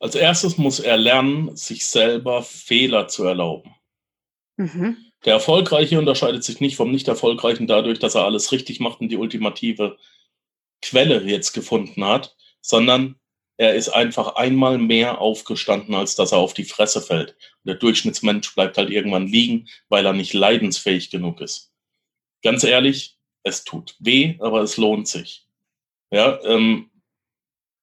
Als 0.00 0.16
erstes 0.16 0.58
muss 0.58 0.80
er 0.80 0.96
lernen, 0.96 1.56
sich 1.56 1.86
selber 1.86 2.42
Fehler 2.42 3.06
zu 3.06 3.22
erlauben. 3.24 3.76
Mhm. 4.56 4.96
Der 5.24 5.34
Erfolgreiche 5.34 5.98
unterscheidet 5.98 6.42
sich 6.42 6.60
nicht 6.60 6.76
vom 6.76 6.90
Nicht-Erfolgreichen 6.90 7.68
dadurch, 7.68 8.00
dass 8.00 8.16
er 8.16 8.24
alles 8.24 8.50
richtig 8.50 8.80
macht 8.80 9.00
und 9.00 9.10
die 9.10 9.16
ultimative 9.16 9.96
Quelle 10.82 11.22
jetzt 11.22 11.52
gefunden 11.52 12.04
hat, 12.04 12.36
sondern 12.60 13.14
er 13.56 13.74
ist 13.74 13.88
einfach 13.88 14.36
einmal 14.36 14.78
mehr 14.78 15.20
aufgestanden, 15.20 15.94
als 15.94 16.16
dass 16.16 16.32
er 16.32 16.38
auf 16.38 16.54
die 16.54 16.64
Fresse 16.64 17.00
fällt. 17.00 17.30
Und 17.30 17.68
der 17.68 17.76
Durchschnittsmensch 17.76 18.54
bleibt 18.54 18.76
halt 18.76 18.90
irgendwann 18.90 19.28
liegen, 19.28 19.68
weil 19.88 20.04
er 20.04 20.12
nicht 20.12 20.32
leidensfähig 20.32 21.10
genug 21.10 21.40
ist. 21.40 21.72
Ganz 22.42 22.64
ehrlich, 22.64 23.16
es 23.44 23.64
tut 23.64 23.94
weh, 24.00 24.36
aber 24.40 24.62
es 24.62 24.76
lohnt 24.76 25.06
sich. 25.06 25.46
Ja, 26.10 26.40
ähm, 26.44 26.90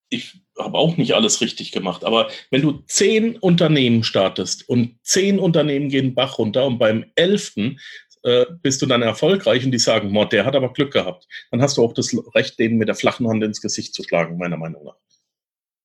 ich 0.10 0.34
habe 0.58 0.78
auch 0.78 0.98
nicht 0.98 1.14
alles 1.14 1.42
richtig 1.42 1.72
gemacht, 1.72 2.04
aber 2.04 2.30
wenn 2.50 2.62
du 2.62 2.84
zehn 2.86 3.38
Unternehmen 3.38 4.04
startest 4.04 4.68
und 4.68 4.98
zehn 5.04 5.40
Unternehmen 5.40 5.90
gehen 5.90 6.14
Bach 6.14 6.38
runter 6.38 6.66
und 6.66 6.78
beim 6.78 7.06
elften 7.16 7.80
äh, 8.24 8.46
bist 8.62 8.82
du 8.82 8.86
dann 8.86 9.02
erfolgreich 9.02 9.66
und 9.66 9.72
die 9.72 9.80
sagen, 9.80 10.12
Mord, 10.12 10.34
der 10.34 10.46
hat 10.46 10.56
aber 10.56 10.74
Glück 10.74 10.92
gehabt, 10.92 11.28
dann 11.50 11.62
hast 11.62 11.78
du 11.78 11.84
auch 11.84 11.94
das 11.94 12.16
Recht, 12.36 12.60
denen 12.60 12.78
mit 12.78 12.90
der 12.90 12.96
flachen 12.96 13.28
Hand 13.28 13.44
ins 13.44 13.62
Gesicht 13.62 13.94
zu 13.94 14.04
schlagen, 14.04 14.38
meiner 14.38 14.58
Meinung 14.58 14.84
nach. 14.84 14.98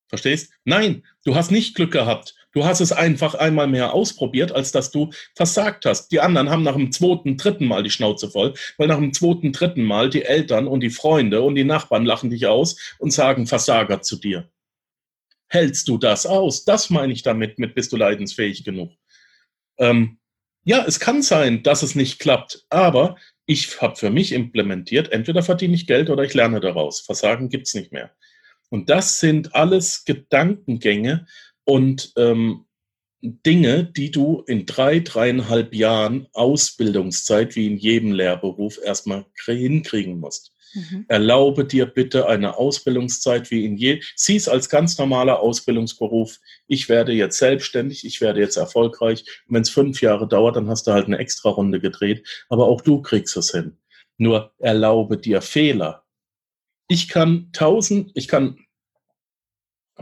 Verstehst? 0.08 0.52
Nein, 0.64 1.04
du 1.24 1.34
hast 1.34 1.50
nicht 1.50 1.74
Glück 1.74 1.92
gehabt. 1.92 2.34
Du 2.52 2.64
hast 2.64 2.80
es 2.80 2.92
einfach 2.92 3.34
einmal 3.34 3.66
mehr 3.66 3.92
ausprobiert, 3.92 4.52
als 4.52 4.72
dass 4.72 4.90
du 4.90 5.10
versagt 5.34 5.84
hast. 5.84 6.08
Die 6.08 6.20
anderen 6.20 6.48
haben 6.48 6.62
nach 6.62 6.76
dem 6.76 6.90
zweiten, 6.90 7.36
dritten 7.36 7.66
Mal 7.66 7.82
die 7.82 7.90
Schnauze 7.90 8.30
voll, 8.30 8.54
weil 8.78 8.88
nach 8.88 8.96
dem 8.96 9.12
zweiten, 9.12 9.52
dritten 9.52 9.84
Mal 9.84 10.08
die 10.08 10.24
Eltern 10.24 10.66
und 10.66 10.80
die 10.80 10.90
Freunde 10.90 11.42
und 11.42 11.54
die 11.54 11.64
Nachbarn 11.64 12.06
lachen 12.06 12.30
dich 12.30 12.46
aus 12.46 12.94
und 12.98 13.12
sagen 13.12 13.46
Versager 13.46 14.00
zu 14.00 14.16
dir. 14.16 14.48
Hältst 15.48 15.88
du 15.88 15.98
das 15.98 16.24
aus? 16.24 16.64
Das 16.64 16.88
meine 16.88 17.12
ich 17.12 17.22
damit, 17.22 17.58
mit 17.58 17.74
bist 17.74 17.92
du 17.92 17.96
leidensfähig 17.96 18.64
genug. 18.64 18.92
Ähm, 19.78 20.18
ja, 20.64 20.84
es 20.84 20.98
kann 20.98 21.22
sein, 21.22 21.62
dass 21.62 21.82
es 21.82 21.94
nicht 21.94 22.18
klappt, 22.18 22.64
aber 22.70 23.16
ich 23.44 23.80
habe 23.80 23.96
für 23.96 24.10
mich 24.10 24.32
implementiert, 24.32 25.12
entweder 25.12 25.42
verdiene 25.42 25.74
ich 25.74 25.86
Geld 25.86 26.10
oder 26.10 26.24
ich 26.24 26.34
lerne 26.34 26.60
daraus. 26.60 27.00
Versagen 27.00 27.48
gibt's 27.48 27.74
nicht 27.74 27.92
mehr. 27.92 28.10
Und 28.70 28.90
das 28.90 29.20
sind 29.20 29.54
alles 29.54 30.04
Gedankengänge 30.04 31.26
und 31.64 32.12
ähm, 32.16 32.66
Dinge, 33.22 33.84
die 33.84 34.10
du 34.10 34.42
in 34.46 34.66
drei, 34.66 35.00
dreieinhalb 35.00 35.74
Jahren 35.74 36.28
Ausbildungszeit, 36.32 37.56
wie 37.56 37.66
in 37.66 37.76
jedem 37.76 38.12
Lehrberuf, 38.12 38.78
erstmal 38.82 39.24
hinkriegen 39.44 40.20
musst. 40.20 40.52
Mhm. 40.74 41.06
Erlaube 41.08 41.64
dir 41.64 41.86
bitte 41.86 42.28
eine 42.28 42.56
Ausbildungszeit 42.56 43.50
wie 43.50 43.64
in 43.64 43.76
je. 43.76 44.02
Sieh 44.14 44.36
es 44.36 44.48
als 44.48 44.68
ganz 44.68 44.98
normaler 44.98 45.40
Ausbildungsberuf. 45.40 46.38
Ich 46.66 46.88
werde 46.88 47.12
jetzt 47.12 47.38
selbstständig, 47.38 48.04
ich 48.04 48.20
werde 48.20 48.40
jetzt 48.40 48.56
erfolgreich. 48.56 49.24
Wenn 49.48 49.62
es 49.62 49.70
fünf 49.70 50.02
Jahre 50.02 50.28
dauert, 50.28 50.56
dann 50.56 50.68
hast 50.68 50.86
du 50.86 50.92
halt 50.92 51.06
eine 51.06 51.18
extra 51.18 51.48
Runde 51.48 51.80
gedreht. 51.80 52.26
Aber 52.48 52.66
auch 52.66 52.82
du 52.82 53.00
kriegst 53.00 53.36
es 53.36 53.50
hin. 53.50 53.78
Nur 54.18 54.52
erlaube 54.58 55.18
dir 55.18 55.40
Fehler 55.40 56.05
ich 56.88 57.08
kann 57.08 57.50
1000, 57.52 58.12
ich 58.14 58.28
kann 58.28 58.58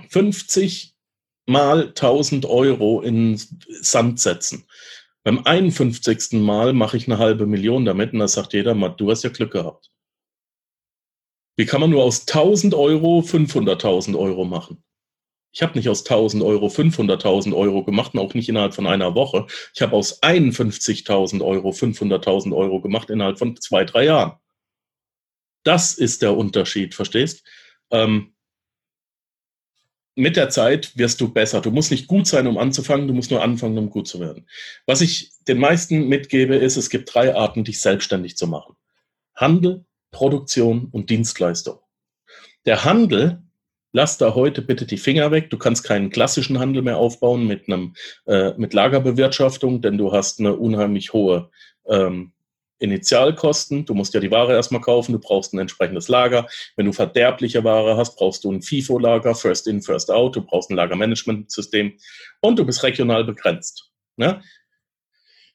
50 0.08 0.94
mal 1.46 1.88
1000 1.88 2.46
Euro 2.46 3.00
in 3.00 3.40
Sand 3.80 4.20
setzen. 4.20 4.66
Beim 5.22 5.40
51. 5.44 6.32
Mal 6.32 6.74
mache 6.74 6.96
ich 6.96 7.06
eine 7.06 7.18
halbe 7.18 7.46
Million 7.46 7.84
damit 7.84 8.12
und 8.12 8.18
da 8.18 8.28
sagt 8.28 8.52
jeder, 8.52 8.74
du 8.74 9.10
hast 9.10 9.24
ja 9.24 9.30
Glück 9.30 9.52
gehabt. 9.52 9.90
Wie 11.56 11.66
kann 11.66 11.80
man 11.80 11.90
nur 11.90 12.02
aus 12.02 12.26
1000 12.26 12.74
Euro 12.74 13.20
500.000 13.20 14.18
Euro 14.18 14.44
machen? 14.44 14.82
Ich 15.52 15.62
habe 15.62 15.78
nicht 15.78 15.88
aus 15.88 16.00
1000 16.00 16.42
Euro 16.42 16.66
500.000 16.66 17.54
Euro 17.54 17.84
gemacht 17.84 18.12
und 18.12 18.20
auch 18.20 18.34
nicht 18.34 18.48
innerhalb 18.48 18.74
von 18.74 18.88
einer 18.88 19.14
Woche. 19.14 19.46
Ich 19.72 19.80
habe 19.80 19.94
aus 19.96 20.20
51.000 20.20 21.42
Euro 21.42 21.70
500.000 21.70 22.54
Euro 22.54 22.80
gemacht 22.80 23.08
innerhalb 23.08 23.38
von 23.38 23.56
zwei, 23.56 23.84
drei 23.84 24.06
Jahren. 24.06 24.32
Das 25.64 25.94
ist 25.94 26.22
der 26.22 26.36
Unterschied, 26.36 26.94
verstehst? 26.94 27.42
Ähm, 27.90 28.34
mit 30.14 30.36
der 30.36 30.48
Zeit 30.48 30.96
wirst 30.96 31.20
du 31.20 31.32
besser. 31.32 31.60
Du 31.60 31.70
musst 31.70 31.90
nicht 31.90 32.06
gut 32.06 32.26
sein, 32.26 32.46
um 32.46 32.56
anzufangen, 32.56 33.08
du 33.08 33.14
musst 33.14 33.30
nur 33.30 33.42
anfangen, 33.42 33.76
um 33.78 33.90
gut 33.90 34.06
zu 34.06 34.20
werden. 34.20 34.46
Was 34.86 35.00
ich 35.00 35.32
den 35.48 35.58
meisten 35.58 36.08
mitgebe, 36.08 36.54
ist, 36.54 36.76
es 36.76 36.88
gibt 36.88 37.12
drei 37.12 37.34
Arten, 37.34 37.64
dich 37.64 37.80
selbstständig 37.80 38.36
zu 38.36 38.46
machen. 38.46 38.76
Handel, 39.34 39.84
Produktion 40.12 40.88
und 40.92 41.10
Dienstleistung. 41.10 41.80
Der 42.64 42.84
Handel, 42.84 43.42
lass 43.92 44.16
da 44.16 44.34
heute 44.34 44.62
bitte 44.62 44.86
die 44.86 44.98
Finger 44.98 45.32
weg. 45.32 45.50
Du 45.50 45.58
kannst 45.58 45.82
keinen 45.82 46.10
klassischen 46.10 46.60
Handel 46.60 46.82
mehr 46.82 46.98
aufbauen 46.98 47.46
mit 47.46 47.66
einem 47.66 47.94
äh, 48.26 48.52
mit 48.56 48.72
Lagerbewirtschaftung, 48.72 49.82
denn 49.82 49.98
du 49.98 50.12
hast 50.12 50.38
eine 50.38 50.54
unheimlich 50.54 51.12
hohe 51.12 51.50
ähm, 51.86 52.33
Initialkosten. 52.78 53.84
Du 53.84 53.94
musst 53.94 54.14
ja 54.14 54.20
die 54.20 54.30
Ware 54.30 54.52
erstmal 54.52 54.80
kaufen, 54.80 55.12
du 55.12 55.18
brauchst 55.18 55.52
ein 55.52 55.58
entsprechendes 55.58 56.08
Lager. 56.08 56.46
Wenn 56.76 56.86
du 56.86 56.92
verderbliche 56.92 57.64
Ware 57.64 57.96
hast, 57.96 58.16
brauchst 58.16 58.44
du 58.44 58.52
ein 58.52 58.62
FIFO-Lager, 58.62 59.34
First 59.34 59.66
In, 59.66 59.82
First 59.82 60.10
Out, 60.10 60.36
du 60.36 60.42
brauchst 60.42 60.70
ein 60.70 60.76
Lagermanagementsystem 60.76 61.94
und 62.40 62.58
du 62.58 62.64
bist 62.64 62.82
regional 62.82 63.24
begrenzt. 63.24 63.90
Ne? 64.16 64.42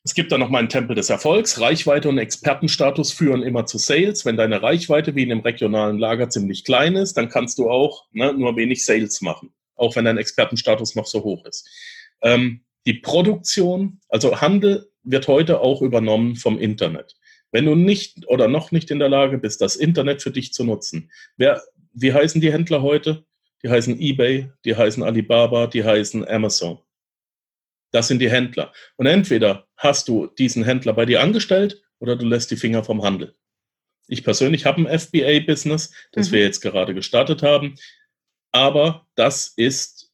Es 0.03 0.13
gibt 0.13 0.31
dann 0.31 0.39
noch 0.39 0.49
mal 0.49 0.59
einen 0.59 0.69
Tempel 0.69 0.95
des 0.95 1.09
Erfolgs. 1.09 1.59
Reichweite 1.59 2.07
und 2.07 2.17
Expertenstatus 2.17 3.11
führen 3.11 3.43
immer 3.43 3.65
zu 3.65 3.77
Sales. 3.77 4.25
Wenn 4.25 4.37
deine 4.37 4.61
Reichweite 4.61 5.13
wie 5.15 5.23
in 5.23 5.31
einem 5.31 5.41
regionalen 5.41 5.99
Lager 5.99 6.29
ziemlich 6.29 6.63
klein 6.63 6.95
ist, 6.95 7.17
dann 7.17 7.29
kannst 7.29 7.59
du 7.59 7.69
auch 7.69 8.05
ne, 8.11 8.33
nur 8.33 8.55
wenig 8.55 8.85
Sales 8.85 9.21
machen, 9.21 9.53
auch 9.75 9.95
wenn 9.95 10.05
dein 10.05 10.17
Expertenstatus 10.17 10.95
noch 10.95 11.05
so 11.05 11.23
hoch 11.23 11.45
ist. 11.45 11.69
Ähm, 12.21 12.63
die 12.85 12.93
Produktion, 12.93 13.99
also 14.07 14.39
Handel 14.39 14.88
wird 15.03 15.27
heute 15.27 15.61
auch 15.61 15.81
übernommen 15.81 16.35
vom 16.35 16.59
Internet. 16.59 17.15
Wenn 17.51 17.65
du 17.65 17.75
nicht 17.75 18.27
oder 18.27 18.47
noch 18.47 18.71
nicht 18.71 18.91
in 18.91 18.99
der 18.99 19.09
Lage 19.09 19.37
bist, 19.37 19.61
das 19.61 19.75
Internet 19.75 20.21
für 20.21 20.31
dich 20.31 20.53
zu 20.53 20.63
nutzen, 20.63 21.11
wer, 21.37 21.61
wie 21.93 22.13
heißen 22.13 22.41
die 22.41 22.51
Händler 22.51 22.81
heute? 22.81 23.25
Die 23.63 23.69
heißen 23.69 23.99
eBay, 23.99 24.51
die 24.65 24.75
heißen 24.75 25.03
Alibaba, 25.03 25.67
die 25.67 25.83
heißen 25.83 26.27
Amazon. 26.27 26.79
Das 27.91 28.07
sind 28.07 28.19
die 28.19 28.29
Händler. 28.29 28.71
Und 28.97 29.07
entweder 29.07 29.67
hast 29.75 30.07
du 30.07 30.27
diesen 30.27 30.63
Händler 30.63 30.93
bei 30.93 31.05
dir 31.05 31.21
angestellt 31.21 31.81
oder 31.99 32.15
du 32.15 32.25
lässt 32.25 32.51
die 32.51 32.55
Finger 32.55 32.83
vom 32.83 33.03
Handel. 33.03 33.35
Ich 34.07 34.23
persönlich 34.23 34.65
habe 34.65 34.81
ein 34.81 34.99
FBA-Business, 34.99 35.93
das 36.11 36.29
mhm. 36.29 36.33
wir 36.33 36.41
jetzt 36.41 36.61
gerade 36.61 36.93
gestartet 36.93 37.43
haben, 37.43 37.75
aber 38.51 39.07
das 39.15 39.53
ist 39.55 40.11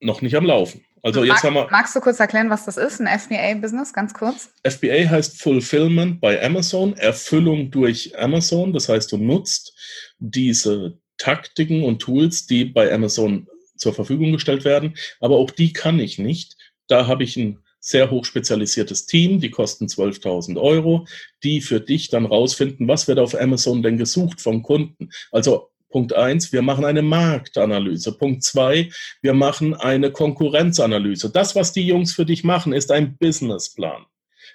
noch 0.00 0.22
nicht 0.22 0.36
am 0.36 0.46
Laufen. 0.46 0.84
Also 1.06 1.22
jetzt 1.22 1.34
Mag, 1.34 1.44
haben 1.44 1.54
wir. 1.54 1.68
Magst 1.70 1.94
du 1.94 2.00
kurz 2.00 2.18
erklären, 2.18 2.50
was 2.50 2.64
das 2.64 2.76
ist, 2.76 3.00
ein 3.00 3.06
FBA-Business, 3.06 3.92
ganz 3.92 4.12
kurz? 4.12 4.50
FBA 4.64 5.08
heißt 5.08 5.40
Fulfillment 5.40 6.20
bei 6.20 6.44
Amazon, 6.44 6.96
Erfüllung 6.96 7.70
durch 7.70 8.18
Amazon. 8.18 8.72
Das 8.72 8.88
heißt, 8.88 9.12
du 9.12 9.16
nutzt 9.16 9.72
diese 10.18 10.98
Taktiken 11.16 11.84
und 11.84 12.00
Tools, 12.00 12.46
die 12.46 12.64
bei 12.64 12.92
Amazon 12.92 13.46
zur 13.76 13.94
Verfügung 13.94 14.32
gestellt 14.32 14.64
werden. 14.64 14.96
Aber 15.20 15.36
auch 15.36 15.52
die 15.52 15.72
kann 15.72 16.00
ich 16.00 16.18
nicht. 16.18 16.56
Da 16.88 17.06
habe 17.06 17.22
ich 17.22 17.36
ein 17.36 17.60
sehr 17.78 18.10
hoch 18.10 18.24
spezialisiertes 18.24 19.06
Team, 19.06 19.38
die 19.38 19.50
kosten 19.50 19.86
12.000 19.86 20.60
Euro, 20.60 21.06
die 21.44 21.60
für 21.60 21.80
dich 21.80 22.08
dann 22.08 22.26
rausfinden, 22.26 22.88
was 22.88 23.06
wird 23.06 23.20
auf 23.20 23.40
Amazon 23.40 23.84
denn 23.84 23.96
gesucht 23.96 24.40
vom 24.40 24.64
Kunden. 24.64 25.10
Also 25.30 25.70
Punkt 25.96 26.12
eins, 26.12 26.52
wir 26.52 26.60
machen 26.60 26.84
eine 26.84 27.00
Marktanalyse. 27.00 28.12
Punkt 28.12 28.42
zwei, 28.42 28.90
wir 29.22 29.32
machen 29.32 29.72
eine 29.72 30.12
Konkurrenzanalyse. 30.12 31.30
Das, 31.30 31.56
was 31.56 31.72
die 31.72 31.86
Jungs 31.86 32.12
für 32.12 32.26
dich 32.26 32.44
machen, 32.44 32.74
ist 32.74 32.92
ein 32.92 33.16
Businessplan. 33.16 34.04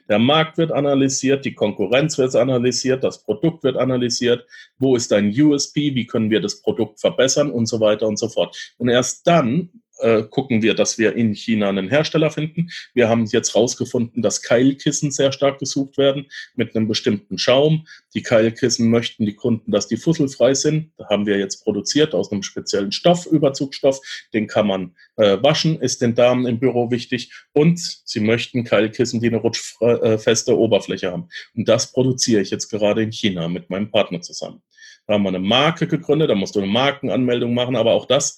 Der 0.08 0.20
Markt 0.20 0.60
wird 0.60 0.72
analysiert, 0.72 1.44
die 1.44 1.56
Konkurrenz 1.56 2.20
wird 2.20 2.36
analysiert, 2.36 3.04
das 3.04 3.24
Produkt 3.24 3.64
wird 3.64 3.76
analysiert, 3.76 4.46
wo 4.78 4.96
ist 4.96 5.12
dein 5.12 5.34
USP, 5.34 5.96
wie 5.96 6.06
können 6.06 6.30
wir 6.30 6.42
das 6.42 6.62
Produkt 6.62 7.00
verbessern 7.00 7.50
und 7.50 7.66
so 7.66 7.80
weiter 7.80 8.08
und 8.08 8.20
so 8.20 8.30
fort. 8.30 8.56
Und 8.78 8.89
erst 8.89 9.26
dann 9.26 9.81
äh, 10.02 10.24
gucken 10.24 10.62
wir, 10.62 10.74
dass 10.74 10.97
wir 10.97 11.16
in 11.16 11.34
China 11.34 11.70
einen 11.70 11.89
Hersteller 11.89 12.32
finden. 12.32 12.70
Wir 12.93 13.10
haben 13.10 13.26
jetzt 13.26 13.54
herausgefunden, 13.54 14.22
dass 14.22 14.41
Keilkissen 14.41 15.12
sehr 15.12 15.32
stark 15.32 15.60
gesucht 15.60 15.97
werden 15.97 16.28
mit 16.56 16.76
einem 16.76 16.88
bestimmten 16.88 17.38
Schaum. 17.38 17.88
Die 18.14 18.22
Keilkissen 18.22 18.89
möchten 18.89 19.26
die 19.26 19.36
Kunden, 19.36 19.72
dass 19.72 19.88
die 19.88 19.97
fusselfrei 19.97 20.54
sind. 20.54 20.91
Da 20.97 21.10
haben 21.10 21.26
wir 21.26 21.38
jetzt 21.38 21.64
produziert 21.64 22.14
aus 22.14 22.32
einem 22.32 22.43
speziellen 22.43 22.91
Stoff, 22.91 23.26
Überzugstoff. 23.26 24.02
Den 24.34 24.47
kann 24.47 24.68
man 24.68 24.95
äh, 25.18 25.38
waschen, 25.41 25.80
ist 25.80 26.02
den 26.02 26.16
Damen 26.16 26.45
im 26.45 26.60
Büro 26.60 26.91
wichtig. 26.91 27.32
Und 27.54 27.80
sie 27.80 28.20
möchten 28.20 28.64
Keilkissen, 28.64 29.22
die 29.22 29.28
eine 29.28 29.38
rutschfeste 29.38 30.58
Oberfläche 30.58 31.12
haben. 31.12 31.30
Und 31.56 31.68
das 31.68 31.91
produziere 31.91 32.41
ich 32.41 32.49
jetzt 32.49 32.70
gerade 32.70 33.04
in 33.04 33.12
China 33.12 33.47
mit 33.47 33.70
meinem 33.70 33.91
Partner 33.91 34.22
zusammen. 34.22 34.62
Da 35.08 35.16
haben 35.16 35.24
wir 35.24 35.30
eine 35.30 35.39
Marke 35.39 35.88
gegründet, 35.88 36.30
da 36.30 36.36
musst 36.36 36.56
du 36.56 36.60
eine 36.60 36.72
Markenanmeldung 36.72 37.54
machen, 37.54 37.76
aber 37.76 37.91
auch 37.91 38.06
das 38.06 38.38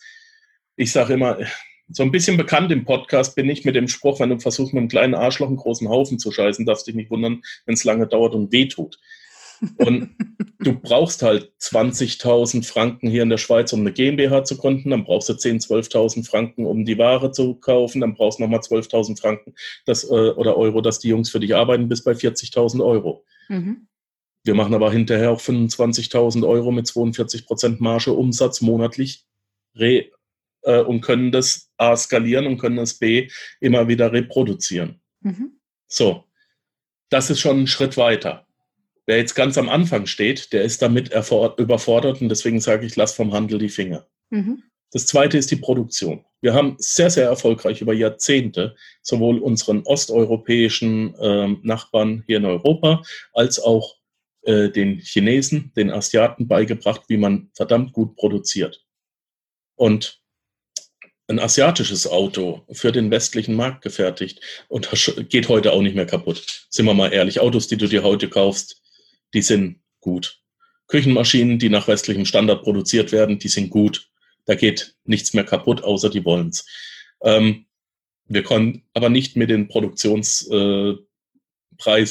ich 0.76 0.92
sage 0.92 1.14
immer, 1.14 1.38
so 1.90 2.04
ein 2.04 2.12
bisschen 2.12 2.38
bekannt 2.38 2.72
im 2.72 2.86
Podcast 2.86 3.36
bin 3.36 3.50
ich 3.50 3.66
mit 3.66 3.76
dem 3.76 3.88
Spruch, 3.88 4.20
wenn 4.20 4.30
du 4.30 4.40
versuchst, 4.40 4.74
mit 4.74 4.82
einem 4.82 4.90
kleinen 4.90 5.16
Arschloch 5.16 5.48
einen 5.48 5.58
großen 5.58 5.90
Haufen 5.90 6.18
zu 6.18 6.32
scheißen, 6.32 6.66
darfst 6.66 6.88
dich 6.88 6.96
nicht 6.96 7.12
wundern, 7.12 7.42
wenn 7.66 7.74
es 7.74 7.84
lange 7.84 8.08
dauert 8.08 8.34
und 8.34 8.52
wehtut. 8.52 9.00
Und 9.78 10.16
du 10.60 10.74
brauchst 10.74 11.22
halt 11.22 11.52
20.000 11.62 12.66
Franken 12.66 13.10
hier 13.10 13.24
in 13.24 13.30
der 13.30 13.38
Schweiz, 13.38 13.72
um 13.74 13.82
eine 13.82 13.94
GmbH 13.94 14.44
zu 14.44 14.58
gründen. 14.58 14.90
Dann 14.90 15.06
brauchst 15.06 15.30
du 15.30 15.34
10.000, 15.34 15.90
12.000 15.92 16.28
Franken, 16.28 16.66
um 16.66 16.86
die 16.86 16.98
Ware 16.98 17.32
zu 17.32 17.56
kaufen. 17.56 18.02
Dann 18.02 18.16
brauchst 18.16 18.40
du 18.40 18.44
nochmal 18.44 18.60
12.000 18.60 19.20
Franken 19.20 19.54
das, 19.86 20.04
äh, 20.04 20.08
oder 20.08 20.58
Euro, 20.58 20.82
dass 20.82 21.00
die 21.00 21.10
Jungs 21.10 21.30
für 21.30 21.40
dich 21.40 21.56
arbeiten, 21.56 21.88
bis 21.88 22.04
bei 22.04 22.12
40.000 22.12 22.84
Euro. 22.84 23.26
Mhm. 23.48 23.88
Wir 24.44 24.56
machen 24.56 24.74
aber 24.74 24.92
hinterher 24.92 25.32
auch 25.32 25.40
25.000 25.40 26.46
Euro 26.46 26.72
mit 26.72 26.88
42 26.88 27.46
Prozent 27.46 27.80
Marge 27.80 28.12
Umsatz 28.12 28.60
monatlich 28.60 29.26
re 29.76 30.08
äh, 30.64 30.80
und 30.80 31.02
können 31.02 31.32
das 31.32 31.72
A 31.78 31.96
skalieren 31.96 32.48
und 32.48 32.58
können 32.58 32.78
das 32.78 32.96
B 32.96 33.30
immer 33.60 33.88
wieder 33.88 34.12
reproduzieren. 34.12 35.02
Mhm. 35.22 35.60
So, 35.88 36.26
das 37.10 37.30
ist 37.30 37.40
schon 37.40 37.62
ein 37.62 37.68
Schritt 37.68 37.98
weiter. 37.98 38.48
Wer 39.06 39.18
jetzt 39.18 39.36
ganz 39.36 39.58
am 39.58 39.70
Anfang 39.70 40.06
steht, 40.06 40.54
der 40.54 40.64
ist 40.64 40.82
damit 40.82 41.14
überfordert 41.58 42.22
und 42.22 42.30
deswegen 42.30 42.60
sage 42.62 42.86
ich, 42.86 42.96
lass 42.96 43.14
vom 43.14 43.34
Handel 43.34 43.60
die 43.60 43.70
Finger. 43.70 44.08
Mhm. 44.30 44.64
Das 44.92 45.06
zweite 45.08 45.38
ist 45.38 45.52
die 45.52 45.58
Produktion. 45.58 46.24
Wir 46.42 46.54
haben 46.54 46.76
sehr, 46.78 47.10
sehr 47.10 47.26
erfolgreich 47.26 47.82
über 47.82 47.94
Jahrzehnte 47.94 48.76
sowohl 49.02 49.40
unseren 49.40 49.82
osteuropäischen 49.84 51.16
äh, 51.16 51.48
Nachbarn 51.64 52.24
hier 52.28 52.38
in 52.38 52.46
Europa 52.46 53.04
als 53.34 53.60
auch 53.60 53.98
äh, 54.44 54.70
den 54.70 55.00
Chinesen, 55.00 55.72
den 55.76 55.90
Asiaten 55.90 56.48
beigebracht, 56.48 57.04
wie 57.08 57.18
man 57.18 57.50
verdammt 57.56 57.94
gut 57.94 58.16
produziert. 58.16 58.86
und 59.76 60.23
ein 61.28 61.40
asiatisches 61.40 62.08
Auto 62.08 62.66
für 62.72 62.92
den 62.92 63.10
westlichen 63.10 63.56
Markt 63.56 63.82
gefertigt 63.82 64.42
und 64.68 64.92
das 64.92 65.14
geht 65.30 65.48
heute 65.48 65.72
auch 65.72 65.82
nicht 65.82 65.96
mehr 65.96 66.06
kaputt. 66.06 66.68
Sind 66.70 66.86
wir 66.86 66.94
mal 66.94 67.14
ehrlich, 67.14 67.40
Autos, 67.40 67.68
die 67.68 67.78
du 67.78 67.88
dir 67.88 68.04
heute 68.04 68.30
kaufst, 68.30 68.82
die 69.34 69.42
sind 69.42 69.80
gut. 70.02 70.40
Küchenmaschinen, 70.88 71.60
die 71.60 71.70
nach 71.70 71.88
westlichem 71.88 72.26
Standard 72.26 72.64
produziert 72.64 73.12
werden, 73.12 73.40
die 73.40 73.48
sind 73.48 73.70
gut. 73.70 74.10
Da 74.46 74.56
geht 74.56 74.96
nichts 75.06 75.34
mehr 75.34 75.46
kaputt, 75.46 75.82
außer 75.84 76.10
die 76.10 76.26
wollen's. 76.26 76.66
Ähm, 77.22 77.66
wir 78.26 78.44
konnten 78.44 78.84
aber 78.94 79.10
nicht 79.10 79.38
mit 79.38 79.50
den 79.50 79.70
Produktionspreisen 79.70 81.08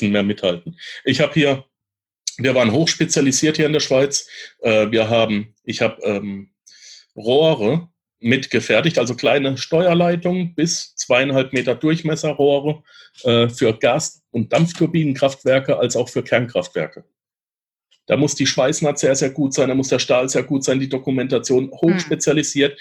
äh, 0.09 0.11
mehr 0.11 0.23
mithalten. 0.23 0.79
Ich 1.05 1.21
habe 1.21 1.35
hier, 1.35 1.67
wir 2.39 2.55
waren 2.55 2.73
hochspezialisiert 2.73 3.57
hier 3.57 3.67
in 3.67 3.75
der 3.75 3.81
Schweiz. 3.81 4.27
Äh, 4.61 4.91
wir 4.91 5.11
haben, 5.11 5.55
ich 5.65 5.83
habe 5.83 6.03
ähm, 6.03 6.53
Rohre 7.15 7.92
mitgefertigt, 8.23 8.99
also 8.99 9.15
kleine 9.15 9.57
Steuerleitungen 9.57 10.55
bis 10.55 10.95
zweieinhalb 10.97 11.53
Meter 11.53 11.75
Durchmesserrohre 11.75 12.83
äh, 13.25 13.49
für 13.49 13.73
Gas- 13.79 14.23
und 14.31 14.53
Dampfturbinenkraftwerke 14.53 15.79
als 15.79 15.97
auch 15.97 16.09
für 16.09 16.23
Kernkraftwerke. 16.23 17.05
Da 18.07 18.17
muss 18.17 18.35
die 18.35 18.47
Schweißnaht 18.47 18.99
sehr, 18.99 19.15
sehr 19.15 19.31
gut 19.31 19.55
sein, 19.55 19.69
da 19.69 19.75
muss 19.75 19.89
der 19.89 19.99
Stahl 19.99 20.29
sehr 20.29 20.43
gut 20.43 20.65
sein, 20.65 20.81
die 20.81 20.89
Dokumentation 20.89 21.71
hochspezialisiert. 21.71 22.73
Hm. 22.73 22.79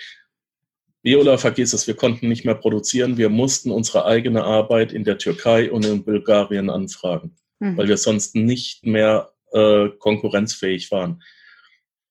Viola, 1.03 1.37
vergiss 1.37 1.73
es, 1.73 1.87
wir 1.87 1.95
konnten 1.95 2.27
nicht 2.27 2.45
mehr 2.45 2.55
produzieren. 2.55 3.17
Wir 3.17 3.29
mussten 3.29 3.71
unsere 3.71 4.05
eigene 4.05 4.43
Arbeit 4.43 4.93
in 4.93 5.03
der 5.03 5.17
Türkei 5.17 5.71
und 5.71 5.85
in 5.85 6.03
Bulgarien 6.03 6.69
anfragen, 6.69 7.35
hm. 7.59 7.77
weil 7.77 7.87
wir 7.87 7.97
sonst 7.97 8.35
nicht 8.35 8.85
mehr 8.85 9.31
äh, 9.51 9.89
konkurrenzfähig 9.99 10.91
waren. 10.91 11.23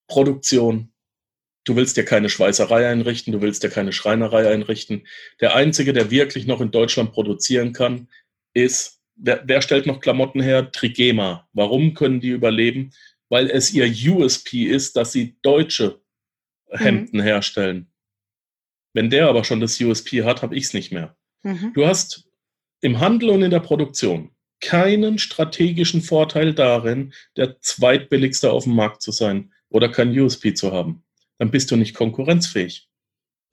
Produktion, 0.09 0.90
Du 1.71 1.77
willst 1.77 1.97
dir 1.97 2.05
keine 2.05 2.29
Schweißerei 2.29 2.89
einrichten, 2.89 3.33
du 3.33 3.43
willst 3.43 3.63
dir 3.63 3.71
keine 3.71 3.93
Schreinerei 3.93 4.49
einrichten. 4.51 5.07
Der 5.41 5.55
Einzige, 5.55 5.93
der 5.93 6.11
wirklich 6.11 6.45
noch 6.45 6.61
in 6.61 6.73
Deutschland 6.73 7.13
produzieren 7.13 7.73
kann, 7.73 8.09
ist, 8.55 9.01
wer, 9.15 9.45
wer 9.47 9.63
stellt 9.63 9.87
noch 9.87 10.01
Klamotten 10.01 10.41
her? 10.43 10.73
Trigema. 10.73 11.49
Warum 11.53 11.95
können 11.95 12.21
die 12.21 12.31
überleben? 12.31 12.91
Weil 13.29 13.49
es 13.49 13.73
ihr 13.73 13.87
USP 13.87 14.65
ist, 14.65 14.97
dass 14.97 15.13
sie 15.13 15.37
deutsche 15.43 16.01
Hemden 16.71 17.19
mhm. 17.19 17.23
herstellen. 17.23 17.93
Wenn 18.93 19.09
der 19.09 19.29
aber 19.29 19.45
schon 19.45 19.61
das 19.61 19.81
USP 19.81 20.25
hat, 20.25 20.43
habe 20.43 20.57
ich 20.57 20.65
es 20.65 20.75
nicht 20.75 20.91
mehr. 20.91 21.17
Mhm. 21.45 21.71
Du 21.73 21.87
hast 21.87 22.29
im 22.81 22.99
Handel 22.99 23.31
und 23.31 23.43
in 23.43 23.53
der 23.53 23.61
Produktion 23.61 24.33
keinen 24.59 25.19
strategischen 25.19 26.03
Vorteil 26.03 26.53
darin, 26.53 27.15
der 27.37 27.61
zweitbilligste 27.61 28.51
auf 28.51 28.65
dem 28.65 28.75
Markt 28.75 29.03
zu 29.03 29.13
sein 29.13 29.53
oder 29.69 29.89
kein 29.89 30.11
USP 30.19 30.53
zu 30.55 30.73
haben 30.73 31.05
dann 31.41 31.51
bist 31.51 31.71
du 31.71 31.77
nicht 31.77 31.95
konkurrenzfähig. 31.95 32.91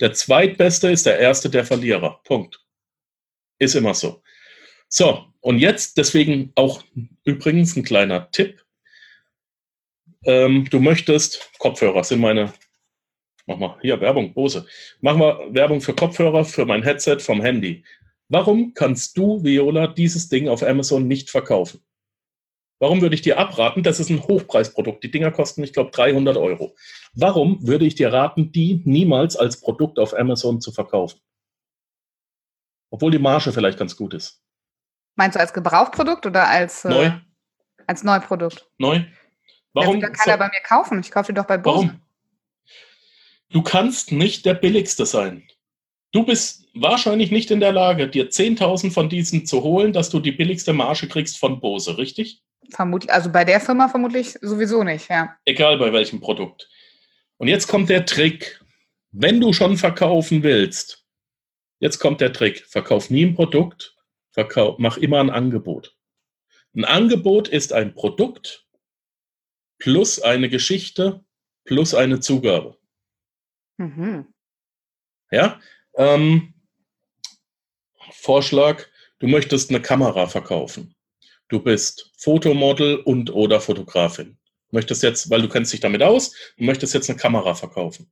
Der 0.02 0.12
Zweitbeste 0.12 0.90
ist 0.90 1.06
der 1.06 1.20
Erste 1.20 1.50
der 1.50 1.64
Verlierer. 1.64 2.20
Punkt. 2.26 2.62
Ist 3.60 3.76
immer 3.76 3.94
so. 3.94 4.22
So, 4.90 5.26
und 5.40 5.60
jetzt 5.60 5.98
deswegen 5.98 6.52
auch 6.56 6.84
übrigens 7.24 7.78
ein 7.78 7.86
kleiner 7.86 8.30
Tipp. 8.32 8.62
Ähm, 10.26 10.68
du 10.70 10.82
möchtest, 10.82 11.50
Kopfhörer 11.60 12.04
sind 12.04 12.20
meine, 12.20 12.52
mach 13.46 13.58
mal, 13.58 13.80
hier 13.82 14.02
Werbung, 14.02 14.34
Bose. 14.34 14.68
Machen 15.00 15.22
wir 15.22 15.54
Werbung 15.54 15.80
für 15.80 15.96
Kopfhörer, 15.96 16.44
für 16.44 16.66
mein 16.66 16.84
Headset 16.84 17.20
vom 17.20 17.42
Handy. 17.42 17.86
Warum 18.28 18.74
kannst 18.74 19.18
du, 19.18 19.42
Viola, 19.46 19.88
dieses 19.88 20.28
Ding 20.28 20.50
auf 20.50 20.62
Amazon 20.62 21.08
nicht 21.08 21.30
verkaufen? 21.30 21.80
Warum 22.80 23.02
würde 23.02 23.16
ich 23.16 23.24
dir 23.24 23.40
abraten? 23.40 23.82
Das 23.82 24.00
ist 24.00 24.10
ein 24.10 24.22
Hochpreisprodukt. 24.22 25.04
Die 25.04 25.10
Dinger 25.10 25.32
kosten, 25.32 25.64
ich 25.64 25.74
glaube, 25.74 25.92
300 25.92 26.38
Euro. 26.38 26.76
Warum 27.14 27.66
würde 27.66 27.86
ich 27.86 27.96
dir 27.96 28.14
raten, 28.14 28.52
die 28.52 28.82
niemals 28.86 29.36
als 29.36 29.60
Produkt 29.60 29.98
auf 29.98 30.14
Amazon 30.14 30.62
zu 30.62 30.72
verkaufen? 30.72 31.20
Obwohl 32.92 33.12
die 33.12 33.20
Marge 33.20 33.52
vielleicht 33.52 33.80
ganz 33.80 33.96
gut 33.98 34.14
ist. 34.14 34.42
Meinst 35.16 35.36
du 35.36 35.40
als 35.40 35.54
Gebrauchprodukt 35.54 36.26
oder 36.28 36.48
als 36.48 36.86
äh, 36.86 36.90
neu? 36.90 37.12
als 37.88 38.04
Neuprodukt? 38.04 38.70
Neu. 38.78 39.04
Warum? 39.74 40.00
Ja, 40.00 40.10
kann 40.10 40.30
er 40.30 40.38
bei 40.38 40.46
mir 40.46 40.62
kaufen. 40.64 41.00
Ich 41.00 41.10
kaufe 41.10 41.32
die 41.32 41.36
doch 41.36 41.46
bei 41.46 41.58
Bose. 41.58 41.76
Warum? 41.76 42.02
Du 43.50 43.64
kannst 43.64 44.12
nicht 44.12 44.46
der 44.46 44.54
billigste 44.54 45.06
sein. 45.06 45.48
Du 46.12 46.26
bist 46.26 46.68
wahrscheinlich 46.74 47.32
nicht 47.32 47.50
in 47.50 47.60
der 47.60 47.72
Lage, 47.72 48.08
dir 48.08 48.30
10.000 48.30 48.92
von 48.92 49.10
diesen 49.10 49.46
zu 49.46 49.64
holen, 49.64 49.94
dass 49.94 50.10
du 50.10 50.20
die 50.20 50.32
billigste 50.32 50.74
Marge 50.74 51.08
kriegst 51.08 51.38
von 51.38 51.60
Bose, 51.60 51.98
richtig? 51.98 52.44
Vermutlich, 52.70 53.12
also 53.12 53.32
bei 53.32 53.46
der 53.46 53.60
Firma 53.60 53.88
vermutlich 53.88 54.38
sowieso 54.42 54.84
nicht, 54.84 55.10
ja. 55.10 55.36
Egal 55.46 55.78
bei 55.78 55.94
welchem 55.94 56.20
Produkt. 56.20 56.70
Und 57.38 57.48
jetzt 57.48 57.68
kommt 57.68 57.90
der 57.90 58.06
Trick. 58.06 58.62
Wenn 59.12 59.40
du 59.40 59.54
schon 59.54 59.78
verkaufen 59.78 60.44
willst, 60.44 61.06
jetzt 61.80 62.00
kommt 62.00 62.22
der 62.22 62.34
Trick. 62.34 62.66
Verkauf 62.68 63.10
nie 63.10 63.26
ein 63.26 63.36
Produkt, 63.36 63.96
verkauf, 64.32 64.78
mach 64.80 64.98
immer 64.98 65.20
ein 65.20 65.30
Angebot. 65.30 65.96
Ein 66.76 66.86
Angebot 66.86 67.48
ist 67.48 67.74
ein 67.74 67.96
Produkt 67.96 68.68
plus 69.80 70.22
eine 70.22 70.50
Geschichte 70.50 71.24
plus 71.64 71.94
eine 71.94 72.20
Zugabe. 72.20 72.78
Mhm. 73.78 74.34
Ja, 75.32 75.60
ähm, 75.96 76.54
Vorschlag, 78.12 78.86
du 79.20 79.28
möchtest 79.28 79.70
eine 79.70 79.82
Kamera 79.82 80.28
verkaufen. 80.28 80.96
Du 81.50 81.60
bist 81.60 82.12
Fotomodel 82.18 82.98
und 82.98 83.34
oder 83.34 83.62
Fotografin. 83.62 84.38
Möchtest 84.72 85.04
jetzt, 85.04 85.30
weil 85.30 85.42
du 85.42 85.50
kennst 85.50 85.72
dich 85.72 85.80
damit 85.80 86.04
aus, 86.04 86.34
du 86.58 86.66
möchtest 86.66 86.94
jetzt 86.94 87.10
eine 87.10 87.18
Kamera 87.18 87.56
verkaufen. 87.56 88.12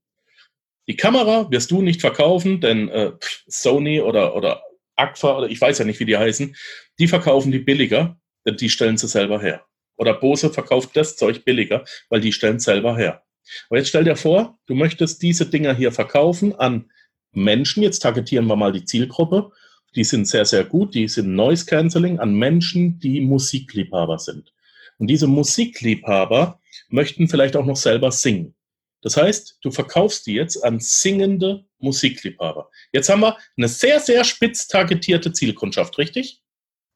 Die 0.87 0.95
Kamera 0.95 1.49
wirst 1.51 1.71
du 1.71 1.81
nicht 1.81 1.99
verkaufen, 1.99 2.61
denn 2.61 2.89
äh, 2.89 3.11
Sony 3.47 3.99
oder, 3.99 4.35
oder 4.35 4.61
Agfa 4.95 5.37
oder 5.37 5.49
ich 5.49 5.59
weiß 5.59 5.79
ja 5.79 5.85
nicht, 5.85 5.99
wie 5.99 6.05
die 6.05 6.17
heißen, 6.17 6.55
die 6.99 7.07
verkaufen 7.07 7.51
die 7.51 7.59
billiger, 7.59 8.17
denn 8.45 8.55
die 8.55 8.69
stellen 8.69 8.97
sie 8.97 9.07
selber 9.07 9.41
her. 9.41 9.65
Oder 9.97 10.13
Bose 10.13 10.51
verkauft 10.51 10.91
das 10.93 11.17
Zeug 11.17 11.43
billiger, 11.43 11.83
weil 12.09 12.21
die 12.21 12.31
stellen 12.31 12.59
selber 12.59 12.95
her. 12.97 13.23
Aber 13.69 13.77
jetzt 13.77 13.89
stell 13.89 14.03
dir 14.03 14.15
vor, 14.15 14.59
du 14.67 14.75
möchtest 14.75 15.21
diese 15.21 15.45
Dinger 15.45 15.73
hier 15.73 15.91
verkaufen 15.91 16.55
an 16.55 16.91
Menschen, 17.31 17.83
jetzt 17.83 17.99
targetieren 17.99 18.47
wir 18.47 18.55
mal 18.55 18.71
die 18.71 18.85
Zielgruppe, 18.85 19.51
die 19.95 20.03
sind 20.03 20.27
sehr, 20.27 20.45
sehr 20.45 20.63
gut, 20.63 20.93
die 20.93 21.07
sind 21.07 21.33
Noise 21.35 21.65
Cancelling 21.65 22.19
an 22.19 22.33
Menschen, 22.33 22.99
die 22.99 23.21
Musikliebhaber 23.21 24.19
sind. 24.19 24.53
Und 24.97 25.07
diese 25.07 25.27
Musikliebhaber 25.27 26.59
möchten 26.89 27.27
vielleicht 27.27 27.55
auch 27.55 27.65
noch 27.65 27.75
selber 27.75 28.11
singen. 28.11 28.55
Das 29.01 29.17
heißt, 29.17 29.59
du 29.61 29.71
verkaufst 29.71 30.25
die 30.25 30.33
jetzt 30.33 30.63
an 30.63 30.79
singende 30.79 31.65
Musikliebhaber. 31.77 32.69
Jetzt 32.91 33.09
haben 33.09 33.21
wir 33.21 33.37
eine 33.55 33.67
sehr, 33.67 33.99
sehr 33.99 34.23
spitz 34.23 34.67
targetierte 34.67 35.31
Zielkundschaft, 35.31 35.97
richtig? 35.97 36.41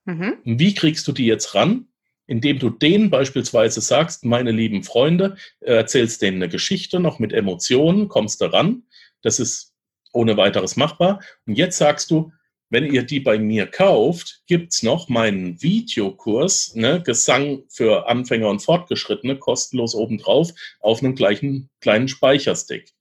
Mhm. 0.06 0.38
Wie 0.44 0.74
kriegst 0.74 1.08
du 1.08 1.12
die 1.12 1.26
jetzt 1.26 1.54
ran? 1.56 1.88
Indem 2.26 2.60
du 2.60 2.70
denen 2.70 3.10
beispielsweise 3.10 3.82
sagst, 3.82 4.24
meine 4.26 4.52
lieben 4.52 4.84
Freunde, 4.84 5.36
erzählst 5.62 6.22
denen 6.22 6.38
eine 6.38 6.50
Geschichte 6.50 7.00
noch 7.00 7.20
mit 7.20 7.34
Emotionen, 7.34 8.08
kommst 8.08 8.42
da 8.42 8.48
ran. 8.48 8.84
Das 9.22 9.40
ist 9.40 9.74
ohne 10.12 10.38
weiteres 10.38 10.76
machbar. 10.76 11.22
Und 11.46 11.58
jetzt 11.58 11.78
sagst 11.78 12.12
du, 12.12 12.32
wenn 12.70 12.86
ihr 12.86 13.04
die 13.04 13.20
bei 13.20 13.40
mir 13.40 13.66
kauft, 13.66 14.44
gibt's 14.48 14.84
noch 14.84 15.10
meinen 15.10 15.62
Videokurs, 15.62 16.76
ne, 16.76 17.02
Gesang 17.02 17.64
für 17.70 18.08
Anfänger 18.08 18.48
und 18.48 18.62
Fortgeschrittene, 18.62 19.38
kostenlos 19.38 19.96
obendrauf 19.96 20.52
auf 20.80 21.02
einem 21.02 21.16
gleichen 21.16 21.70
kleinen 21.82 22.08
Speicherstick. 22.08 22.94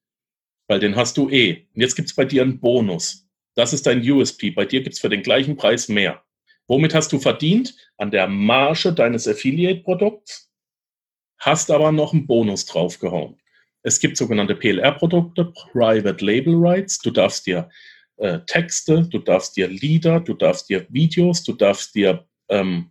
Weil 0.68 0.80
den 0.80 0.96
hast 0.96 1.16
du 1.16 1.28
eh. 1.30 1.66
Und 1.74 1.80
jetzt 1.80 1.96
gibt's 1.96 2.14
bei 2.14 2.24
dir 2.24 2.42
einen 2.42 2.60
Bonus. 2.60 3.26
Das 3.54 3.72
ist 3.72 3.86
dein 3.86 4.08
USP. 4.08 4.50
Bei 4.50 4.64
dir 4.64 4.82
gibt's 4.82 5.00
für 5.00 5.08
den 5.08 5.22
gleichen 5.22 5.56
Preis 5.56 5.88
mehr. 5.88 6.22
Womit 6.66 6.94
hast 6.94 7.12
du 7.12 7.18
verdient? 7.18 7.74
An 7.96 8.10
der 8.10 8.28
Marge 8.28 8.92
deines 8.92 9.26
Affiliate-Produkts, 9.26 10.50
hast 11.38 11.70
aber 11.70 11.92
noch 11.92 12.12
einen 12.12 12.26
Bonus 12.26 12.66
draufgehauen. 12.66 13.40
Es 13.82 14.00
gibt 14.00 14.16
sogenannte 14.16 14.54
PLR-Produkte, 14.54 15.46
Private 15.72 16.24
Label 16.24 16.54
Rights. 16.56 16.98
Du 16.98 17.10
darfst 17.10 17.46
dir 17.46 17.70
äh, 18.18 18.40
Texte, 18.46 19.06
du 19.10 19.18
darfst 19.18 19.56
dir 19.56 19.68
Lieder, 19.68 20.20
du 20.20 20.34
darfst 20.34 20.68
dir 20.68 20.86
Videos, 20.90 21.42
du 21.44 21.52
darfst 21.52 21.94
dir 21.94 22.26
ähm, 22.48 22.90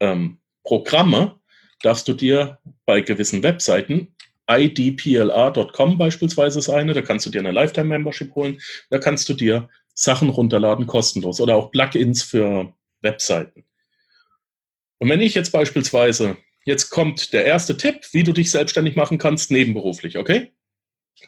ähm, 0.00 0.38
Programme, 0.62 1.40
darfst 1.82 2.08
du 2.08 2.12
dir 2.12 2.58
bei 2.84 3.00
gewissen 3.00 3.42
Webseiten, 3.42 4.14
idplr.com 4.50 5.98
beispielsweise 5.98 6.58
ist 6.58 6.68
eine, 6.68 6.94
da 6.94 7.02
kannst 7.02 7.26
du 7.26 7.30
dir 7.30 7.40
eine 7.40 7.52
Lifetime-Membership 7.52 8.34
holen, 8.34 8.60
da 8.90 8.98
kannst 8.98 9.28
du 9.28 9.34
dir 9.34 9.68
Sachen 9.94 10.30
runterladen 10.30 10.86
kostenlos 10.86 11.40
oder 11.40 11.56
auch 11.56 11.70
Plugins 11.70 12.22
für 12.22 12.72
Webseiten. 13.00 13.64
Und 14.98 15.08
wenn 15.08 15.20
ich 15.20 15.34
jetzt 15.34 15.52
beispielsweise, 15.52 16.36
jetzt 16.64 16.90
kommt 16.90 17.32
der 17.32 17.44
erste 17.44 17.76
Tipp, 17.76 18.06
wie 18.12 18.22
du 18.22 18.32
dich 18.32 18.50
selbstständig 18.50 18.96
machen 18.96 19.18
kannst, 19.18 19.50
nebenberuflich, 19.50 20.18
okay? 20.18 20.52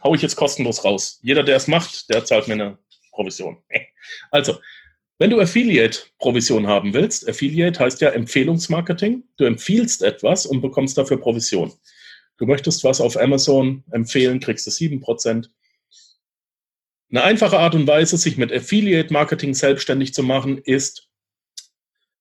Hau 0.02 0.14
ich 0.14 0.22
jetzt 0.22 0.36
kostenlos 0.36 0.84
raus. 0.84 1.18
Jeder, 1.22 1.42
der 1.42 1.56
es 1.56 1.66
macht, 1.66 2.10
der 2.10 2.24
zahlt 2.24 2.48
mir 2.48 2.54
eine 2.54 2.78
Provision. 3.20 3.58
Also, 4.30 4.58
wenn 5.18 5.28
du 5.28 5.38
Affiliate-Provision 5.38 6.66
haben 6.66 6.94
willst, 6.94 7.28
Affiliate 7.28 7.78
heißt 7.78 8.00
ja 8.00 8.08
Empfehlungsmarketing. 8.08 9.24
Du 9.36 9.44
empfiehlst 9.44 10.02
etwas 10.02 10.46
und 10.46 10.62
bekommst 10.62 10.96
dafür 10.96 11.18
Provision. 11.20 11.70
Du 12.38 12.46
möchtest 12.46 12.82
was 12.84 13.02
auf 13.02 13.18
Amazon 13.18 13.84
empfehlen, 13.90 14.40
kriegst 14.40 14.66
du 14.66 14.70
7%. 14.70 15.50
Eine 17.10 17.22
einfache 17.22 17.58
Art 17.58 17.74
und 17.74 17.86
Weise, 17.86 18.16
sich 18.16 18.38
mit 18.38 18.50
Affiliate 18.50 19.12
Marketing 19.12 19.52
selbstständig 19.52 20.14
zu 20.14 20.22
machen, 20.22 20.56
ist, 20.56 21.10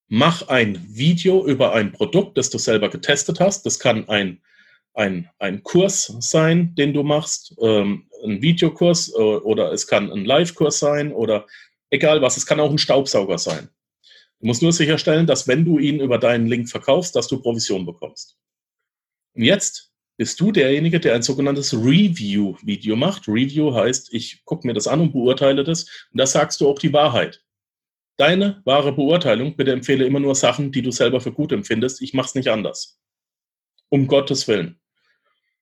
mach 0.10 0.50
ein 0.50 0.86
Video 0.90 1.48
über 1.48 1.74
ein 1.74 1.94
Produkt, 1.94 2.38
das 2.38 2.50
du 2.50 2.58
selber 2.58 2.90
getestet 2.90 3.40
hast. 3.40 3.66
Das 3.66 3.80
kann 3.80 4.10
ein, 4.10 4.42
ein, 4.94 5.30
ein 5.40 5.64
Kurs 5.64 6.14
sein, 6.20 6.76
den 6.76 6.94
du 6.94 7.04
machst, 7.04 7.56
ähm, 7.62 8.09
ein 8.24 8.42
Videokurs 8.42 9.10
äh, 9.10 9.18
oder 9.18 9.72
es 9.72 9.88
kann 9.88 10.12
ein 10.12 10.26
Live-Kurs 10.26 10.80
sein 10.80 11.12
oder 11.12 11.48
egal 11.90 12.22
was, 12.22 12.38
es 12.38 12.46
kann 12.46 12.60
auch 12.60 12.72
ein 12.72 12.78
Staubsauger 12.78 13.38
sein. 13.38 13.70
Du 14.40 14.48
musst 14.48 14.62
nur 14.62 14.72
sicherstellen, 14.72 15.28
dass 15.28 15.48
wenn 15.48 15.66
du 15.66 15.80
ihn 15.80 16.00
über 16.00 16.18
deinen 16.18 16.48
Link 16.48 16.70
verkaufst, 16.70 17.16
dass 17.16 17.28
du 17.28 17.42
Provision 17.42 17.86
bekommst. 17.86 18.38
Und 19.36 19.44
jetzt 19.44 19.92
bist 20.18 20.40
du 20.40 20.52
derjenige, 20.52 21.00
der 21.00 21.16
ein 21.16 21.22
sogenanntes 21.22 21.74
Review-Video 21.74 22.96
macht. 22.96 23.28
Review 23.28 23.74
heißt, 23.74 24.14
ich 24.14 24.44
gucke 24.46 24.68
mir 24.68 24.74
das 24.74 24.88
an 24.88 25.02
und 25.02 25.14
beurteile 25.14 25.64
das. 25.64 25.84
Und 26.12 26.20
da 26.20 26.26
sagst 26.26 26.62
du 26.62 26.70
auch 26.70 26.80
die 26.80 26.94
Wahrheit. 26.94 27.44
Deine 28.18 28.62
wahre 28.66 28.92
Beurteilung, 28.92 29.56
bitte 29.56 29.72
empfehle 29.72 30.06
immer 30.06 30.20
nur 30.20 30.36
Sachen, 30.36 30.74
die 30.74 30.82
du 30.82 30.92
selber 30.92 31.22
für 31.22 31.32
gut 31.32 31.54
empfindest. 31.54 32.02
Ich 32.02 32.14
mache 32.14 32.28
es 32.28 32.36
nicht 32.36 32.50
anders. 32.50 33.00
Um 33.88 34.08
Gottes 34.08 34.48
Willen. 34.50 34.79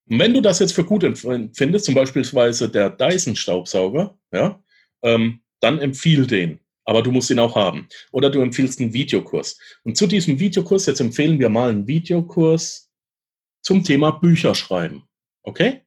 Und 0.10 0.20
wenn 0.20 0.34
du 0.34 0.42
das 0.42 0.60
jetzt 0.60 0.74
für 0.74 0.86
gut 0.86 1.04
empfindest, 1.04 1.86
zum 1.86 1.96
Beispiel 1.96 2.24
der 2.24 2.90
Dyson-Staubsauger, 2.90 4.18
ja, 4.32 4.62
ähm, 5.04 5.42
dann 5.60 5.80
empfiehl 5.80 6.28
den 6.28 6.60
aber 6.88 7.04
du 7.04 7.12
musst 7.12 7.30
ihn 7.30 7.40
auch 7.40 7.56
haben. 7.56 7.88
Oder 8.12 8.30
du 8.30 8.42
empfiehlst 8.42 8.80
einen 8.80 8.94
Videokurs. 8.94 9.60
Und 9.84 9.98
zu 9.98 10.08
diesem 10.08 10.40
Videokurs, 10.40 10.86
jetzt 10.86 11.02
empfehlen 11.02 11.38
wir 11.38 11.50
mal 11.50 11.70
einen 11.70 11.86
Videokurs 11.86 12.90
zum 13.62 13.84
Thema 13.84 14.12
Bücher 14.12 14.56
schreiben. 14.56 15.04
Okay? 15.44 15.82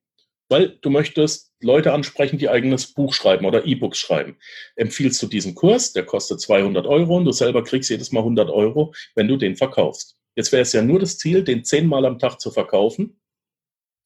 Weil 0.51 0.79
du 0.83 0.91
möchtest 0.91 1.55
Leute 1.61 1.95
ansprechen, 1.95 2.39
die 2.39 2.51
eigenes 2.51 2.93
Buch 2.93 3.15
schreiben 3.15 3.47
oder 3.47 3.65
E-Books 3.65 3.99
schreiben. 3.99 4.37
Empfiehlst 4.77 5.23
du 5.23 5.27
diesen 5.27 5.55
Kurs, 5.55 5.95
der 5.95 6.05
kostet 6.05 6.41
200 6.41 6.87
Euro 6.87 7.17
und 7.17 7.25
du 7.25 7.33
selber 7.33 7.65
kriegst 7.65 7.89
jedes 7.89 8.13
Mal 8.13 8.21
100 8.21 8.51
Euro, 8.51 8.93
wenn 9.15 9.29
du 9.29 9.39
den 9.39 9.57
verkaufst. 9.57 10.17
Jetzt 10.37 10.53
wäre 10.53 10.63
es 10.63 10.73
ja 10.75 10.83
nur 10.83 10.99
das 11.01 11.17
Ziel, 11.17 11.43
den 11.43 11.65
zehnmal 11.65 12.05
am 12.05 12.19
Tag 12.19 12.41
zu 12.41 12.51
verkaufen. 12.51 13.19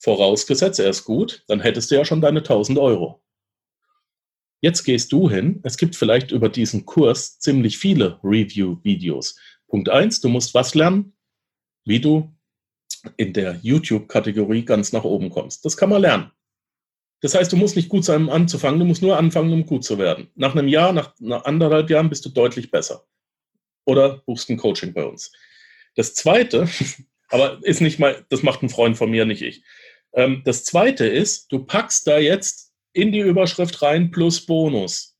Vorausgesetzt, 0.04 0.80
er 0.80 0.90
ist 0.90 1.04
gut, 1.04 1.44
dann 1.48 1.60
hättest 1.60 1.90
du 1.90 1.94
ja 1.94 2.04
schon 2.04 2.20
deine 2.20 2.40
1000 2.40 2.78
Euro. 2.78 3.22
Jetzt 4.60 4.84
gehst 4.84 5.10
du 5.12 5.30
hin. 5.30 5.60
Es 5.62 5.78
gibt 5.78 5.96
vielleicht 5.96 6.30
über 6.30 6.50
diesen 6.50 6.84
Kurs 6.84 7.38
ziemlich 7.38 7.78
viele 7.78 8.20
Review-Videos. 8.22 9.38
Punkt 9.66 9.88
eins: 9.88 10.20
du 10.20 10.28
musst 10.28 10.52
was 10.52 10.74
lernen? 10.74 11.16
Wie 11.86 12.00
du 12.00 12.30
in 13.16 13.32
der 13.32 13.58
YouTube-Kategorie 13.62 14.66
ganz 14.66 14.92
nach 14.92 15.04
oben 15.04 15.30
kommst. 15.30 15.64
Das 15.64 15.74
kann 15.74 15.88
man 15.88 16.02
lernen. 16.02 16.30
Das 17.22 17.34
heißt, 17.34 17.50
du 17.50 17.56
musst 17.56 17.74
nicht 17.74 17.88
gut 17.88 18.04
sein, 18.04 18.24
um 18.24 18.30
anzufangen, 18.30 18.80
du 18.80 18.84
musst 18.84 19.00
nur 19.00 19.16
anfangen, 19.16 19.54
um 19.54 19.64
gut 19.64 19.84
zu 19.84 19.96
werden. 19.96 20.28
Nach 20.34 20.54
einem 20.54 20.68
Jahr, 20.68 20.92
nach, 20.92 21.14
nach 21.18 21.46
anderthalb 21.46 21.88
Jahren 21.88 22.10
bist 22.10 22.26
du 22.26 22.28
deutlich 22.28 22.70
besser. 22.70 23.06
Oder 23.86 24.18
buchst 24.26 24.50
ein 24.50 24.58
Coaching 24.58 24.92
bei 24.92 25.04
uns. 25.04 25.32
Das 25.94 26.14
zweite, 26.14 26.68
aber 27.30 27.58
ist 27.62 27.80
nicht 27.80 27.98
mal, 27.98 28.26
das 28.28 28.42
macht 28.42 28.62
ein 28.62 28.68
Freund 28.68 28.98
von 28.98 29.10
mir, 29.10 29.24
nicht 29.24 29.40
ich. 29.40 29.62
Ähm, 30.14 30.42
das 30.44 30.64
zweite 30.64 31.06
ist, 31.06 31.52
du 31.52 31.64
packst 31.64 32.06
da 32.06 32.18
jetzt 32.18 32.72
in 32.92 33.12
die 33.12 33.20
Überschrift 33.20 33.82
rein 33.82 34.10
plus 34.10 34.46
Bonus. 34.46 35.14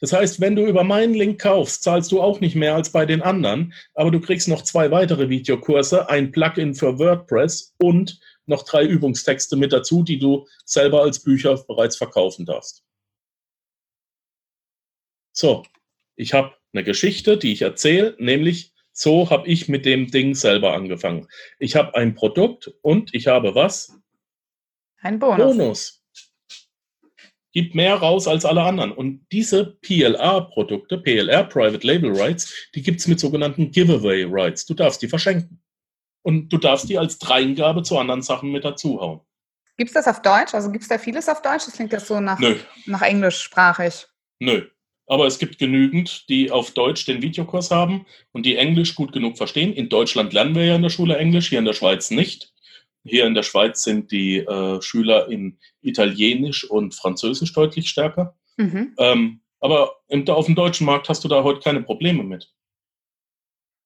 Das 0.00 0.12
heißt, 0.12 0.40
wenn 0.40 0.56
du 0.56 0.66
über 0.66 0.82
meinen 0.82 1.14
Link 1.14 1.40
kaufst, 1.40 1.84
zahlst 1.84 2.10
du 2.10 2.20
auch 2.20 2.40
nicht 2.40 2.56
mehr 2.56 2.74
als 2.74 2.90
bei 2.90 3.06
den 3.06 3.22
anderen, 3.22 3.72
aber 3.94 4.10
du 4.10 4.20
kriegst 4.20 4.48
noch 4.48 4.62
zwei 4.62 4.90
weitere 4.90 5.28
Videokurse, 5.28 6.08
ein 6.08 6.32
Plugin 6.32 6.74
für 6.74 6.98
WordPress 6.98 7.74
und 7.78 8.18
noch 8.46 8.64
drei 8.64 8.84
Übungstexte 8.84 9.56
mit 9.56 9.72
dazu, 9.72 10.02
die 10.02 10.18
du 10.18 10.48
selber 10.64 11.02
als 11.02 11.22
Bücher 11.22 11.56
bereits 11.68 11.96
verkaufen 11.96 12.44
darfst. 12.44 12.82
So, 15.32 15.62
ich 16.16 16.34
habe 16.34 16.52
eine 16.72 16.82
Geschichte, 16.82 17.38
die 17.38 17.52
ich 17.52 17.62
erzähle, 17.62 18.16
nämlich 18.18 18.71
so 18.92 19.30
habe 19.30 19.48
ich 19.48 19.68
mit 19.68 19.84
dem 19.84 20.10
Ding 20.10 20.34
selber 20.34 20.74
angefangen. 20.74 21.26
Ich 21.58 21.76
habe 21.76 21.94
ein 21.94 22.14
Produkt 22.14 22.72
und 22.82 23.14
ich 23.14 23.26
habe 23.26 23.54
was? 23.54 23.98
Ein 25.00 25.18
Bonus. 25.18 25.56
Bonus 25.56 26.02
gibt 27.52 27.74
mehr 27.74 27.94
raus 27.94 28.26
als 28.26 28.44
alle 28.44 28.62
anderen. 28.62 28.92
Und 28.92 29.26
diese 29.30 29.78
PLR-Produkte, 29.82 30.98
PLR 30.98 31.44
Private 31.44 31.86
Label 31.86 32.18
Rights, 32.18 32.68
die 32.74 32.82
gibt 32.82 33.00
es 33.00 33.06
mit 33.06 33.20
sogenannten 33.20 33.70
Giveaway 33.70 34.24
Rights. 34.28 34.66
Du 34.66 34.74
darfst 34.74 35.02
die 35.02 35.08
verschenken. 35.08 35.62
Und 36.22 36.48
du 36.48 36.58
darfst 36.58 36.88
die 36.88 36.98
als 36.98 37.18
Dreingabe 37.18 37.82
zu 37.82 37.98
anderen 37.98 38.22
Sachen 38.22 38.50
mit 38.52 38.64
dazuhauen. 38.64 39.20
Gibt 39.76 39.90
es 39.90 39.94
das 39.94 40.06
auf 40.06 40.22
Deutsch? 40.22 40.54
Also 40.54 40.70
gibt 40.70 40.82
es 40.82 40.88
da 40.88 40.98
vieles 40.98 41.28
auf 41.28 41.42
Deutsch? 41.42 41.66
Das 41.66 41.74
klingt 41.74 41.92
ja 41.92 42.00
so 42.00 42.20
nach, 42.20 42.38
Nö. 42.38 42.56
nach 42.86 43.02
englischsprachig. 43.02 44.06
Nö. 44.38 44.68
Aber 45.06 45.26
es 45.26 45.38
gibt 45.38 45.58
genügend, 45.58 46.28
die 46.28 46.50
auf 46.50 46.72
Deutsch 46.72 47.04
den 47.04 47.22
Videokurs 47.22 47.70
haben 47.70 48.06
und 48.32 48.46
die 48.46 48.56
Englisch 48.56 48.94
gut 48.94 49.12
genug 49.12 49.36
verstehen. 49.36 49.72
In 49.72 49.88
Deutschland 49.88 50.32
lernen 50.32 50.54
wir 50.54 50.64
ja 50.64 50.76
in 50.76 50.82
der 50.82 50.90
Schule 50.90 51.16
Englisch, 51.16 51.48
hier 51.48 51.58
in 51.58 51.64
der 51.64 51.72
Schweiz 51.72 52.10
nicht. 52.10 52.52
Hier 53.04 53.26
in 53.26 53.34
der 53.34 53.42
Schweiz 53.42 53.82
sind 53.82 54.12
die 54.12 54.38
äh, 54.38 54.80
Schüler 54.80 55.28
in 55.28 55.58
Italienisch 55.80 56.64
und 56.64 56.94
Französisch 56.94 57.52
deutlich 57.52 57.88
stärker. 57.88 58.36
Mhm. 58.56 58.94
Ähm, 58.98 59.40
aber 59.60 59.96
im, 60.08 60.26
auf 60.28 60.46
dem 60.46 60.54
deutschen 60.54 60.86
Markt 60.86 61.08
hast 61.08 61.24
du 61.24 61.28
da 61.28 61.42
heute 61.42 61.60
keine 61.60 61.82
Probleme 61.82 62.22
mit. 62.22 62.52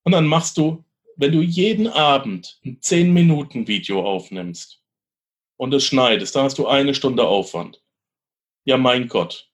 Und 0.04 0.12
dann 0.12 0.26
machst 0.26 0.56
du, 0.58 0.84
wenn 1.16 1.32
du 1.32 1.40
jeden 1.40 1.88
Abend 1.88 2.60
ein 2.64 2.80
10-Minuten-Video 2.80 4.04
aufnimmst 4.04 4.82
und 5.56 5.72
es 5.72 5.84
schneidest, 5.84 6.36
dann 6.36 6.44
hast 6.44 6.58
du 6.58 6.66
eine 6.66 6.94
Stunde 6.94 7.26
Aufwand. 7.26 7.82
Ja, 8.64 8.76
mein 8.76 9.08
Gott. 9.08 9.45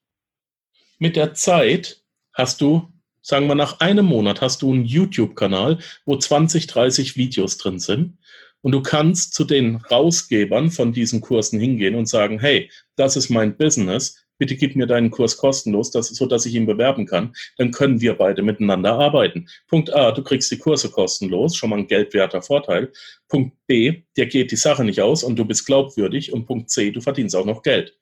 Mit 0.99 1.15
der 1.15 1.33
Zeit 1.33 2.03
hast 2.33 2.61
du, 2.61 2.91
sagen 3.21 3.47
wir 3.47 3.55
nach 3.55 3.79
einem 3.79 4.05
Monat, 4.05 4.41
hast 4.41 4.61
du 4.61 4.71
einen 4.71 4.85
YouTube-Kanal, 4.85 5.79
wo 6.05 6.17
20, 6.17 6.67
30 6.67 7.17
Videos 7.17 7.57
drin 7.57 7.79
sind 7.79 8.17
und 8.61 8.71
du 8.71 8.81
kannst 8.81 9.33
zu 9.33 9.43
den 9.43 9.75
Rausgebern 9.75 10.71
von 10.71 10.93
diesen 10.93 11.21
Kursen 11.21 11.59
hingehen 11.59 11.95
und 11.95 12.07
sagen, 12.07 12.39
hey, 12.39 12.69
das 12.95 13.17
ist 13.17 13.29
mein 13.29 13.57
Business, 13.57 14.23
bitte 14.37 14.55
gib 14.55 14.75
mir 14.75 14.87
deinen 14.87 15.11
Kurs 15.11 15.37
kostenlos, 15.37 15.91
das 15.91 16.07
so, 16.07 16.25
dass 16.25 16.45
ich 16.45 16.55
ihn 16.55 16.65
bewerben 16.65 17.05
kann. 17.05 17.33
Dann 17.57 17.71
können 17.71 18.01
wir 18.01 18.15
beide 18.15 18.41
miteinander 18.41 18.93
arbeiten. 18.93 19.47
Punkt 19.67 19.93
A, 19.93 20.11
du 20.11 20.23
kriegst 20.23 20.51
die 20.51 20.57
Kurse 20.57 20.89
kostenlos, 20.89 21.55
schon 21.55 21.69
mal 21.69 21.79
ein 21.79 21.87
geldwerter 21.87 22.41
Vorteil. 22.41 22.91
Punkt 23.27 23.55
B, 23.67 24.03
dir 24.17 24.25
geht 24.25 24.51
die 24.51 24.55
Sache 24.55 24.83
nicht 24.83 25.01
aus 25.01 25.23
und 25.23 25.37
du 25.37 25.45
bist 25.45 25.65
glaubwürdig. 25.65 26.33
Und 26.33 26.45
Punkt 26.45 26.69
C, 26.69 26.91
du 26.91 27.01
verdienst 27.01 27.35
auch 27.35 27.45
noch 27.45 27.63
Geld. 27.63 27.97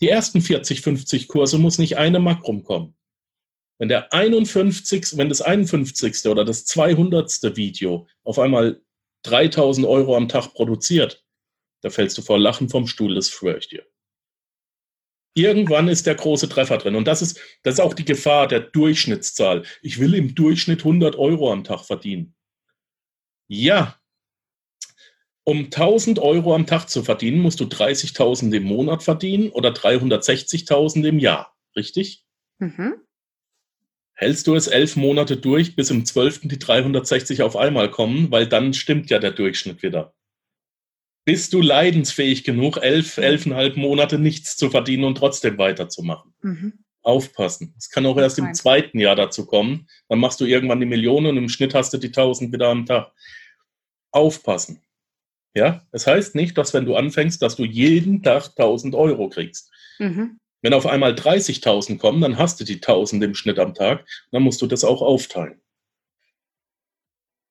Die 0.00 0.08
ersten 0.08 0.40
40, 0.40 0.80
50 0.80 1.28
Kurse 1.28 1.58
muss 1.58 1.78
nicht 1.78 1.96
eine 1.96 2.18
Mark 2.18 2.46
rumkommen. 2.46 2.96
Wenn 3.78 3.88
der 3.88 4.12
51, 4.12 5.16
wenn 5.16 5.28
das 5.28 5.42
51. 5.42 6.26
oder 6.26 6.44
das 6.44 6.64
200. 6.66 7.56
Video 7.56 8.06
auf 8.22 8.38
einmal 8.38 8.80
3000 9.24 9.86
Euro 9.86 10.16
am 10.16 10.28
Tag 10.28 10.54
produziert, 10.54 11.24
da 11.82 11.90
fällst 11.90 12.16
du 12.16 12.22
vor 12.22 12.38
Lachen 12.38 12.68
vom 12.68 12.86
Stuhl, 12.86 13.14
das 13.14 13.30
schwöre 13.30 13.58
ich 13.58 13.68
dir. 13.68 13.84
Irgendwann 15.36 15.88
ist 15.88 16.06
der 16.06 16.14
große 16.14 16.48
Treffer 16.48 16.78
drin. 16.78 16.94
Und 16.94 17.08
das 17.08 17.20
ist, 17.20 17.40
das 17.64 17.74
ist 17.74 17.80
auch 17.80 17.94
die 17.94 18.04
Gefahr 18.04 18.46
der 18.46 18.60
Durchschnittszahl. 18.60 19.64
Ich 19.82 19.98
will 19.98 20.14
im 20.14 20.34
Durchschnitt 20.34 20.80
100 20.80 21.16
Euro 21.16 21.52
am 21.52 21.64
Tag 21.64 21.84
verdienen. 21.84 22.36
Ja, 23.48 24.00
um 25.44 25.64
1000 25.64 26.18
Euro 26.18 26.54
am 26.54 26.66
Tag 26.66 26.88
zu 26.88 27.02
verdienen, 27.02 27.40
musst 27.40 27.60
du 27.60 27.64
30.000 27.64 28.54
im 28.54 28.64
Monat 28.64 29.02
verdienen 29.02 29.50
oder 29.50 29.70
360.000 29.70 31.06
im 31.06 31.18
Jahr. 31.18 31.54
Richtig? 31.76 32.24
Mhm 32.58 32.94
hältst 34.14 34.46
du 34.46 34.54
es 34.54 34.68
elf 34.68 34.96
Monate 34.96 35.36
durch, 35.36 35.76
bis 35.76 35.90
im 35.90 36.04
zwölften 36.06 36.48
die 36.48 36.58
360 36.58 37.42
auf 37.42 37.56
einmal 37.56 37.90
kommen, 37.90 38.30
weil 38.30 38.46
dann 38.46 38.72
stimmt 38.72 39.10
ja 39.10 39.18
der 39.18 39.32
Durchschnitt 39.32 39.82
wieder. 39.82 40.14
Bist 41.26 41.52
du 41.52 41.60
leidensfähig 41.60 42.44
genug, 42.44 42.78
elf, 42.82 43.16
elfeinhalb 43.16 43.76
Monate 43.76 44.18
nichts 44.18 44.56
zu 44.56 44.70
verdienen 44.70 45.04
und 45.04 45.16
trotzdem 45.16 45.58
weiterzumachen? 45.58 46.34
Mhm. 46.42 46.84
Aufpassen. 47.02 47.74
Es 47.76 47.90
kann 47.90 48.06
auch 48.06 48.16
erst 48.16 48.38
im 48.38 48.54
zweiten 48.54 48.98
Jahr 48.98 49.16
dazu 49.16 49.44
kommen. 49.44 49.88
Dann 50.08 50.18
machst 50.18 50.40
du 50.40 50.46
irgendwann 50.46 50.80
die 50.80 50.86
Millionen 50.86 51.26
und 51.26 51.36
im 51.36 51.50
Schnitt 51.50 51.74
hast 51.74 51.92
du 51.92 51.98
die 51.98 52.08
1000 52.08 52.52
wieder 52.52 52.68
am 52.68 52.86
Tag. 52.86 53.12
Aufpassen. 54.10 54.83
Ja, 55.54 55.82
es 55.92 56.06
heißt 56.06 56.34
nicht, 56.34 56.58
dass 56.58 56.74
wenn 56.74 56.84
du 56.84 56.96
anfängst, 56.96 57.40
dass 57.40 57.56
du 57.56 57.64
jeden 57.64 58.22
Tag 58.22 58.48
1000 58.56 58.94
Euro 58.94 59.28
kriegst. 59.28 59.72
Mhm. 59.98 60.38
Wenn 60.62 60.74
auf 60.74 60.86
einmal 60.86 61.12
30.000 61.12 61.98
kommen, 61.98 62.20
dann 62.20 62.38
hast 62.38 62.58
du 62.58 62.64
die 62.64 62.80
1.000 62.80 63.22
im 63.22 63.34
Schnitt 63.34 63.58
am 63.58 63.74
Tag. 63.74 64.04
Dann 64.32 64.42
musst 64.42 64.60
du 64.62 64.66
das 64.66 64.82
auch 64.82 65.00
aufteilen. 65.00 65.60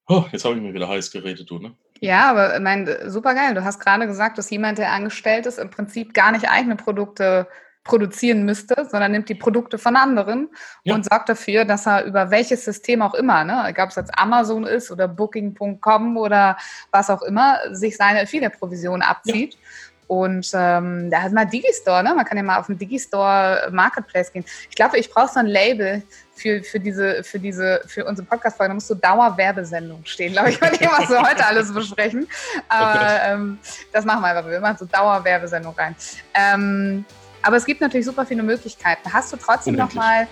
Oh, 0.08 0.26
jetzt 0.32 0.44
habe 0.44 0.56
ich 0.56 0.62
mir 0.62 0.74
wieder 0.74 0.90
heiß 0.90 1.12
geredet, 1.12 1.50
du, 1.50 1.60
ne? 1.60 1.78
Ja, 2.02 2.30
aber 2.30 2.56
ich 2.56 2.62
meine, 2.62 3.10
super 3.10 3.34
geil. 3.34 3.54
Du 3.54 3.64
hast 3.64 3.80
gerade 3.80 4.06
gesagt, 4.06 4.38
dass 4.38 4.50
jemand, 4.50 4.78
der 4.78 4.92
angestellt 4.92 5.46
ist, 5.46 5.60
im 5.60 5.70
Prinzip 5.70 6.14
gar 6.14 6.34
nicht 6.34 6.50
eigene 6.50 6.76
Produkte 6.76 7.48
produzieren 7.84 8.44
müsste, 8.44 8.88
sondern 8.90 9.12
nimmt 9.12 9.30
die 9.30 9.36
Produkte 9.36 9.78
von 9.78 9.96
anderen 9.96 10.50
ja. 10.84 10.96
und 10.96 11.06
sorgt 11.06 11.30
dafür, 11.30 11.66
dass 11.66 11.86
er 11.86 12.06
über 12.06 12.32
welches 12.32 12.64
System 12.64 13.02
auch 13.02 13.14
immer, 13.14 13.44
ne, 13.44 13.64
egal 13.68 13.86
ob 13.86 13.90
es 13.90 13.98
jetzt 13.98 14.18
Amazon 14.18 14.66
ist 14.66 14.90
oder 14.92 15.08
Booking.com 15.08 16.18
oder 16.18 16.58
was 16.92 17.10
auch 17.10 17.22
immer, 17.24 17.60
sich 17.72 17.98
seine 17.98 18.22
Affiliate-Provision 18.22 19.02
abzieht. 19.02 19.54
Ja 19.54 19.60
Und 20.08 20.52
ähm, 20.54 21.10
da 21.10 21.22
hat 21.24 21.32
man 21.34 21.50
Digistore, 21.50 22.04
ne? 22.04 22.14
man 22.14 22.26
kann 22.26 22.38
ja 22.38 22.44
mal 22.44 22.60
auf 22.60 22.68
den 22.68 22.78
Digistore 22.78 23.70
Marketplace 23.72 24.32
gehen. 24.32 24.46
Ich 24.70 24.76
glaube, 24.76 24.98
ich 24.98 25.10
brauche 25.10 25.32
so 25.34 25.40
ein 25.40 25.48
Label 25.48 26.04
für, 26.36 26.64
für 26.64 26.80
diese, 26.80 27.24
für 27.24 27.40
diese, 27.40 27.82
für 27.88 28.06
unsere 28.06 28.28
Podcast-Folge. 28.28 28.70
Da 28.70 28.74
muss 28.76 28.88
so 28.88 28.96
Dauerwerbesendung 28.96 30.06
stehen, 30.06 30.34
glaube 30.34 30.50
ich, 30.50 30.60
bei 30.60 30.70
dem, 30.70 30.90
was 30.90 31.10
wir 31.10 31.22
heute 31.22 31.46
alles 31.46 31.74
besprechen. 31.74 32.28
Aber 32.70 33.02
okay. 33.02 33.20
ähm, 33.26 33.60
das 33.92 34.06
machen 34.06 34.22
wir 34.22 34.28
einfach. 34.28 34.50
Wir 34.50 34.60
machen 34.60 34.78
so 34.78 34.86
Dauerwerbesendung 34.86 35.74
rein. 35.76 35.96
Ähm, 36.34 37.06
aber 37.44 37.58
es 37.58 37.66
gibt 37.66 37.82
natürlich 37.82 38.06
super 38.06 38.26
viele 38.26 38.42
Möglichkeiten. 38.44 39.14
Hast 39.14 39.32
du 39.32 39.38
trotzdem 39.38 39.76
Unendlich. 39.76 39.96
noch 39.96 40.02
mal 40.02 40.28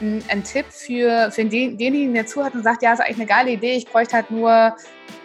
einen, 0.00 0.42
Tipp 0.42 0.66
für, 0.70 1.30
für 1.30 1.44
denjenigen, 1.44 2.14
der 2.14 2.26
zuhört 2.26 2.54
und 2.54 2.64
sagt, 2.64 2.82
ja, 2.82 2.92
ist 2.92 3.00
eigentlich 3.00 3.16
eine 3.16 3.26
geile 3.26 3.50
Idee, 3.50 3.76
ich 3.76 3.86
bräuchte 3.86 4.16
halt 4.16 4.30
nur, 4.30 4.76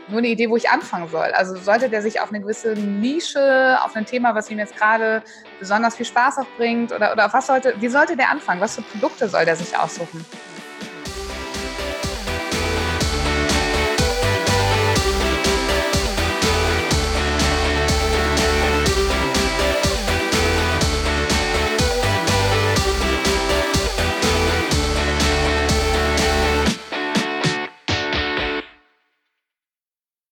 nur 0.10 0.20
eine 0.20 0.28
Idee, 0.28 0.50
wo 0.50 0.58
ich 0.58 0.70
anfangen 0.70 1.10
soll. 1.10 1.32
Also 1.34 1.56
sollte 1.56 1.90
der 1.90 2.02
sich 2.02 2.22
auf 2.22 2.30
eine 2.30 2.42
gewisse 2.42 2.74
Nische, 2.74 3.80
auf 3.84 3.96
ein 3.96 4.06
Thema, 4.06 4.36
was 4.36 4.50
ihm 4.50 4.60
jetzt 4.60 4.76
gerade 4.76 5.24
besonders 5.60 5.96
viel 5.96 6.06
Spaß 6.06 6.38
auch 6.40 6.48
bringt 6.58 6.92
oder, 6.92 7.12
oder 7.12 7.26
auf 7.26 7.34
was 7.34 7.48
sollte, 7.48 7.74
wie 7.80 7.88
sollte 7.88 8.16
der 8.16 8.30
anfangen? 8.30 8.62
Was 8.62 8.76
für 8.76 8.82
Produkte 8.84 9.28
soll 9.28 9.46
der 9.46 9.56
sich 9.56 9.78
aussuchen? 9.78 10.26